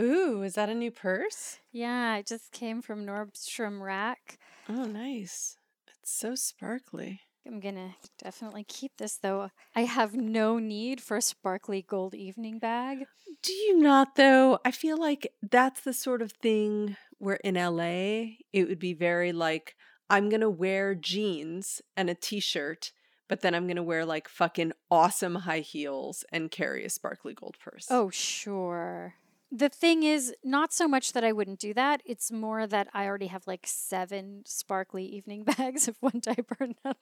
Ooh, 0.00 0.42
is 0.42 0.54
that 0.54 0.68
a 0.68 0.74
new 0.74 0.90
purse? 0.90 1.58
Yeah, 1.72 2.16
it 2.16 2.26
just 2.26 2.52
came 2.52 2.82
from 2.82 3.06
Nordstrom 3.06 3.80
Rack. 3.80 4.38
Oh, 4.68 4.84
nice. 4.84 5.56
It's 6.02 6.12
so 6.12 6.34
sparkly. 6.34 7.20
I'm 7.46 7.60
gonna 7.60 7.94
definitely 8.18 8.64
keep 8.64 8.96
this 8.98 9.16
though. 9.16 9.50
I 9.74 9.82
have 9.82 10.14
no 10.14 10.58
need 10.58 11.00
for 11.00 11.16
a 11.16 11.22
sparkly 11.22 11.80
gold 11.80 12.14
evening 12.14 12.58
bag. 12.58 13.06
Do 13.42 13.52
you 13.52 13.78
not, 13.78 14.16
though? 14.16 14.58
I 14.64 14.70
feel 14.72 14.98
like 14.98 15.32
that's 15.42 15.80
the 15.82 15.92
sort 15.92 16.22
of 16.22 16.32
thing 16.32 16.96
where 17.18 17.38
in 17.44 17.54
LA, 17.54 18.38
it 18.52 18.68
would 18.68 18.78
be 18.80 18.92
very 18.94 19.32
like, 19.32 19.76
I'm 20.10 20.28
going 20.28 20.40
to 20.40 20.50
wear 20.50 20.94
jeans 20.94 21.80
and 21.96 22.10
a 22.10 22.14
t 22.14 22.40
shirt, 22.40 22.92
but 23.28 23.42
then 23.42 23.54
I'm 23.54 23.66
going 23.66 23.76
to 23.76 23.82
wear 23.82 24.04
like 24.04 24.28
fucking 24.28 24.72
awesome 24.90 25.36
high 25.36 25.60
heels 25.60 26.24
and 26.32 26.50
carry 26.50 26.84
a 26.84 26.90
sparkly 26.90 27.34
gold 27.34 27.56
purse. 27.62 27.86
Oh, 27.90 28.10
sure. 28.10 29.14
The 29.52 29.68
thing 29.68 30.02
is, 30.02 30.34
not 30.42 30.72
so 30.72 30.88
much 30.88 31.12
that 31.12 31.22
I 31.24 31.32
wouldn't 31.32 31.60
do 31.60 31.72
that. 31.74 32.02
It's 32.04 32.32
more 32.32 32.66
that 32.66 32.88
I 32.92 33.06
already 33.06 33.28
have 33.28 33.46
like 33.46 33.64
seven 33.66 34.42
sparkly 34.44 35.04
evening 35.04 35.44
bags 35.58 35.88
of 35.88 35.96
one 36.00 36.20
type 36.20 36.50
or 36.58 36.64
another. 36.64 36.98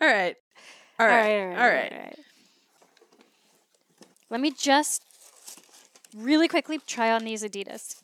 all 0.00 0.08
right. 0.08 0.36
All 0.98 1.06
right. 1.06 1.40
All 1.40 1.46
right. 1.46 1.58
All 1.58 1.68
right. 1.70 1.92
All 1.92 1.98
right. 1.98 2.18
Let 4.30 4.40
me 4.40 4.50
just 4.50 5.02
really 6.16 6.48
quickly 6.48 6.78
try 6.78 7.12
on 7.12 7.24
these 7.24 7.42
Adidas. 7.42 8.00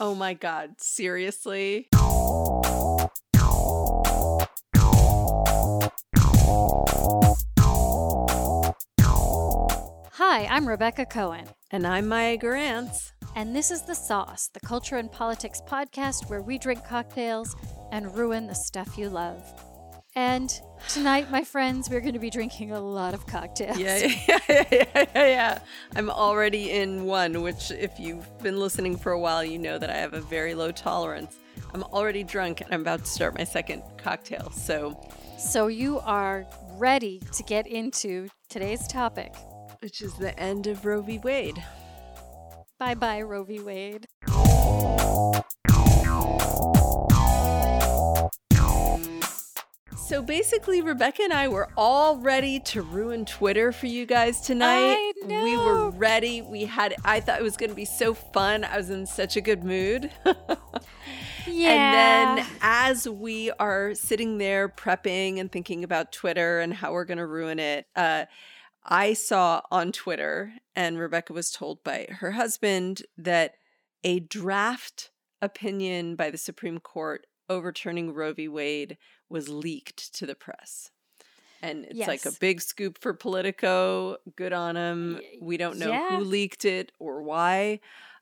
Oh 0.00 0.14
my 0.14 0.34
God. 0.34 0.80
Seriously? 0.80 1.88
Hi, 10.18 10.44
I'm 10.44 10.68
Rebecca 10.68 11.06
Cohen. 11.06 11.44
And 11.72 11.84
I'm 11.84 12.06
Maya 12.06 12.38
Gurantz. 12.38 13.10
And 13.34 13.54
this 13.54 13.72
is 13.72 13.82
The 13.82 13.96
Sauce, 13.96 14.46
the 14.46 14.60
culture 14.60 14.96
and 14.96 15.10
politics 15.10 15.60
podcast 15.66 16.30
where 16.30 16.40
we 16.40 16.56
drink 16.56 16.86
cocktails 16.86 17.56
and 17.90 18.16
ruin 18.16 18.46
the 18.46 18.54
stuff 18.54 18.96
you 18.96 19.08
love. 19.08 19.42
And 20.14 20.56
tonight, 20.88 21.32
my 21.32 21.42
friends, 21.42 21.90
we're 21.90 22.00
going 22.00 22.12
to 22.12 22.20
be 22.20 22.30
drinking 22.30 22.70
a 22.70 22.80
lot 22.80 23.12
of 23.12 23.26
cocktails. 23.26 23.76
Yeah, 23.76 23.96
yeah, 24.28 24.38
yeah, 24.48 24.64
yeah, 24.70 25.06
yeah. 25.14 25.58
I'm 25.96 26.08
already 26.08 26.70
in 26.70 27.06
one, 27.06 27.42
which, 27.42 27.72
if 27.72 27.98
you've 27.98 28.38
been 28.38 28.60
listening 28.60 28.96
for 28.96 29.10
a 29.10 29.18
while, 29.18 29.42
you 29.42 29.58
know 29.58 29.78
that 29.78 29.90
I 29.90 29.96
have 29.96 30.14
a 30.14 30.20
very 30.20 30.54
low 30.54 30.70
tolerance. 30.70 31.38
I'm 31.74 31.82
already 31.82 32.22
drunk 32.22 32.60
and 32.60 32.72
I'm 32.72 32.82
about 32.82 33.00
to 33.00 33.10
start 33.10 33.36
my 33.36 33.42
second 33.42 33.82
cocktail. 33.98 34.52
So, 34.52 35.10
so 35.40 35.66
you 35.66 35.98
are 35.98 36.46
ready 36.76 37.20
to 37.32 37.42
get 37.42 37.66
into 37.66 38.28
today's 38.48 38.86
topic 38.86 39.34
which 39.84 40.00
is 40.00 40.14
the 40.14 40.36
end 40.40 40.66
of 40.66 40.86
Roe 40.86 41.02
v. 41.02 41.18
Wade. 41.18 41.62
Bye 42.78 42.94
bye, 42.94 43.20
Roe 43.20 43.44
v. 43.44 43.60
Wade. 43.60 44.06
So 49.98 50.22
basically, 50.22 50.80
Rebecca 50.80 51.24
and 51.24 51.34
I 51.34 51.48
were 51.48 51.68
all 51.76 52.16
ready 52.16 52.60
to 52.60 52.80
ruin 52.80 53.26
Twitter 53.26 53.72
for 53.72 53.84
you 53.84 54.06
guys 54.06 54.40
tonight. 54.40 55.12
We 55.26 55.54
were 55.58 55.90
ready. 55.90 56.40
We 56.40 56.64
had, 56.64 56.94
I 57.04 57.20
thought 57.20 57.38
it 57.38 57.42
was 57.42 57.58
going 57.58 57.68
to 57.68 57.76
be 57.76 57.84
so 57.84 58.14
fun. 58.14 58.64
I 58.64 58.78
was 58.78 58.88
in 58.88 59.04
such 59.04 59.36
a 59.36 59.42
good 59.42 59.64
mood. 59.64 60.10
yeah. 60.24 60.32
And 61.56 62.38
then 62.38 62.46
as 62.62 63.06
we 63.06 63.50
are 63.58 63.94
sitting 63.94 64.38
there 64.38 64.66
prepping 64.66 65.40
and 65.40 65.52
thinking 65.52 65.84
about 65.84 66.10
Twitter 66.10 66.60
and 66.60 66.72
how 66.72 66.92
we're 66.92 67.04
going 67.04 67.18
to 67.18 67.26
ruin 67.26 67.58
it, 67.58 67.86
uh, 67.94 68.24
I 68.84 69.14
saw 69.14 69.62
on 69.70 69.92
Twitter, 69.92 70.54
and 70.76 70.98
Rebecca 70.98 71.32
was 71.32 71.50
told 71.50 71.82
by 71.82 72.06
her 72.20 72.32
husband 72.32 73.02
that 73.16 73.54
a 74.02 74.20
draft 74.20 75.10
opinion 75.40 76.16
by 76.16 76.30
the 76.30 76.38
Supreme 76.38 76.78
Court 76.78 77.26
overturning 77.48 78.12
Roe 78.12 78.32
v. 78.32 78.48
Wade 78.48 78.98
was 79.28 79.48
leaked 79.48 80.14
to 80.14 80.26
the 80.26 80.34
press. 80.34 80.90
And 81.62 81.86
it's 81.86 81.94
yes. 81.94 82.08
like 82.08 82.26
a 82.26 82.36
big 82.38 82.60
scoop 82.60 82.98
for 83.00 83.14
Politico. 83.14 84.18
Good 84.36 84.52
on 84.52 84.74
them. 84.74 85.20
We 85.40 85.56
don't 85.56 85.78
know 85.78 85.88
yeah. 85.88 86.18
who 86.18 86.24
leaked 86.24 86.66
it 86.66 86.92
or 86.98 87.22
why. 87.22 87.80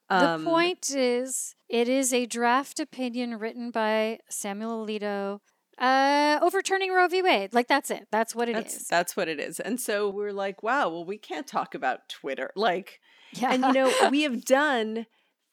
Um, 0.08 0.44
the 0.44 0.50
point 0.50 0.90
is, 0.94 1.56
it 1.68 1.88
is 1.88 2.12
a 2.12 2.26
draft 2.26 2.78
opinion 2.78 3.38
written 3.38 3.70
by 3.70 4.20
Samuel 4.28 4.86
Alito 4.86 5.40
uh, 5.78 6.38
overturning 6.42 6.92
Roe 6.92 7.08
v. 7.08 7.22
Wade. 7.22 7.54
Like 7.54 7.68
that's 7.68 7.90
it. 7.90 8.08
That's 8.10 8.34
what 8.34 8.48
it 8.48 8.54
that's, 8.54 8.76
is. 8.76 8.88
that's, 8.88 9.16
what 9.16 9.28
it 9.28 9.40
is. 9.40 9.60
And 9.60 9.80
so 9.80 10.08
we're 10.08 10.32
like, 10.32 10.62
wow, 10.62 10.88
well, 10.88 11.04
we 11.04 11.18
can't 11.18 11.46
talk 11.46 11.74
about 11.74 12.08
Twitter. 12.08 12.50
Like, 12.54 13.00
yeah. 13.32 13.52
and 13.52 13.64
you 13.64 13.72
know, 13.72 13.92
we 14.10 14.22
have 14.22 14.44
done 14.44 15.06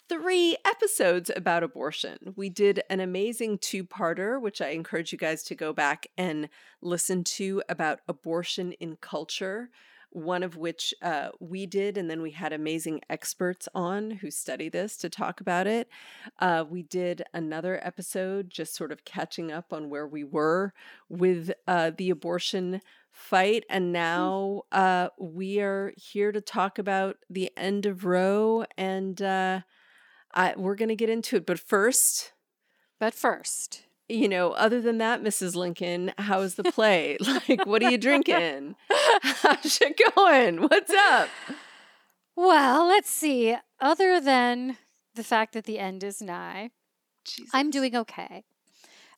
three 0.10 0.58
episodes 0.66 1.32
about 1.36 1.64
abortion. 1.64 2.34
We 2.36 2.50
did 2.50 2.82
an 2.90 3.00
amazing 3.00 3.60
two 3.60 3.84
parter, 3.84 4.42
which 4.42 4.60
I 4.60 4.70
encourage 4.70 5.12
you 5.12 5.18
guys 5.18 5.44
to 5.44 5.56
go 5.56 5.72
back 5.72 6.08
and 6.18 6.50
listen 6.82 7.24
to 7.24 7.62
about 7.70 8.00
abortion 8.08 8.74
in 8.74 8.98
culture 8.98 9.70
one 10.12 10.44
of 10.44 10.58
which 10.58 10.94
uh, 11.02 11.30
we 11.40 11.66
did, 11.66 11.98
and 11.98 12.10
then 12.10 12.22
we 12.22 12.32
had 12.32 12.54
amazing 12.54 13.02
experts 13.10 13.68
on 13.76 14.12
who 14.12 14.32
study 14.32 14.70
this 14.70 14.98
to 14.98 15.10
talk 15.10 15.42
about 15.42 15.68
it. 15.68 15.88
Uh, 16.40 16.64
we 16.68 16.82
did 16.84 17.24
another 17.34 17.80
episode 17.84 18.50
just 18.50 18.76
sort 18.76 18.92
of 18.92 19.06
catching 19.06 19.52
up 19.52 19.72
on 19.72 19.90
where 19.90 20.08
we 20.08 20.24
were 20.24 20.74
with 21.10 21.52
uh, 21.68 21.92
the 21.98 22.10
abortion 22.10 22.82
fight. 23.12 23.66
And 23.70 23.86
hmm. 23.86 23.92
now 23.94 24.62
uh, 24.72 25.10
we 25.20 25.60
are 25.60 25.94
here 25.98 26.32
to 26.32 26.42
talk 26.42 26.80
about 26.80 27.18
the 27.30 27.52
end 27.56 27.86
of 27.86 28.06
Roe, 28.06 28.66
and 28.78 29.22
uh, 29.22 29.62
I, 30.34 30.54
we're 30.58 30.76
going 30.76 30.90
to 30.90 30.96
get 30.96 31.10
into 31.10 31.38
it. 31.38 31.46
But 31.46 31.60
first, 31.60 32.34
but 33.00 33.14
first, 33.14 33.86
you 34.10 34.28
know, 34.28 34.52
other 34.52 34.82
than 34.82 34.98
that, 34.98 35.24
Mrs. 35.24 35.56
Lincoln, 35.56 36.12
how's 36.18 36.56
the 36.56 36.64
play? 36.64 37.18
like, 37.48 37.66
what 37.66 37.84
are 37.84 37.92
you 37.92 37.98
drinking? 37.98 38.76
How's 39.22 39.80
it 39.82 40.00
going? 40.16 40.62
What's 40.62 40.94
up? 40.94 41.30
Well, 42.36 42.88
let's 42.88 43.10
see. 43.10 43.56
Other 43.80 44.20
than 44.20 44.78
the 45.16 45.24
fact 45.24 45.54
that 45.54 45.66
the 45.66 45.78
end 45.78 46.04
is 46.04 46.22
nigh, 46.22 46.72
Jesus. 47.26 47.52
I'm 47.54 47.70
doing 47.70 47.96
okay. 47.96 48.44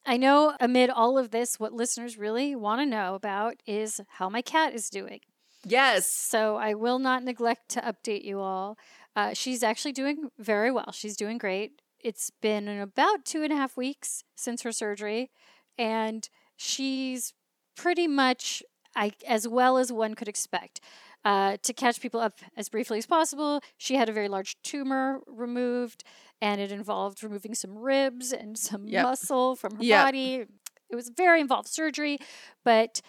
I 0.06 0.18
know 0.18 0.56
amid 0.59 0.90
all 0.90 1.18
of 1.18 1.31
this, 1.31 1.59
what 1.59 1.74
listeners 1.74 2.18
really 2.18 2.56
want 2.56 2.81
to 2.81 2.85
know 2.85 3.16
about 3.16 3.56
is 3.66 4.01
how 4.09 4.30
my 4.30 4.41
cat 4.41 4.74
is 4.74 4.90
doing. 4.90 5.19
Yes. 5.63 6.07
So 6.07 6.56
I 6.56 6.74
will 6.74 7.00
not 7.00 7.24
neglect 7.24 7.69
to 7.69 7.81
update 7.81 8.24
you 8.24 8.40
all. 8.40 8.78
Uh, 9.16 9.34
she's 9.34 9.62
actually 9.62 9.91
doing 9.91 10.30
very 10.40 10.72
well. 10.72 10.91
She's 10.91 11.16
doing 11.16 11.38
great 11.38 11.81
it's 12.03 12.31
been 12.41 12.67
about 12.67 13.25
two 13.25 13.44
and 13.44 13.51
a 13.51 13.56
half 13.56 13.78
weeks 13.78 14.23
since 14.35 14.62
her 14.63 14.72
surgery, 14.72 15.31
and 15.78 16.28
she's 16.56 17.34
pretty 17.75 18.07
much 18.07 18.63
I, 18.95 19.12
as 19.28 19.47
well 19.47 19.78
as 19.78 19.91
one 19.91 20.13
could 20.16 20.28
expect. 20.28 20.81
Uh, 21.23 21.56
to 21.62 21.72
catch 21.72 22.01
people 22.01 22.19
up 22.19 22.39
as 22.57 22.67
briefly 22.67 22.97
as 22.97 23.06
possible, 23.06 23.62
she 23.78 23.95
had 23.95 24.09
a 24.09 24.12
very 24.12 24.28
large 24.28 24.57
tumor 24.63 25.19
removed, 25.28 26.03
and 26.41 26.59
it 26.59 26.72
involved 26.72 27.23
removing 27.23 27.53
some 27.53 27.78
ribs 27.78 28.31
and 28.31 28.57
some 28.57 28.88
yep. 28.88 29.03
muscle 29.03 29.56
from 29.56 29.75
her 29.75 29.83
yep. 29.83 30.06
body. 30.06 30.45
It 30.89 30.95
was 30.95 31.12
very 31.16 31.39
involved 31.39 31.68
surgery, 31.68 32.18
but 32.66 33.01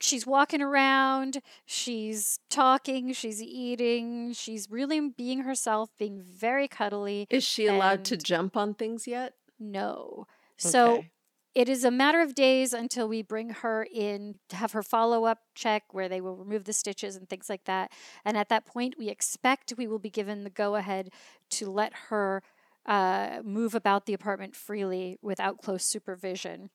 she's 0.00 0.26
walking 0.26 0.62
around, 0.62 1.40
she's 1.66 2.38
talking, 2.50 3.12
she's 3.12 3.42
eating, 3.42 4.32
she's 4.32 4.70
really 4.70 5.10
being 5.10 5.40
herself, 5.40 5.90
being 5.98 6.20
very 6.20 6.68
cuddly. 6.68 7.26
Is 7.30 7.44
she 7.44 7.66
allowed 7.66 8.04
to 8.06 8.16
jump 8.16 8.56
on 8.56 8.74
things 8.74 9.06
yet? 9.06 9.34
No. 9.58 10.26
Okay. 10.64 10.70
So 10.70 11.04
it 11.54 11.68
is 11.68 11.84
a 11.84 11.90
matter 11.90 12.20
of 12.20 12.34
days 12.34 12.72
until 12.72 13.08
we 13.08 13.22
bring 13.22 13.50
her 13.50 13.86
in 13.92 14.36
to 14.48 14.56
have 14.56 14.72
her 14.72 14.82
follow 14.82 15.24
up 15.24 15.38
check 15.54 15.84
where 15.92 16.08
they 16.08 16.20
will 16.20 16.36
remove 16.36 16.64
the 16.64 16.72
stitches 16.72 17.16
and 17.16 17.28
things 17.28 17.48
like 17.48 17.64
that. 17.64 17.90
And 18.24 18.36
at 18.36 18.48
that 18.48 18.64
point, 18.64 18.94
we 18.98 19.08
expect 19.08 19.74
we 19.76 19.86
will 19.86 19.98
be 19.98 20.10
given 20.10 20.44
the 20.44 20.50
go 20.50 20.76
ahead 20.76 21.10
to 21.50 21.70
let 21.70 21.92
her 22.10 22.42
uh, 22.86 23.40
move 23.44 23.74
about 23.74 24.06
the 24.06 24.14
apartment 24.14 24.54
freely 24.54 25.18
without 25.20 25.58
close 25.58 25.84
supervision 25.84 26.70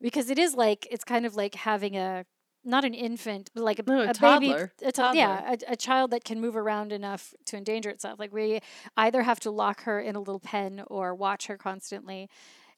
because 0.00 0.30
it 0.30 0.38
is 0.38 0.54
like 0.54 0.86
it's 0.90 1.04
kind 1.04 1.26
of 1.26 1.36
like 1.36 1.54
having 1.54 1.96
a 1.96 2.24
not 2.64 2.84
an 2.84 2.94
infant, 2.94 3.48
but 3.54 3.62
like 3.62 3.78
a, 3.78 3.84
no, 3.86 4.00
a, 4.00 4.10
a 4.10 4.12
toddler. 4.12 4.72
baby, 4.78 4.88
a 4.88 4.92
toddler. 4.92 5.18
yeah, 5.18 5.54
a, 5.68 5.72
a, 5.72 5.76
child 5.76 6.10
that 6.10 6.24
can 6.24 6.40
move 6.40 6.56
around 6.56 6.90
enough 6.92 7.32
to 7.44 7.56
endanger 7.56 7.88
itself. 7.90 8.18
Like 8.18 8.32
we 8.32 8.58
either 8.96 9.22
have 9.22 9.38
to 9.40 9.52
lock 9.52 9.84
her 9.84 10.00
in 10.00 10.16
a 10.16 10.18
little 10.18 10.40
pen 10.40 10.82
or 10.88 11.14
watch 11.14 11.46
her 11.46 11.56
constantly, 11.56 12.28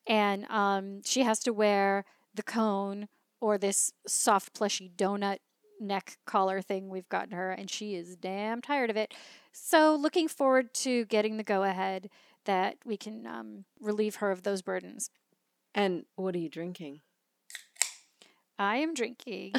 and 0.07 0.45
um, 0.51 1.03
she 1.05 1.23
has 1.23 1.41
to 1.41 1.53
wear 1.53 2.05
the 2.35 2.43
cone 2.43 3.09
or 3.41 3.57
this 3.57 3.93
soft 4.07 4.53
plushy 4.53 4.91
donut 4.95 5.39
neck 5.81 6.19
collar 6.27 6.61
thing 6.61 6.89
we've 6.89 7.09
gotten 7.09 7.33
her, 7.33 7.51
and 7.51 7.71
she 7.71 7.95
is 7.95 8.17
damn 8.17 8.61
tired 8.61 8.91
of 8.91 8.97
it. 8.97 9.15
So 9.53 9.95
looking 9.95 10.29
forward 10.29 10.75
to 10.75 11.07
getting 11.07 11.37
the 11.37 11.43
go 11.43 11.63
ahead 11.63 12.11
that 12.45 12.77
we 12.85 12.97
can 12.97 13.27
um, 13.27 13.65
relieve 13.81 14.17
her 14.17 14.31
of 14.31 14.43
those 14.43 14.63
burdens. 14.63 15.11
And 15.75 16.05
what 16.17 16.35
are 16.35 16.39
you 16.39 16.49
drinking? 16.49 17.01
I 18.59 18.79
am 18.79 18.93
drinking. 18.93 19.53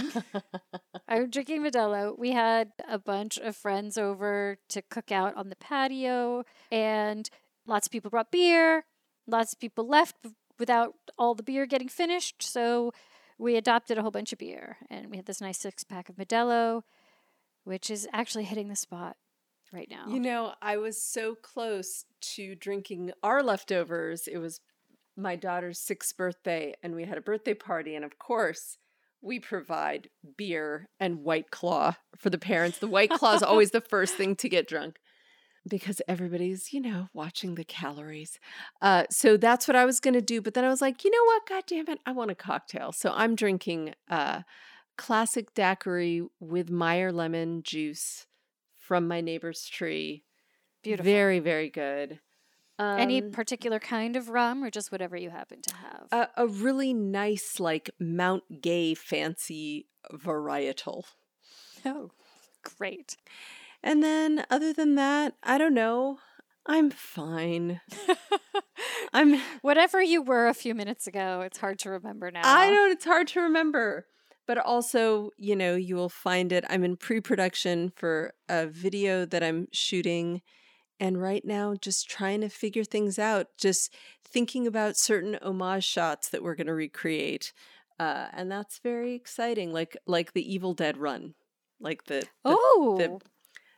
I'm 1.07 1.29
drinking 1.29 1.63
Modelo. 1.63 2.17
We 2.17 2.31
had 2.31 2.71
a 2.87 2.99
bunch 2.99 3.37
of 3.37 3.55
friends 3.55 3.97
over 3.97 4.57
to 4.69 4.81
cook 4.81 5.11
out 5.11 5.35
on 5.35 5.49
the 5.49 5.55
patio, 5.55 6.43
and 6.71 7.29
lots 7.65 7.87
of 7.87 7.91
people 7.91 8.11
brought 8.11 8.31
beer. 8.31 8.85
Lots 9.25 9.53
of 9.53 9.59
people 9.59 9.87
left 9.87 10.15
without 10.59 10.95
all 11.17 11.33
the 11.33 11.43
beer 11.43 11.65
getting 11.65 11.87
finished. 11.87 12.41
So 12.41 12.91
we 13.37 13.55
adopted 13.55 13.97
a 13.97 14.01
whole 14.01 14.11
bunch 14.11 14.33
of 14.33 14.39
beer, 14.39 14.77
and 14.89 15.09
we 15.09 15.17
had 15.17 15.25
this 15.25 15.39
nice 15.39 15.57
six 15.57 15.83
pack 15.83 16.09
of 16.09 16.15
Modelo, 16.15 16.81
which 17.63 17.89
is 17.89 18.07
actually 18.11 18.43
hitting 18.43 18.67
the 18.67 18.75
spot 18.75 19.15
right 19.71 19.87
now. 19.89 20.07
You 20.07 20.19
know, 20.19 20.55
I 20.61 20.75
was 20.75 21.01
so 21.01 21.35
close 21.35 22.03
to 22.33 22.55
drinking 22.55 23.11
our 23.23 23.41
leftovers. 23.41 24.27
It 24.27 24.39
was 24.39 24.59
my 25.15 25.37
daughter's 25.37 25.79
sixth 25.79 26.17
birthday, 26.17 26.73
and 26.83 26.95
we 26.95 27.05
had 27.05 27.17
a 27.17 27.21
birthday 27.21 27.53
party, 27.53 27.95
and 27.95 28.03
of 28.03 28.19
course, 28.19 28.77
we 29.21 29.39
provide 29.39 30.09
beer 30.37 30.89
and 30.99 31.23
White 31.23 31.51
Claw 31.51 31.95
for 32.17 32.29
the 32.29 32.37
parents. 32.37 32.79
The 32.79 32.87
White 32.87 33.09
Claw 33.09 33.35
is 33.35 33.43
always 33.43 33.71
the 33.71 33.81
first 33.81 34.15
thing 34.15 34.35
to 34.37 34.49
get 34.49 34.67
drunk 34.67 34.97
because 35.67 36.01
everybody's, 36.07 36.71
you 36.73 36.81
know, 36.81 37.09
watching 37.13 37.55
the 37.55 37.63
calories. 37.63 38.39
Uh, 38.81 39.03
so 39.09 39.37
that's 39.37 39.67
what 39.67 39.75
I 39.75 39.85
was 39.85 39.99
going 39.99 40.13
to 40.13 40.21
do. 40.21 40.41
But 40.41 40.53
then 40.53 40.63
I 40.63 40.69
was 40.69 40.81
like, 40.81 41.03
you 41.03 41.11
know 41.11 41.23
what? 41.25 41.47
God 41.47 41.63
damn 41.67 41.89
it. 41.89 41.99
I 42.05 42.11
want 42.11 42.31
a 42.31 42.35
cocktail. 42.35 42.91
So 42.91 43.11
I'm 43.13 43.35
drinking 43.35 43.93
uh, 44.09 44.41
classic 44.97 45.53
daiquiri 45.53 46.23
with 46.39 46.69
Meyer 46.69 47.11
lemon 47.11 47.61
juice 47.63 48.25
from 48.77 49.07
my 49.07 49.21
neighbor's 49.21 49.67
tree. 49.67 50.23
Beautiful. 50.83 51.11
Very, 51.11 51.39
very 51.39 51.69
good. 51.69 52.19
Um, 52.79 52.97
Any 52.97 53.21
particular 53.21 53.77
kind 53.77 54.15
of 54.15 54.29
rum 54.29 54.63
or 54.63 54.71
just 54.71 54.89
whatever 54.89 55.17
you 55.17 55.29
happen 55.29 55.61
to 55.61 55.75
have? 55.75 56.07
A, 56.13 56.43
a 56.43 56.47
really 56.47 56.93
nice, 56.93 57.59
like 57.59 57.89
Mount 57.99 58.61
Gay 58.61 58.93
fancy 58.93 59.87
varietal. 60.13 61.03
Oh, 61.85 62.11
great. 62.63 63.17
And 63.83 64.01
then, 64.01 64.45
other 64.49 64.71
than 64.71 64.95
that, 64.95 65.35
I 65.43 65.57
don't 65.57 65.73
know. 65.73 66.19
I'm 66.65 66.89
fine. 66.89 67.81
I'm 69.13 69.41
whatever 69.61 70.01
you 70.01 70.21
were 70.21 70.47
a 70.47 70.53
few 70.53 70.73
minutes 70.73 71.05
ago. 71.05 71.41
It's 71.41 71.57
hard 71.57 71.79
to 71.79 71.89
remember 71.89 72.31
now. 72.31 72.41
I 72.45 72.69
know 72.69 72.85
it's 72.85 73.05
hard 73.05 73.27
to 73.29 73.41
remember. 73.41 74.05
But 74.47 74.57
also, 74.57 75.31
you 75.37 75.55
know, 75.55 75.75
you 75.75 75.95
will 75.95 76.09
find 76.09 76.51
it. 76.51 76.63
I'm 76.69 76.83
in 76.83 76.95
pre 76.95 77.19
production 77.19 77.91
for 77.95 78.33
a 78.47 78.67
video 78.67 79.25
that 79.25 79.43
I'm 79.43 79.67
shooting 79.71 80.41
and 80.99 81.21
right 81.21 81.45
now 81.45 81.75
just 81.75 82.09
trying 82.09 82.41
to 82.41 82.49
figure 82.49 82.83
things 82.83 83.17
out 83.17 83.47
just 83.57 83.93
thinking 84.23 84.67
about 84.67 84.97
certain 84.97 85.37
homage 85.41 85.85
shots 85.85 86.29
that 86.29 86.43
we're 86.43 86.55
going 86.55 86.67
to 86.67 86.73
recreate 86.73 87.53
uh, 87.99 88.27
and 88.33 88.51
that's 88.51 88.79
very 88.79 89.13
exciting 89.13 89.73
like 89.73 89.97
like 90.05 90.33
the 90.33 90.53
evil 90.53 90.73
dead 90.73 90.97
run 90.97 91.33
like 91.79 92.05
the, 92.05 92.21
the 92.21 92.27
oh 92.45 92.97
the, 92.97 93.19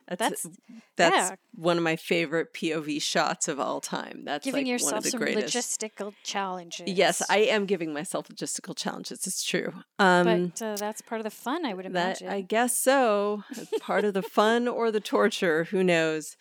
that's 0.08 0.42
that's, 0.42 0.58
that's 0.96 1.30
yeah. 1.30 1.36
one 1.54 1.76
of 1.76 1.82
my 1.82 1.96
favorite 1.96 2.52
POV 2.54 3.00
shots 3.00 3.48
of 3.48 3.60
all 3.60 3.80
time. 3.80 4.22
That's 4.24 4.44
giving 4.44 4.64
like 4.64 4.70
yourself 4.70 4.92
one 4.92 4.98
of 4.98 5.04
the 5.04 5.10
some 5.10 5.20
greatest. 5.20 5.56
logistical 5.56 6.12
challenges. 6.24 6.88
Yes, 6.88 7.22
I 7.30 7.38
am 7.38 7.66
giving 7.66 7.92
myself 7.92 8.28
logistical 8.28 8.76
challenges. 8.76 9.26
It's 9.26 9.44
true. 9.44 9.72
Um, 9.98 10.52
but 10.56 10.62
uh, 10.62 10.76
that's 10.76 11.00
part 11.02 11.20
of 11.20 11.24
the 11.24 11.30
fun, 11.30 11.64
I 11.64 11.74
would 11.74 11.86
imagine. 11.86 12.26
That, 12.26 12.34
I 12.34 12.40
guess 12.40 12.78
so. 12.78 13.44
part 13.80 14.04
of 14.04 14.14
the 14.14 14.22
fun 14.22 14.68
or 14.68 14.90
the 14.90 15.00
torture. 15.00 15.64
Who 15.64 15.82
knows? 15.84 16.36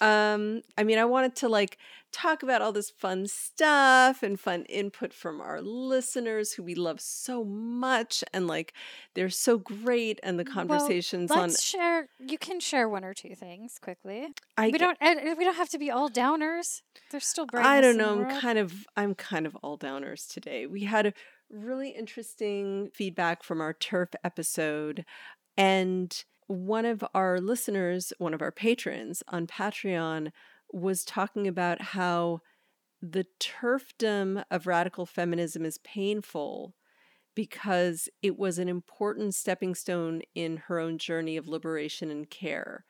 Um, 0.00 0.62
I 0.76 0.84
mean, 0.84 0.98
I 0.98 1.04
wanted 1.04 1.36
to 1.36 1.48
like 1.48 1.78
talk 2.12 2.42
about 2.42 2.62
all 2.62 2.72
this 2.72 2.90
fun 2.90 3.26
stuff 3.26 4.22
and 4.22 4.38
fun 4.40 4.64
input 4.64 5.12
from 5.12 5.40
our 5.40 5.60
listeners 5.60 6.52
who 6.52 6.62
we 6.62 6.74
love 6.74 7.00
so 7.00 7.44
much 7.44 8.24
and 8.32 8.46
like 8.46 8.72
they're 9.14 9.28
so 9.28 9.58
great 9.58 10.18
and 10.22 10.38
the 10.38 10.44
conversations 10.44 11.30
well, 11.30 11.40
let's 11.40 11.74
on 11.74 11.80
share 11.80 12.08
you 12.18 12.38
can 12.38 12.60
share 12.60 12.88
one 12.88 13.04
or 13.04 13.12
two 13.12 13.34
things 13.34 13.78
quickly. 13.78 14.28
I 14.56 14.70
we 14.70 14.78
don't 14.78 14.98
we 15.00 15.44
don't 15.44 15.56
have 15.56 15.70
to 15.70 15.78
be 15.78 15.90
all 15.90 16.08
downers. 16.08 16.82
There's 17.10 17.26
still 17.26 17.46
I 17.54 17.80
don't 17.80 17.96
know. 17.96 18.24
I'm 18.24 18.40
kind 18.40 18.58
of 18.58 18.86
I'm 18.96 19.14
kind 19.14 19.46
of 19.46 19.56
all 19.56 19.76
downers 19.76 20.32
today. 20.32 20.66
We 20.66 20.84
had 20.84 21.06
a 21.06 21.12
really 21.50 21.90
interesting 21.90 22.90
feedback 22.94 23.42
from 23.42 23.60
our 23.60 23.74
TERF 23.74 24.14
episode 24.24 25.04
and 25.56 26.24
one 26.48 26.84
of 26.84 27.04
our 27.14 27.38
listeners, 27.40 28.12
one 28.18 28.34
of 28.34 28.42
our 28.42 28.50
patrons 28.50 29.22
on 29.28 29.46
Patreon, 29.46 30.32
was 30.72 31.04
talking 31.04 31.46
about 31.46 31.80
how 31.80 32.40
the 33.00 33.26
turfdom 33.38 34.42
of 34.50 34.66
radical 34.66 35.06
feminism 35.06 35.64
is 35.64 35.78
painful 35.78 36.74
because 37.36 38.08
it 38.22 38.36
was 38.36 38.58
an 38.58 38.68
important 38.68 39.34
stepping 39.34 39.74
stone 39.74 40.22
in 40.34 40.56
her 40.66 40.80
own 40.80 40.98
journey 40.98 41.36
of 41.36 41.46
liberation 41.46 42.10
and 42.10 42.28
care 42.28 42.84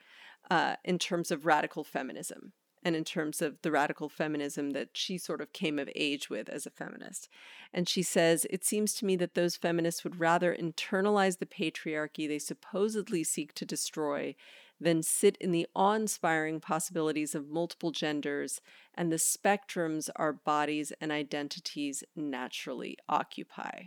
uh, 0.51 0.77
in 0.85 0.99
terms 0.99 1.31
of 1.31 1.45
radical 1.45 1.85
feminism 1.85 2.53
and 2.83 2.97
in 2.97 3.05
terms 3.05 3.43
of 3.43 3.61
the 3.63 3.71
radical 3.71 4.09
feminism 4.09 4.71
that 4.71 4.91
she 4.93 5.19
sort 5.19 5.41
of 5.41 5.53
came 5.53 5.79
of 5.79 5.89
age 5.95 6.31
with 6.31 6.49
as 6.49 6.67
a 6.67 6.71
feminist. 6.71 7.29
And 7.73 7.89
she 7.89 8.03
says, 8.03 8.47
It 8.51 8.65
seems 8.65 8.95
to 8.95 9.05
me 9.05 9.17
that 9.17 9.35
those 9.35 9.57
feminists 9.57 10.05
would 10.05 10.21
rather 10.21 10.55
internalize 10.55 11.39
the 11.39 11.47
patriarchy 11.47 12.29
they 12.29 12.39
supposedly 12.39 13.25
seek 13.25 13.55
to 13.55 13.65
destroy 13.65 14.35
than 14.81 15.03
sit 15.03 15.37
in 15.41 15.51
the 15.51 15.67
awe 15.75 15.95
inspiring 15.95 16.61
possibilities 16.61 17.35
of 17.35 17.49
multiple 17.49 17.91
genders 17.91 18.61
and 18.95 19.11
the 19.11 19.17
spectrums 19.17 20.09
our 20.17 20.33
bodies 20.33 20.93
and 21.01 21.11
identities 21.11 22.05
naturally 22.15 22.97
occupy. 23.09 23.85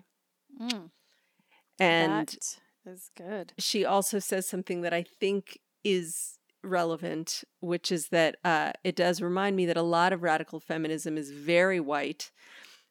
Mm. 0.62 0.90
And 1.80 2.28
that 2.28 2.60
is 2.86 3.10
good. 3.16 3.54
She 3.58 3.86
also 3.86 4.20
says 4.20 4.48
something 4.48 4.82
that 4.82 4.94
I 4.94 5.04
think 5.04 5.60
is 5.84 6.38
relevant, 6.64 7.44
which 7.60 7.92
is 7.92 8.10
that 8.10 8.38
uh, 8.44 8.72
it 8.84 8.96
does 8.96 9.22
remind 9.22 9.56
me 9.56 9.66
that 9.66 9.78
a 9.78 9.82
lot 9.82 10.14
of 10.14 10.24
radical 10.24 10.60
feminism 10.60 11.18
is 11.18 11.32
very 11.32 11.80
white. 11.80 12.32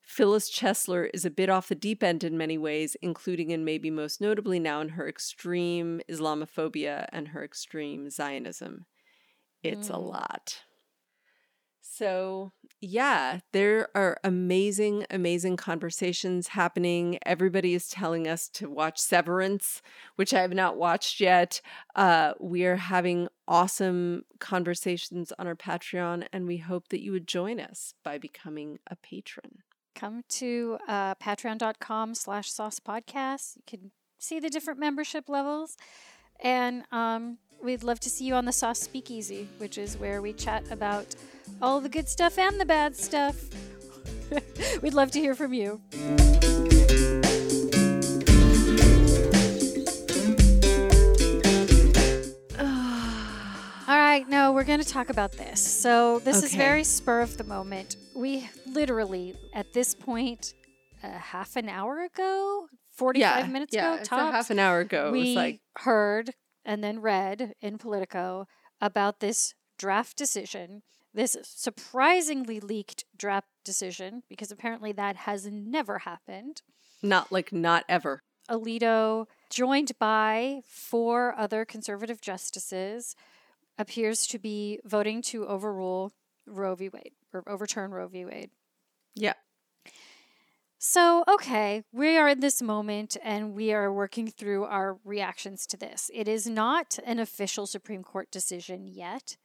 Phyllis 0.03 0.51
Chesler 0.51 1.09
is 1.15 1.25
a 1.25 1.31
bit 1.31 1.49
off 1.49 1.69
the 1.69 1.75
deep 1.75 2.03
end 2.03 2.25
in 2.25 2.37
many 2.37 2.59
ways, 2.59 2.97
including 3.01 3.53
and 3.53 3.65
maybe 3.65 3.91
most 3.91 4.21
notably 4.21 4.59
now 4.59 4.81
in 4.81 4.91
her 4.91 5.09
extreme 5.09 6.01
Islamophobia 6.11 7.07
and 7.13 7.29
her 7.29 7.45
extreme 7.45 8.11
Zionism. 8.11 8.87
It's 9.63 9.89
mm. 9.89 9.95
a 9.95 9.99
lot. 9.99 10.65
So, 12.01 12.53
yeah, 12.81 13.41
there 13.53 13.89
are 13.95 14.19
amazing, 14.25 15.05
amazing 15.11 15.57
conversations 15.59 16.49
happening. 16.49 17.19
Everybody 17.27 17.75
is 17.75 17.89
telling 17.89 18.27
us 18.27 18.49
to 18.55 18.71
watch 18.71 18.99
Severance, 18.99 19.83
which 20.17 20.33
I 20.33 20.41
have 20.41 20.55
not 20.55 20.77
watched 20.77 21.21
yet. 21.21 21.61
Uh, 21.95 22.33
we 22.41 22.65
are 22.65 22.77
having 22.77 23.29
awesome 23.51 24.23
conversations 24.39 25.33
on 25.39 25.47
our 25.47 25.57
Patreon, 25.57 26.27
and 26.33 26.47
we 26.47 26.59
hope 26.59 26.89
that 26.89 27.03
you 27.03 27.11
would 27.13 27.27
join 27.27 27.59
us 27.59 27.93
by 28.05 28.17
becoming 28.17 28.79
a 28.89 28.97
patron. 28.97 29.59
Come 29.97 30.23
to 30.29 30.79
uh, 30.89 31.17
patreon.com 31.17 32.15
slash 32.15 32.51
sauce 32.51 32.79
podcast. 32.79 33.57
You 33.57 33.63
can 33.67 33.91
see 34.19 34.39
the 34.39 34.49
different 34.49 34.79
membership 34.79 35.29
levels. 35.29 35.77
And 36.43 36.85
um, 36.93 37.39
we'd 37.63 37.83
love 37.83 38.01
to 38.01 38.09
see 38.09 38.25
you 38.25 38.35
on 38.35 38.45
the 38.45 38.53
Sauce 38.53 38.79
Speakeasy, 38.79 39.49
which 39.59 39.77
is 39.77 39.99
where 39.99 40.23
we 40.23 40.33
chat 40.33 40.71
about 40.71 41.15
all 41.61 41.81
the 41.81 41.89
good 41.89 42.09
stuff 42.09 42.39
and 42.39 42.59
the 42.59 42.65
bad 42.65 42.97
stuff. 42.97 43.37
We'd 44.83 44.95
love 44.95 45.11
to 45.11 45.19
hear 45.19 45.35
from 45.35 45.53
you. 45.53 45.81
Right, 54.21 54.29
no, 54.29 54.53
we're 54.53 54.65
going 54.65 54.83
to 54.83 54.87
talk 54.87 55.09
about 55.09 55.33
this. 55.33 55.63
So, 55.63 56.19
this 56.19 56.37
okay. 56.37 56.47
is 56.47 56.55
very 56.55 56.85
spur 56.85 57.23
of 57.23 57.39
the 57.39 57.45
moment. 57.45 57.97
We 58.15 58.51
literally, 58.67 59.35
at 59.55 59.73
this 59.73 59.95
point, 59.95 60.53
a 61.03 61.09
half 61.09 61.57
an 61.57 61.71
hour 61.71 62.03
ago, 62.03 62.69
45 62.91 63.19
yeah, 63.19 63.47
minutes 63.51 63.75
yeah, 63.75 63.95
ago, 63.95 64.05
tops, 64.05 64.35
half 64.35 64.51
an 64.51 64.59
hour 64.59 64.81
ago, 64.81 65.11
we 65.11 65.35
like... 65.35 65.61
heard 65.79 66.35
and 66.67 66.85
then 66.85 67.01
read 67.01 67.55
in 67.63 67.79
Politico 67.79 68.47
about 68.79 69.21
this 69.21 69.55
draft 69.79 70.19
decision 70.19 70.83
this 71.15 71.35
surprisingly 71.43 72.61
leaked 72.61 73.07
draft 73.17 73.49
decision, 73.65 74.23
because 74.29 74.53
apparently 74.53 74.93
that 74.93 75.17
has 75.17 75.47
never 75.47 76.01
happened. 76.01 76.61
Not 77.03 77.33
like 77.33 77.55
not 77.55 77.85
ever. 77.89 78.23
Alito, 78.51 79.27
joined 79.49 79.93
by 79.99 80.61
four 80.69 81.35
other 81.39 81.65
conservative 81.65 82.21
justices, 82.21 83.17
appears 83.81 84.27
to 84.27 84.39
be 84.39 84.79
voting 84.85 85.23
to 85.23 85.47
overrule 85.47 86.13
Roe 86.47 86.75
v. 86.75 86.91
Wade 86.91 87.15
or 87.33 87.43
overturn 87.49 87.93
Roe 87.93 88.09
v. 88.09 88.27
Wade. 88.27 88.51
Yeah. 89.15 89.33
So, 90.79 91.25
okay, 91.27 91.83
we 91.93 92.17
are 92.17 92.29
in 92.29 92.41
this 92.41 92.61
moment 92.63 93.17
and 93.23 93.55
we 93.55 93.73
are 93.73 93.93
working 93.93 94.29
through 94.29 94.65
our 94.65 94.99
reactions 95.05 95.67
to 95.69 95.77
this. 95.77 96.11
It 96.13 96.29
is 96.29 96.47
not 96.47 96.99
an 97.05 97.19
official 97.19 97.67
Supreme 97.67 98.03
Court 98.03 98.31
decision 98.31 98.87
yet, 98.87 99.37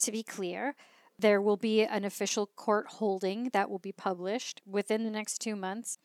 to 0.00 0.12
be 0.12 0.22
clear. 0.22 0.74
There 1.18 1.42
will 1.42 1.56
be 1.56 1.82
an 1.82 2.04
official 2.04 2.46
court 2.46 2.86
holding 2.88 3.50
that 3.52 3.68
will 3.68 3.78
be 3.78 3.92
published 3.92 4.62
within 4.64 5.04
the 5.04 5.10
next 5.10 5.38
two 5.38 5.56
months. 5.56 5.98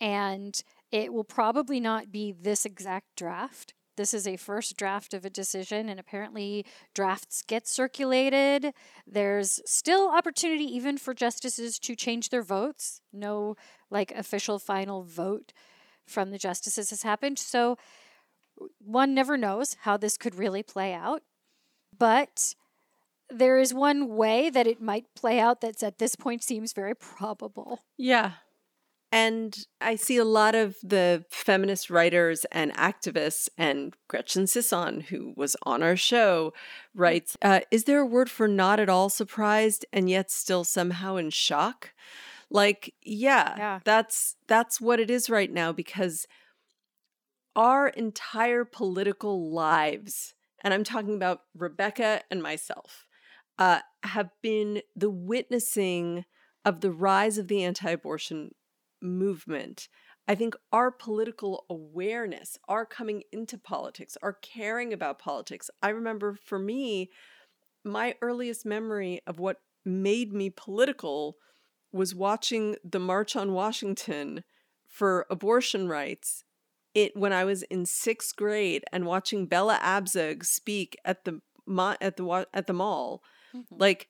And 0.00 0.60
It 0.90 1.12
will 1.12 1.24
probably 1.24 1.78
not 1.78 2.10
be 2.10 2.32
this 2.32 2.64
exact 2.64 3.16
draft. 3.16 3.74
This 3.96 4.14
is 4.14 4.26
a 4.26 4.36
first 4.36 4.76
draft 4.76 5.12
of 5.14 5.24
a 5.24 5.30
decision, 5.30 5.88
and 5.88 6.00
apparently 6.00 6.64
drafts 6.94 7.42
get 7.42 7.66
circulated. 7.66 8.72
There's 9.06 9.60
still 9.66 10.10
opportunity 10.10 10.64
even 10.64 10.96
for 10.96 11.12
justices 11.12 11.78
to 11.80 11.94
change 11.94 12.30
their 12.30 12.42
votes. 12.42 13.00
No 13.12 13.56
like 13.90 14.10
official 14.12 14.58
final 14.58 15.02
vote 15.02 15.52
from 16.06 16.30
the 16.30 16.38
justices 16.38 16.90
has 16.90 17.02
happened. 17.02 17.38
So 17.38 17.76
one 18.78 19.14
never 19.14 19.36
knows 19.36 19.76
how 19.82 19.96
this 19.96 20.16
could 20.16 20.34
really 20.34 20.62
play 20.62 20.92
out. 20.92 21.22
But 21.96 22.54
there 23.28 23.58
is 23.58 23.72
one 23.72 24.08
way 24.16 24.50
that 24.50 24.66
it 24.66 24.80
might 24.80 25.06
play 25.14 25.38
out 25.38 25.60
that's 25.60 25.82
at 25.82 25.98
this 25.98 26.16
point 26.16 26.42
seems 26.42 26.72
very 26.72 26.94
probable. 26.94 27.84
Yeah. 27.96 28.32
And 29.12 29.66
I 29.80 29.96
see 29.96 30.18
a 30.18 30.24
lot 30.24 30.54
of 30.54 30.76
the 30.84 31.24
feminist 31.30 31.90
writers 31.90 32.46
and 32.52 32.72
activists, 32.74 33.48
and 33.58 33.94
Gretchen 34.06 34.46
Sisson, 34.46 35.00
who 35.00 35.34
was 35.36 35.56
on 35.64 35.82
our 35.82 35.96
show, 35.96 36.52
writes 36.94 37.36
uh, 37.42 37.60
Is 37.72 37.84
there 37.84 38.00
a 38.00 38.06
word 38.06 38.30
for 38.30 38.46
not 38.46 38.78
at 38.78 38.88
all 38.88 39.08
surprised 39.08 39.84
and 39.92 40.08
yet 40.08 40.30
still 40.30 40.62
somehow 40.62 41.16
in 41.16 41.30
shock? 41.30 41.92
Like, 42.50 42.94
yeah, 43.02 43.54
yeah. 43.56 43.80
that's 43.84 44.36
that's 44.46 44.80
what 44.80 45.00
it 45.00 45.10
is 45.10 45.28
right 45.28 45.52
now 45.52 45.72
because 45.72 46.26
our 47.56 47.88
entire 47.88 48.64
political 48.64 49.52
lives, 49.52 50.34
and 50.62 50.72
I'm 50.72 50.84
talking 50.84 51.14
about 51.14 51.42
Rebecca 51.56 52.22
and 52.30 52.42
myself, 52.42 53.06
uh, 53.58 53.80
have 54.04 54.30
been 54.40 54.82
the 54.94 55.10
witnessing 55.10 56.24
of 56.64 56.80
the 56.80 56.92
rise 56.92 57.38
of 57.38 57.48
the 57.48 57.64
anti 57.64 57.90
abortion 57.90 58.52
movement. 59.02 59.88
I 60.28 60.34
think 60.34 60.54
our 60.72 60.90
political 60.90 61.64
awareness, 61.68 62.58
our 62.68 62.86
coming 62.86 63.22
into 63.32 63.58
politics, 63.58 64.16
our 64.22 64.32
caring 64.32 64.92
about 64.92 65.18
politics. 65.18 65.70
I 65.82 65.88
remember 65.88 66.36
for 66.44 66.58
me, 66.58 67.10
my 67.84 68.14
earliest 68.22 68.64
memory 68.64 69.20
of 69.26 69.38
what 69.38 69.58
made 69.84 70.32
me 70.32 70.50
political 70.50 71.36
was 71.92 72.14
watching 72.14 72.76
the 72.84 73.00
March 73.00 73.34
on 73.34 73.52
Washington 73.52 74.44
for 74.86 75.26
abortion 75.30 75.88
rights 75.88 76.44
it 76.94 77.16
when 77.16 77.32
I 77.32 77.44
was 77.44 77.62
in 77.64 77.86
sixth 77.86 78.34
grade 78.36 78.84
and 78.92 79.06
watching 79.06 79.46
Bella 79.46 79.78
Abzug 79.82 80.44
speak 80.44 80.96
at 81.04 81.24
the 81.24 81.40
at 82.00 82.16
the 82.16 82.46
at 82.52 82.66
the 82.66 82.72
mall, 82.72 83.22
mm-hmm. 83.54 83.76
like 83.76 84.08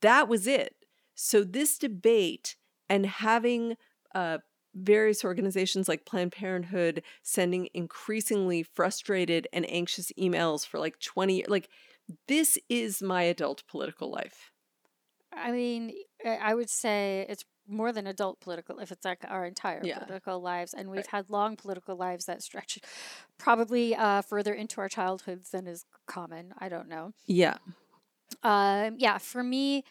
that 0.00 0.28
was 0.28 0.46
it. 0.46 0.74
So 1.14 1.44
this 1.44 1.76
debate 1.78 2.56
and 2.88 3.06
having 3.06 3.76
uh, 4.14 4.38
various 4.74 5.24
organizations 5.24 5.88
like 5.88 6.06
Planned 6.06 6.32
Parenthood 6.32 7.02
sending 7.22 7.68
increasingly 7.74 8.62
frustrated 8.62 9.46
and 9.52 9.70
anxious 9.70 10.10
emails 10.18 10.66
for 10.66 10.78
like 10.78 10.98
20 11.00 11.44
like 11.48 11.68
this 12.28 12.58
is 12.68 13.02
my 13.02 13.22
adult 13.22 13.62
political 13.68 14.10
life. 14.10 14.50
I 15.32 15.50
mean, 15.50 15.92
I 16.26 16.54
would 16.54 16.68
say 16.68 17.26
it's 17.28 17.44
more 17.68 17.92
than 17.92 18.06
adult 18.06 18.40
political 18.40 18.78
if 18.78 18.90
it's 18.90 19.04
like 19.04 19.24
our 19.28 19.44
entire 19.44 19.80
yeah. 19.84 19.98
political 19.98 20.40
lives 20.40 20.74
and 20.74 20.90
we've 20.90 20.98
right. 20.98 21.06
had 21.06 21.30
long 21.30 21.56
political 21.56 21.96
lives 21.96 22.26
that 22.26 22.42
stretch 22.42 22.78
probably 23.38 23.94
uh, 23.94 24.20
further 24.22 24.52
into 24.52 24.80
our 24.80 24.88
childhoods 24.88 25.50
than 25.50 25.66
is 25.66 25.84
common 26.06 26.52
i 26.58 26.68
don't 26.68 26.88
know 26.88 27.12
yeah 27.26 27.56
um, 28.42 28.96
yeah 28.98 29.16
for 29.16 29.44
me 29.44 29.84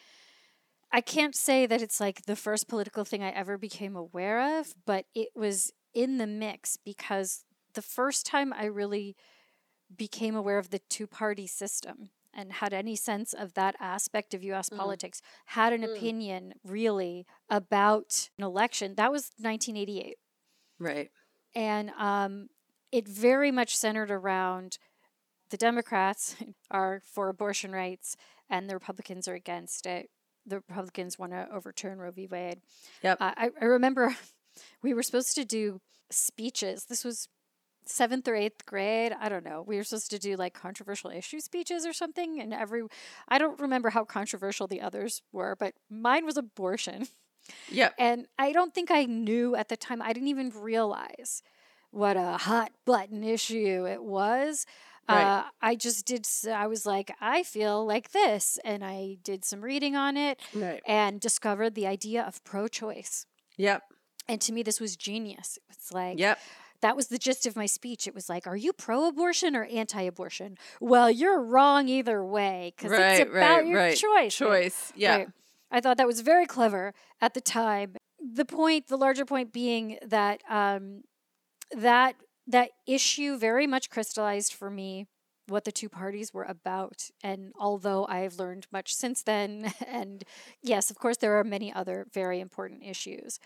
i 0.92 1.00
can't 1.00 1.34
say 1.34 1.66
that 1.66 1.82
it's 1.82 2.00
like 2.00 2.24
the 2.26 2.36
first 2.36 2.68
political 2.68 3.04
thing 3.04 3.22
i 3.22 3.30
ever 3.30 3.58
became 3.58 3.96
aware 3.96 4.58
of 4.58 4.74
but 4.86 5.06
it 5.14 5.28
was 5.34 5.72
in 5.94 6.18
the 6.18 6.26
mix 6.26 6.76
because 6.76 7.44
the 7.74 7.82
first 7.82 8.26
time 8.26 8.52
i 8.52 8.64
really 8.64 9.16
became 9.96 10.34
aware 10.34 10.58
of 10.58 10.70
the 10.70 10.80
two 10.88 11.06
party 11.06 11.46
system 11.46 12.10
and 12.34 12.54
had 12.54 12.72
any 12.72 12.96
sense 12.96 13.32
of 13.32 13.54
that 13.54 13.74
aspect 13.78 14.34
of 14.34 14.42
US 14.42 14.68
mm. 14.70 14.76
politics, 14.76 15.20
had 15.46 15.72
an 15.72 15.82
mm. 15.82 15.94
opinion 15.94 16.54
really 16.64 17.26
about 17.50 18.30
an 18.38 18.44
election, 18.44 18.94
that 18.96 19.12
was 19.12 19.30
1988. 19.38 20.16
Right. 20.78 21.10
And 21.54 21.90
um, 21.98 22.48
it 22.90 23.06
very 23.06 23.50
much 23.50 23.76
centered 23.76 24.10
around 24.10 24.78
the 25.50 25.56
Democrats 25.56 26.36
are 26.70 27.02
for 27.04 27.28
abortion 27.28 27.72
rights 27.72 28.16
and 28.48 28.68
the 28.68 28.74
Republicans 28.74 29.28
are 29.28 29.34
against 29.34 29.86
it. 29.86 30.08
The 30.46 30.56
Republicans 30.56 31.18
want 31.18 31.32
to 31.32 31.48
overturn 31.52 31.98
Roe 31.98 32.10
v. 32.10 32.26
Wade. 32.26 32.60
Yep. 33.02 33.18
Uh, 33.20 33.32
I, 33.36 33.50
I 33.60 33.64
remember 33.64 34.16
we 34.82 34.94
were 34.94 35.02
supposed 35.02 35.34
to 35.36 35.44
do 35.44 35.80
speeches. 36.10 36.86
This 36.86 37.04
was 37.04 37.28
seventh 37.84 38.28
or 38.28 38.34
eighth 38.34 38.64
grade. 38.66 39.12
I 39.18 39.28
don't 39.28 39.44
know. 39.44 39.62
We 39.66 39.76
were 39.76 39.84
supposed 39.84 40.10
to 40.10 40.18
do 40.18 40.36
like 40.36 40.54
controversial 40.54 41.10
issue 41.10 41.40
speeches 41.40 41.84
or 41.84 41.92
something. 41.92 42.40
And 42.40 42.54
every, 42.54 42.82
I 43.28 43.38
don't 43.38 43.58
remember 43.60 43.90
how 43.90 44.04
controversial 44.04 44.66
the 44.66 44.80
others 44.80 45.22
were, 45.32 45.56
but 45.58 45.74
mine 45.90 46.24
was 46.24 46.36
abortion. 46.36 47.08
Yeah. 47.68 47.90
And 47.98 48.26
I 48.38 48.52
don't 48.52 48.72
think 48.72 48.90
I 48.90 49.04
knew 49.04 49.56
at 49.56 49.68
the 49.68 49.76
time, 49.76 50.00
I 50.00 50.12
didn't 50.12 50.28
even 50.28 50.50
realize 50.50 51.42
what 51.90 52.16
a 52.16 52.38
hot 52.38 52.72
button 52.84 53.24
issue 53.24 53.86
it 53.86 54.02
was. 54.02 54.64
Right. 55.08 55.38
Uh, 55.38 55.44
I 55.60 55.74
just 55.74 56.06
did, 56.06 56.26
I 56.50 56.66
was 56.66 56.86
like, 56.86 57.12
I 57.20 57.42
feel 57.42 57.84
like 57.84 58.12
this. 58.12 58.58
And 58.64 58.84
I 58.84 59.18
did 59.22 59.44
some 59.44 59.60
reading 59.60 59.96
on 59.96 60.16
it 60.16 60.40
right. 60.54 60.80
and 60.86 61.20
discovered 61.20 61.74
the 61.74 61.86
idea 61.86 62.22
of 62.22 62.42
pro 62.44 62.68
choice. 62.68 63.26
Yep. 63.56 63.82
And 64.28 64.40
to 64.40 64.52
me, 64.52 64.62
this 64.62 64.80
was 64.80 64.96
genius. 64.96 65.58
It's 65.70 65.92
like, 65.92 66.18
yep 66.18 66.38
that 66.82 66.96
was 66.96 67.06
the 67.06 67.18
gist 67.18 67.46
of 67.46 67.56
my 67.56 67.66
speech. 67.66 68.06
It 68.06 68.14
was 68.14 68.28
like, 68.28 68.46
are 68.46 68.56
you 68.56 68.72
pro 68.72 69.08
abortion 69.08 69.56
or 69.56 69.64
anti 69.64 70.02
abortion? 70.02 70.58
Well, 70.80 71.10
you're 71.10 71.40
wrong 71.40 71.88
either 71.88 72.22
way 72.24 72.74
because 72.76 72.90
right, 72.90 73.20
it's 73.20 73.30
about 73.30 73.58
right, 73.58 73.66
your 73.66 73.78
right. 73.78 73.96
choice. 73.96 74.34
Choice. 74.34 74.92
Yeah. 74.94 75.26
I 75.70 75.80
thought 75.80 75.96
that 75.96 76.06
was 76.06 76.20
very 76.20 76.44
clever 76.44 76.92
at 77.20 77.32
the 77.32 77.40
time. 77.40 77.96
The 78.20 78.44
point, 78.44 78.88
the 78.88 78.98
larger 78.98 79.24
point 79.24 79.52
being 79.52 79.98
that 80.06 80.42
um, 80.50 81.02
that 81.70 82.16
that 82.46 82.70
issue 82.86 83.38
very 83.38 83.66
much 83.66 83.90
crystallized 83.90 84.52
for 84.52 84.70
me 84.70 85.06
what 85.48 85.64
the 85.64 85.72
two 85.72 85.88
parties 85.88 86.32
were 86.32 86.44
about. 86.44 87.10
And 87.22 87.52
although 87.58 88.06
I've 88.06 88.38
learned 88.38 88.66
much 88.72 88.94
since 88.94 89.22
then, 89.22 89.72
and 89.86 90.24
yes, 90.62 90.90
of 90.90 90.98
course, 90.98 91.18
there 91.18 91.38
are 91.38 91.44
many 91.44 91.72
other 91.72 92.06
very 92.12 92.40
important 92.40 92.82
issues, 92.84 93.38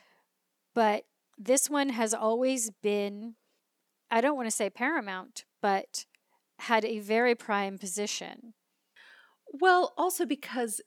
but 0.75 1.05
this 1.39 1.69
one 1.69 1.91
has 1.91 2.15
always 2.15 2.71
been, 2.83 3.35
I 4.11 4.21
don't 4.21 4.37
want 4.37 4.47
to 4.47 4.57
say 4.57 4.71
paramount, 4.71 5.45
but 5.61 6.07
had 6.61 6.85
a 6.85 7.01
very 7.01 7.35
prime 7.35 7.79
position. 7.79 8.55
Well, 9.53 9.93
also 9.97 10.25
because 10.25 10.81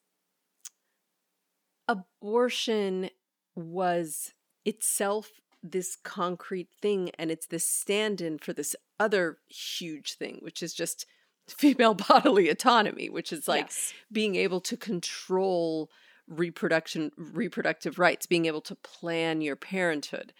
abortion 1.87 3.09
was 3.55 4.33
itself 4.65 5.29
this 5.61 5.95
concrete 5.95 6.69
thing 6.81 7.11
and 7.17 7.31
it's 7.31 7.47
this 7.47 7.65
stand 7.65 8.21
in 8.21 8.37
for 8.37 8.53
this 8.53 8.75
other 8.99 9.37
huge 9.49 10.15
thing, 10.15 10.39
which 10.41 10.63
is 10.63 10.73
just 10.73 11.05
female 11.47 11.93
bodily 11.93 12.49
autonomy, 12.49 13.09
which 13.09 13.33
is 13.33 13.47
like 13.47 13.65
yes. 13.65 13.93
being 14.11 14.35
able 14.35 14.61
to 14.61 14.77
control 14.77 15.89
reproduction 16.29 17.11
reproductive 17.17 17.97
rights 17.97 18.27
being 18.27 18.45
able 18.45 18.61
to 18.61 18.75
plan 18.75 19.41
your 19.41 19.55
parenthood 19.55 20.31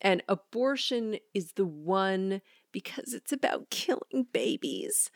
and 0.00 0.22
abortion 0.28 1.18
is 1.34 1.52
the 1.52 1.66
one 1.66 2.40
because 2.72 3.12
it's 3.12 3.32
about 3.32 3.68
killing 3.70 4.26
babies 4.32 5.10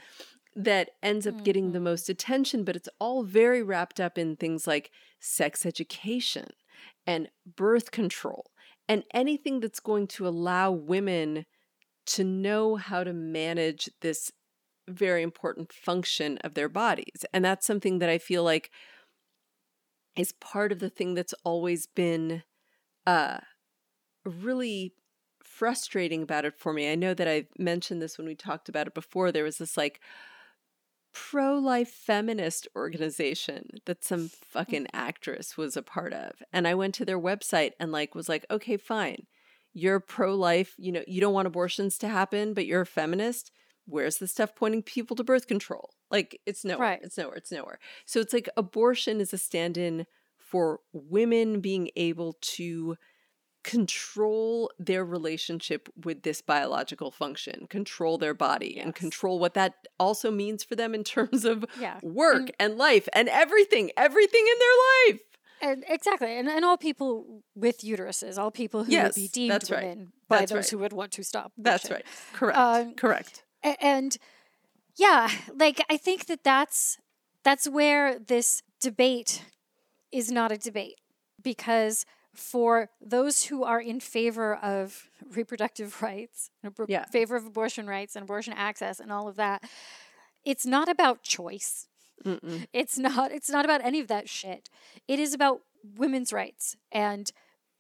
that 0.55 0.91
ends 1.03 1.27
up 1.27 1.45
getting 1.45 1.73
the 1.73 1.79
mm-hmm. 1.79 1.85
most 1.85 2.11
attention 2.11 2.63
but 2.63 2.77
it's 2.77 2.89
all 2.99 3.23
very 3.23 3.63
wrapped 3.63 3.99
up 3.99 4.19
in 4.19 4.37
things 4.37 4.67
like 4.67 4.91
sex 5.19 5.65
education 5.65 6.51
and 7.07 7.31
birth 7.57 7.91
control 7.91 8.51
and 8.89 9.05
anything 9.13 9.61
that's 9.61 9.81
going 9.81 10.07
to 10.07 10.27
allow 10.27 10.71
women 10.71 11.45
to 12.07 12.25
know 12.25 12.77
how 12.77 13.05
to 13.05 13.13
manage 13.13 13.91
this 14.01 14.33
very 14.89 15.23
important 15.23 15.73
function 15.73 16.39
of 16.39 16.55
their 16.55 16.69
bodies 16.69 17.25
and 17.33 17.45
that's 17.45 17.67
something 17.67 17.99
that 17.99 18.09
i 18.09 18.17
feel 18.17 18.43
like 18.43 18.71
is 20.17 20.33
part 20.33 20.73
of 20.73 20.81
the 20.81 20.91
thing 20.91 21.15
that's 21.15 21.35
always 21.45 21.87
been 21.87 22.43
uh, 23.07 23.39
really 24.25 24.95
frustrating 25.43 26.23
about 26.23 26.45
it 26.45 26.55
for 26.59 26.73
me. 26.73 26.91
I 26.91 26.97
know 26.97 27.15
that 27.15 27.29
I've 27.29 27.49
mentioned 27.59 28.03
this 28.03 28.19
when 28.19 28.27
we 28.27 28.35
talked 28.35 28.69
about 28.69 28.87
it 28.87 28.95
before. 28.95 29.31
There 29.31 29.45
was 29.45 29.59
this 29.59 29.77
like 29.77 30.01
pro 31.13 31.59
life 31.59 31.89
feminist 31.89 32.69
organization 32.77 33.81
that 33.87 34.05
some 34.05 34.29
fucking 34.29 34.85
mm. 34.85 34.91
actress 34.93 35.57
was 35.57 35.77
a 35.77 35.83
part 35.83 36.13
of. 36.13 36.33
And 36.53 36.67
I 36.67 36.75
went 36.75 36.95
to 36.97 37.05
their 37.05 37.21
website 37.21 37.73
and 37.81 37.93
like 37.93 38.15
was 38.15 38.29
like, 38.29 38.47
okay, 38.51 38.77
fine. 38.77 39.27
You're 39.73 40.01
pro 40.01 40.35
life, 40.35 40.75
you 40.79 40.93
know, 40.93 41.03
you 41.07 41.21
don't 41.21 41.35
want 41.35 41.47
abortions 41.47 41.99
to 41.99 42.09
happen, 42.09 42.55
but 42.55 42.67
you're 42.67 42.81
a 42.83 42.87
feminist. 42.87 43.51
Where's 43.87 44.19
the 44.19 44.29
stuff 44.29 44.55
pointing 44.55 44.83
people 44.83 45.17
to 45.17 45.25
birth 45.25 45.47
control? 45.47 45.91
Like 46.11 46.41
it's 46.47 46.65
nowhere. 46.65 46.89
Right. 46.89 47.01
It's 47.03 47.19
nowhere. 47.19 47.37
It's 47.37 47.53
nowhere. 47.53 47.79
So 48.05 48.21
it's 48.21 48.33
like 48.33 48.49
abortion 48.57 49.21
is 49.21 49.33
a 49.33 49.39
stand 49.39 49.77
in 49.77 50.07
for 50.37 50.81
women 50.93 51.61
being 51.61 51.91
able 51.97 52.37
to 52.41 52.97
control 53.65 54.71
their 54.79 55.05
relationship 55.05 55.89
with 56.05 56.23
this 56.23 56.41
biological 56.41 57.11
function, 57.11 57.67
control 57.69 58.19
their 58.19 58.35
body, 58.35 58.75
yes. 58.77 58.85
and 58.85 58.95
control 58.95 59.39
what 59.39 59.55
that 59.55 59.75
also 59.99 60.31
means 60.31 60.65
for 60.65 60.75
them 60.75 60.95
in 60.95 61.05
terms 61.17 61.45
of 61.45 61.65
yeah. 61.81 61.99
work 62.03 62.39
and, 62.39 62.53
and 62.59 62.79
life 62.79 63.09
and 63.13 63.29
everything, 63.29 63.91
everything 63.97 64.45
in 64.47 64.59
their 64.59 65.15
life. 65.15 65.21
And 65.61 65.85
exactly, 65.89 66.39
and, 66.39 66.49
and 66.49 66.65
all 66.65 66.77
people 66.77 67.43
with 67.57 67.81
uteruses, 67.81 68.39
all 68.39 68.53
people 68.53 68.85
who 68.85 68.93
yes, 68.93 69.17
would 69.17 69.23
be 69.23 69.29
deemed 69.29 69.69
women 69.71 69.99
right. 69.99 70.09
by 70.29 70.39
that's 70.39 70.53
those 70.53 70.59
right. 70.59 70.71
who 70.71 70.79
would 70.79 70.93
want 70.93 71.13
to 71.13 71.25
stop. 71.25 71.53
That's 71.59 71.91
right. 71.91 72.05
Correct. 72.33 72.57
Um, 72.57 72.95
Correct. 72.95 73.43
And 73.63 74.17
yeah, 74.97 75.29
like 75.55 75.85
I 75.91 75.97
think 75.97 76.27
that 76.27 76.45
that's 76.45 76.99
that's 77.43 77.69
where 77.69 78.19
this 78.19 78.63
debate 78.81 79.45
is 80.13 80.31
not 80.31 80.53
a 80.53 80.57
debate 80.57 81.01
because 81.43 82.05
for 82.35 82.91
those 83.01 83.47
who 83.47 83.65
are 83.65 83.81
in 83.81 84.01
favor 84.01 84.55
of 84.57 85.11
reproductive 85.35 86.03
rights, 86.03 86.51
in 86.63 86.73
yeah. 86.89 87.05
favor 87.07 87.37
of 87.37 87.47
abortion 87.47 87.87
rights 87.87 88.17
and 88.17 88.23
abortion 88.23 88.53
access 88.55 89.01
and 89.01 89.13
all 89.13 89.29
of 89.29 89.37
that, 89.37 89.63
it's 90.45 90.67
not 90.67 90.89
about 90.89 91.23
choice. 91.23 91.89
Mm-mm. 92.25 92.67
It's 92.73 92.99
not. 92.99 93.31
It's 93.31 93.51
not 93.51 93.65
about 93.65 93.85
any 93.85 94.01
of 94.01 94.09
that 94.09 94.29
shit. 94.29 94.69
It 95.07 95.19
is 95.19 95.35
about 95.35 95.61
women's 95.97 96.33
rights 96.33 96.77
and 96.91 97.31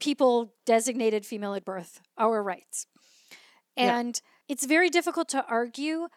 people 0.01 0.53
designated 0.65 1.27
female 1.27 1.55
at 1.55 1.65
birth, 1.65 2.01
our 2.17 2.43
rights. 2.43 2.87
And 3.77 4.21
yeah. 4.49 4.53
it's 4.53 4.67
very 4.67 4.91
difficult 4.91 5.29
to 5.31 5.45
argue 5.47 6.09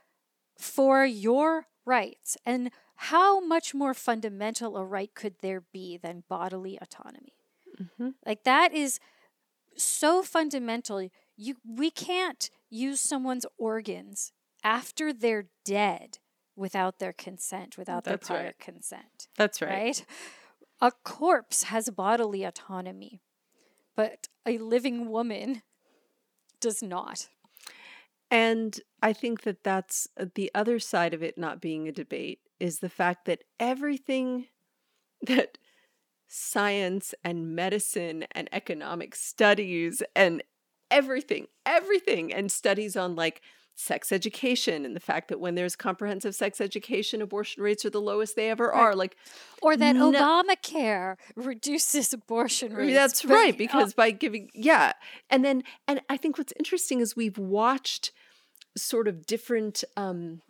for 0.57 1.05
your 1.05 1.65
rights. 1.85 2.37
And 2.45 2.71
how 2.95 3.39
much 3.39 3.73
more 3.73 3.93
fundamental 3.93 4.77
a 4.77 4.85
right 4.85 5.13
could 5.13 5.35
there 5.41 5.63
be 5.73 5.97
than 5.97 6.23
bodily 6.29 6.77
autonomy? 6.79 7.33
Mm-hmm. 7.81 8.09
Like 8.25 8.43
that 8.43 8.73
is 8.73 8.99
so 9.77 10.23
fundamental. 10.23 11.09
You 11.37 11.55
we 11.65 11.89
can't 11.91 12.49
use 12.69 13.01
someone's 13.01 13.45
organs 13.57 14.31
after 14.63 15.11
they're 15.11 15.47
dead 15.65 16.19
without 16.55 16.99
their 16.99 17.13
consent, 17.13 17.77
without 17.77 18.03
That's 18.03 18.27
their 18.27 18.37
prior 18.37 18.45
right. 18.47 18.59
consent. 18.59 19.27
That's 19.37 19.61
right. 19.61 19.71
Right? 19.71 20.05
A 20.81 20.91
corpse 21.03 21.63
has 21.63 21.89
bodily 21.89 22.43
autonomy, 22.43 23.21
but 23.95 24.27
a 24.45 24.57
living 24.57 25.09
woman 25.09 25.61
does 26.59 26.81
not. 26.81 27.27
And 28.29 28.79
I 29.03 29.11
think 29.11 29.41
that 29.41 29.63
that's 29.63 30.07
uh, 30.17 30.25
the 30.35 30.49
other 30.55 30.79
side 30.79 31.13
of 31.13 31.21
it 31.21 31.37
not 31.37 31.59
being 31.59 31.87
a 31.87 31.91
debate 31.91 32.39
is 32.59 32.79
the 32.79 32.89
fact 32.89 33.25
that 33.25 33.43
everything 33.59 34.47
that 35.27 35.57
science 36.33 37.13
and 37.25 37.53
medicine 37.53 38.23
and 38.31 38.47
economic 38.53 39.13
studies 39.15 40.01
and 40.15 40.41
everything, 40.89 41.45
everything, 41.65 42.33
and 42.33 42.49
studies 42.49 42.95
on 42.95 43.17
like 43.17 43.41
sex 43.75 44.13
education 44.13 44.85
and 44.85 44.95
the 44.95 45.01
fact 45.01 45.27
that 45.27 45.41
when 45.41 45.55
there's 45.55 45.75
comprehensive 45.75 46.33
sex 46.33 46.61
education, 46.61 47.21
abortion 47.21 47.61
rates 47.61 47.83
are 47.83 47.89
the 47.89 47.99
lowest 47.99 48.37
they 48.37 48.49
ever 48.49 48.67
right. 48.67 48.79
are. 48.79 48.95
Like, 48.95 49.17
or 49.61 49.75
that 49.75 49.93
no- 49.97 50.13
Obamacare 50.13 51.17
reduces 51.35 52.13
abortion 52.13 52.73
rates. 52.73 52.93
That's 52.93 53.23
but, 53.23 53.33
right, 53.33 53.57
because 53.57 53.93
by 53.93 54.11
giving, 54.11 54.49
yeah, 54.53 54.93
and 55.29 55.43
then, 55.43 55.63
and 55.85 55.99
I 56.07 56.15
think 56.15 56.37
what's 56.37 56.53
interesting 56.57 57.01
is 57.01 57.13
we've 57.13 57.37
watched 57.37 58.13
sort 58.77 59.09
of 59.09 59.25
different. 59.25 59.83
um 59.97 60.41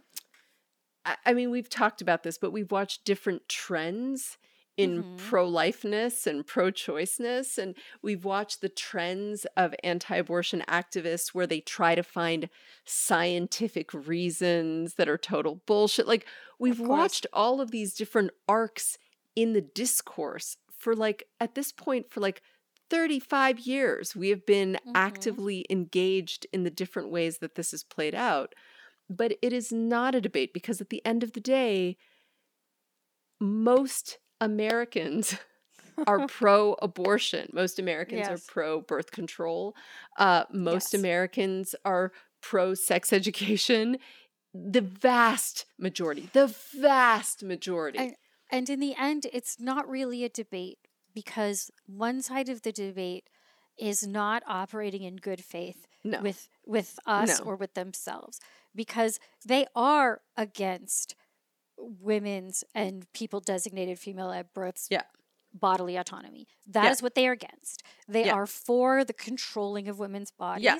I 1.26 1.34
mean, 1.34 1.50
we've 1.50 1.70
talked 1.70 2.04
about 2.04 2.22
this, 2.22 2.38
but 2.38 2.52
we've 2.52 2.72
watched 2.72 3.06
different 3.06 3.50
trends 3.50 4.38
in 4.82 5.04
mm-hmm. 5.04 5.16
pro-lifeness 5.18 6.26
and 6.26 6.48
pro-choiceness 6.48 7.58
and 7.58 7.76
we've 8.02 8.26
watched 8.26 8.62
the 8.62 8.70
trends 8.70 9.46
of 9.56 9.76
anti-abortion 9.84 10.64
activists 10.68 11.30
where 11.30 11.46
they 11.46 11.60
try 11.60 11.94
to 11.94 12.04
find 12.04 12.50
scientific 12.86 13.94
reasons 13.94 14.96
that 14.96 15.08
are 15.08 15.18
total 15.18 15.62
bullshit 15.68 16.08
like 16.08 16.26
we've 16.58 16.80
watched 16.80 17.28
all 17.32 17.62
of 17.62 17.72
these 17.72 17.94
different 17.94 18.32
arcs 18.48 18.98
in 19.36 19.54
the 19.54 19.62
discourse 19.62 20.58
for 20.78 20.96
like 20.96 21.28
at 21.40 21.54
this 21.54 21.72
point 21.72 22.10
for 22.10 22.20
like 22.20 22.42
35 22.90 23.60
years 23.60 24.16
we 24.16 24.30
have 24.30 24.46
been 24.46 24.74
mm-hmm. 24.74 24.92
actively 24.96 25.66
engaged 25.70 26.48
in 26.52 26.64
the 26.64 26.72
different 26.72 27.12
ways 27.12 27.38
that 27.38 27.56
this 27.56 27.74
is 27.74 27.84
played 27.84 28.16
out 28.16 28.56
but 29.10 29.34
it 29.42 29.54
is 29.54 29.72
not 29.72 30.16
a 30.16 30.22
debate 30.22 30.54
because 30.54 30.82
at 30.82 30.90
the 30.90 31.06
end 31.06 31.22
of 31.22 31.34
the 31.34 31.40
day 31.40 31.98
most 33.40 34.20
Americans 34.52 35.36
are 36.08 36.28
pro 36.28 36.74
abortion. 36.82 37.50
Most 37.54 37.80
Americans 37.80 38.28
yes. 38.28 38.30
are 38.30 38.52
pro 38.52 38.82
birth 38.82 39.12
control. 39.12 39.76
Uh, 40.18 40.44
most 40.52 40.94
yes. 40.94 41.00
Americans 41.00 41.76
are 41.86 42.12
pro 42.42 42.74
sex 42.74 43.14
education. 43.14 43.98
The 44.54 44.82
vast 44.82 45.66
majority, 45.80 46.30
the 46.34 46.54
vast 46.74 47.44
majority. 47.44 48.00
And, 48.00 48.16
and 48.52 48.70
in 48.70 48.80
the 48.80 48.96
end, 49.00 49.28
it's 49.32 49.60
not 49.60 49.90
really 49.90 50.26
a 50.26 50.30
debate 50.30 50.80
because 51.14 51.72
one 51.86 52.22
side 52.22 52.50
of 52.50 52.64
the 52.64 52.72
debate 52.72 53.30
is 53.78 54.06
not 54.06 54.44
operating 54.48 55.04
in 55.04 55.16
good 55.16 55.44
faith 55.44 55.88
no. 56.04 56.22
with 56.22 56.50
with 56.66 57.00
us 57.06 57.40
no. 57.40 57.46
or 57.46 57.56
with 57.56 57.74
themselves 57.74 58.40
because 58.76 59.20
they 59.46 59.66
are 59.76 60.22
against 60.38 61.16
women's 61.82 62.64
and 62.74 63.12
people 63.14 63.40
designated 63.40 64.00
female 64.00 64.32
at 64.32 64.54
births 64.54 64.88
yeah. 64.90 65.04
bodily 65.54 65.96
autonomy. 65.96 66.48
That 66.68 66.86
yeah. 66.86 66.92
is 66.92 67.02
what 67.02 67.16
they 67.16 67.28
are 67.28 67.34
against. 67.34 67.84
They 68.08 68.26
yeah. 68.26 68.34
are 68.34 68.46
for 68.46 69.04
the 69.04 69.14
controlling 69.14 69.88
of 69.88 70.00
women's 70.00 70.32
bodies. 70.32 70.64
Yeah. 70.64 70.80